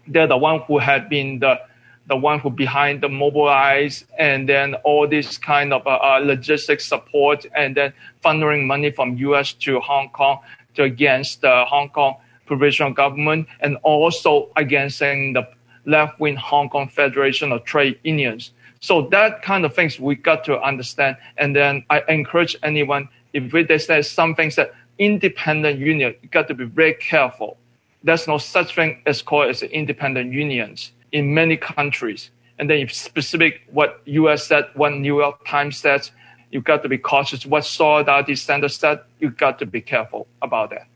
They're 0.08 0.26
the 0.26 0.36
one 0.36 0.60
who 0.60 0.78
had 0.78 1.08
been 1.08 1.38
the 1.38 1.60
the 2.06 2.16
one 2.16 2.38
who 2.38 2.50
behind 2.50 3.00
the 3.00 3.08
mobilize 3.08 4.04
and 4.18 4.48
then 4.48 4.74
all 4.84 5.08
this 5.08 5.38
kind 5.38 5.72
of 5.72 5.86
uh, 5.86 5.90
uh, 5.90 6.20
logistics 6.22 6.86
support 6.86 7.44
and 7.54 7.76
then 7.76 7.92
funneling 8.24 8.66
money 8.66 8.90
from 8.90 9.16
U.S. 9.16 9.52
to 9.54 9.80
Hong 9.80 10.08
Kong 10.10 10.38
to 10.74 10.84
against 10.84 11.40
the 11.40 11.64
Hong 11.64 11.88
Kong 11.88 12.16
provisional 12.46 12.92
government 12.92 13.48
and 13.60 13.76
also 13.82 14.50
against 14.56 15.00
the 15.00 15.48
left-wing 15.84 16.36
Hong 16.36 16.68
Kong 16.68 16.88
Federation 16.88 17.50
of 17.50 17.64
Trade 17.64 17.98
Unions. 18.04 18.52
So 18.80 19.08
that 19.08 19.42
kind 19.42 19.64
of 19.64 19.74
things 19.74 19.98
we 19.98 20.14
got 20.14 20.44
to 20.44 20.60
understand. 20.60 21.16
And 21.38 21.56
then 21.56 21.84
I 21.90 22.02
encourage 22.08 22.56
anyone, 22.62 23.08
if 23.32 23.50
they 23.68 23.78
say 23.78 24.02
some 24.02 24.34
things 24.34 24.54
that 24.56 24.74
independent 24.98 25.78
union, 25.80 26.14
you 26.22 26.28
got 26.28 26.46
to 26.48 26.54
be 26.54 26.64
very 26.64 26.94
careful. 26.94 27.56
There's 28.04 28.28
no 28.28 28.38
such 28.38 28.76
thing 28.76 29.02
as 29.06 29.22
called 29.22 29.48
as 29.48 29.62
independent 29.62 30.32
unions 30.32 30.92
in 31.16 31.32
many 31.32 31.56
countries. 31.56 32.30
And 32.58 32.68
then 32.68 32.78
if 32.78 32.92
specific 32.92 33.62
what 33.72 34.00
US 34.04 34.46
said, 34.46 34.64
what 34.74 34.92
New 34.92 35.18
York 35.20 35.46
Times 35.46 35.78
said, 35.78 36.08
you 36.50 36.60
got 36.60 36.82
to 36.82 36.88
be 36.88 36.98
cautious. 36.98 37.46
What 37.46 37.64
Solidarity 37.64 38.36
Center 38.36 38.68
said, 38.68 39.00
you 39.18 39.30
got 39.30 39.58
to 39.60 39.66
be 39.66 39.80
careful 39.80 40.26
about 40.42 40.70
that. 40.70 40.86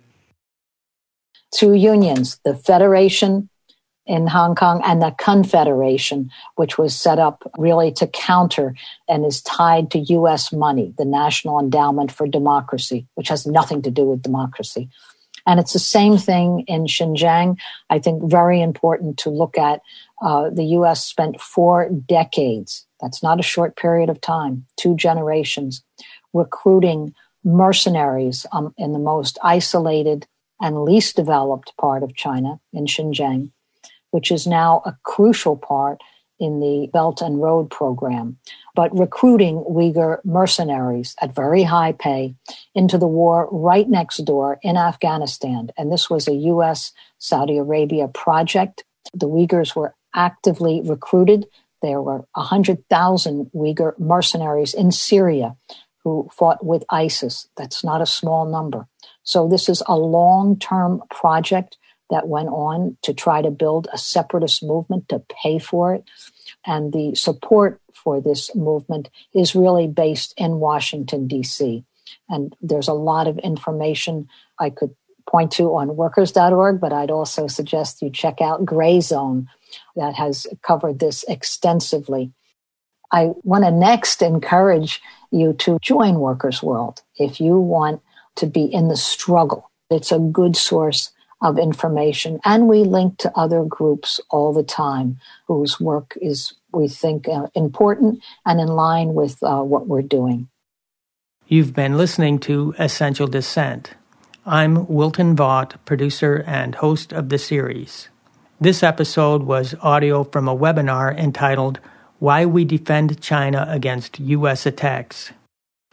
Two 1.53 1.73
unions, 1.73 2.39
the 2.45 2.55
Federation 2.55 3.49
in 4.07 4.27
Hong 4.27 4.55
Kong 4.55 4.81
and 4.85 5.01
the 5.01 5.15
Confederation, 5.19 6.31
which 6.57 6.79
was 6.79 6.95
set 6.97 7.19
up 7.19 7.51
really 7.57 7.93
to 7.93 8.07
counter 8.07 8.75
and 9.09 9.25
is 9.25 9.41
tied 9.43 9.91
to 9.93 9.99
US 10.19 10.53
money, 10.53 10.95
the 10.99 11.05
National 11.05 11.61
Endowment 11.61 12.13
for 12.13 12.27
Democracy, 12.27 13.07
which 13.15 13.29
has 13.29 13.47
nothing 13.47 13.83
to 13.83 13.91
do 13.91 14.05
with 14.05 14.23
democracy. 14.23 14.91
And 15.47 15.59
it's 15.59 15.73
the 15.73 15.79
same 15.79 16.17
thing 16.17 16.65
in 16.67 16.85
Xinjiang. 16.85 17.57
I 17.89 17.99
think 17.99 18.31
very 18.31 18.61
important 18.61 19.19
to 19.19 19.31
look 19.31 19.59
at. 19.59 19.81
Uh, 20.21 20.51
the 20.51 20.65
US 20.77 21.05
spent 21.05 21.41
four 21.41 21.89
decades, 21.89 22.87
that's 23.01 23.23
not 23.23 23.41
a 23.41 23.45
short 23.45 23.77
period 23.77 24.11
of 24.11 24.21
time, 24.21 24.67
two 24.77 24.95
generations, 24.95 25.83
recruiting 26.33 27.15
mercenaries 27.45 28.47
um, 28.53 28.75
in 28.77 28.93
the 28.93 28.99
most 28.99 29.39
isolated 29.43 30.27
and 30.61 30.85
least 30.85 31.17
developed 31.17 31.73
part 31.79 32.03
of 32.03 32.15
China, 32.15 32.61
in 32.73 32.85
Xinjiang, 32.85 33.51
which 34.11 34.31
is 34.31 34.47
now 34.47 34.83
a 34.85 34.97
crucial 35.05 35.57
part 35.57 36.01
in 36.39 36.61
the 36.61 36.89
Belt 36.93 37.21
and 37.21 37.41
Road 37.41 37.71
program, 37.71 38.39
but 38.75 38.97
recruiting 38.99 39.63
Uyghur 39.69 40.25
mercenaries 40.25 41.15
at 41.21 41.35
very 41.35 41.63
high 41.63 41.93
pay 41.93 42.35
into 42.75 42.97
the 42.99 43.07
war 43.07 43.49
right 43.53 43.89
next 43.89 44.19
door 44.19 44.59
in 44.63 44.77
Afghanistan. 44.77 45.71
And 45.77 45.93
this 45.93 46.09
was 46.09 46.27
a 46.27 46.35
U.S. 46.35 46.93
Saudi 47.19 47.59
Arabia 47.59 48.09
project. 48.09 48.85
The 49.13 49.29
Uyghurs 49.29 49.77
were 49.77 49.95
actively 50.15 50.81
recruited. 50.85 51.47
There 51.83 52.03
were 52.03 52.27
100,000 52.35 53.51
Uyghur 53.55 53.99
mercenaries 53.99 54.75
in 54.75 54.93
Syria 54.93 55.57
who 56.05 56.29
fought 56.33 56.65
with 56.65 56.85
ISIS. 56.91 57.49
That's 57.57 57.85
not 57.85 58.03
a 58.03 58.07
small 58.07 58.47
number. 58.47 58.87
So 59.23 59.49
this 59.49 59.69
is 59.69 59.83
a 59.87 59.97
long 59.97 60.59
term 60.59 61.03
project 61.11 61.77
that 62.11 62.29
went 62.29 62.49
on 62.49 62.97
to 63.03 63.15
try 63.15 63.41
to 63.41 63.51
build 63.51 63.89
a 63.93 63.99
separatist 63.99 64.63
movement 64.63 65.09
to 65.09 65.23
pay 65.43 65.59
for 65.59 65.95
it. 65.95 66.05
And 66.67 66.93
the 66.93 67.15
support 67.15 67.81
for 67.95 68.21
this 68.21 68.55
movement 68.55 69.11
is 69.35 69.55
really 69.55 69.87
based 69.87 70.35
in 70.37 70.59
Washington, 70.59 71.29
D.C. 71.29 71.85
And 72.29 72.55
there's 72.61 72.89
a 72.89 72.93
lot 72.93 73.29
of 73.29 73.39
information 73.39 74.29
I 74.59 74.71
could 74.71 74.95
point 75.29 75.53
to 75.53 75.77
on 75.77 75.97
workers.org, 75.97 76.81
but 76.81 76.93
I'd 76.93 77.11
also 77.11 77.47
suggest 77.47 78.03
you 78.03 78.11
check 78.11 78.41
out 78.41 78.65
Gray 78.65 79.01
Zone 79.01 79.49
that 79.97 80.15
has 80.15 80.47
covered 80.63 80.99
this 80.99 81.25
extensively. 81.29 82.33
I 83.13 83.33
want 83.43 83.65
to 83.65 83.71
next 83.71 84.23
encourage 84.23 85.01
you 85.31 85.53
to 85.55 85.79
join 85.83 86.21
Workers 86.21 86.63
World 86.63 87.03
if 87.17 87.41
you 87.41 87.59
want 87.59 88.03
to 88.37 88.47
be 88.47 88.65
in 88.65 88.89
the 88.89 88.97
struggle. 88.97 89.71
It's 89.91 90.13
a 90.13 90.19
good 90.19 90.57
source 90.57 91.11
of 91.43 91.59
information. 91.59 92.39
And 92.45 92.69
we 92.69 92.85
link 92.85 93.19
to 93.19 93.33
other 93.37 93.65
groups 93.65 94.21
all 94.31 94.53
the 94.53 94.63
time 94.63 95.19
whose 95.47 95.81
work 95.81 96.17
is, 96.21 96.55
we 96.73 96.89
think, 96.89 97.29
uh, 97.29 97.47
important 97.55 98.23
and 98.45 98.61
in 98.61 98.69
line 98.69 99.15
with 99.15 99.43
uh, 99.43 99.63
what 99.63 99.87
we're 99.87 100.03
doing. 100.03 100.49
You've 101.47 101.75
been 101.75 101.97
listening 101.97 102.39
to 102.41 102.75
Essential 102.79 103.27
Dissent. 103.27 103.95
I'm 104.47 104.87
Wilton 104.87 105.35
Vaught, 105.35 105.75
producer 105.85 106.45
and 106.47 106.77
host 106.77 107.13
of 107.13 107.29
the 107.29 107.39
series. 107.39 108.09
This 108.61 108.83
episode 108.83 109.45
was 109.45 109.75
audio 109.81 110.25
from 110.25 110.47
a 110.47 110.57
webinar 110.57 111.17
entitled 111.17 111.81
Why 112.19 112.45
We 112.45 112.65
Defend 112.65 113.21
China 113.21 113.67
Against 113.69 114.21
U.S. 114.21 114.67
Attacks 114.67 115.33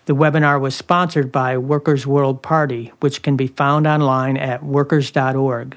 the 0.08 0.16
webinar 0.16 0.60
was 0.60 0.74
sponsored 0.74 1.34
by 1.34 1.58
Workers' 1.58 2.08
World 2.08 2.42
Party, 2.42 2.94
which 3.02 3.22
can 3.22 3.36
be 3.36 3.48
found 3.48 3.86
online 3.86 4.38
at 4.38 4.64
workers.org. 4.64 5.76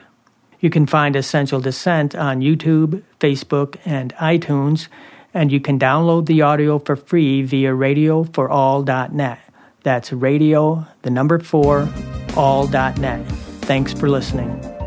You 0.61 0.71
can 0.71 0.87
find 0.87 1.17
Essential 1.17 1.61
Dissent 1.61 2.15
on 2.15 2.41
YouTube, 2.41 3.03
Facebook, 3.19 3.77
and 3.85 4.15
iTunes, 4.15 4.87
and 5.35 5.51
you 5.51 5.59
can 5.59 5.81
download 5.81 6.27
the 6.27 6.43
audio 6.43 6.79
for 6.79 6.95
free 6.95 7.43
via 7.43 7.73
radioforall.net. 7.73 9.41
That's 9.83 10.13
radio, 10.13 10.87
the 11.03 11.11
number 11.11 11.41
four, 11.41 11.89
all.net. 12.37 13.27
Thanks 13.63 13.93
for 13.93 14.09
listening. 14.09 14.80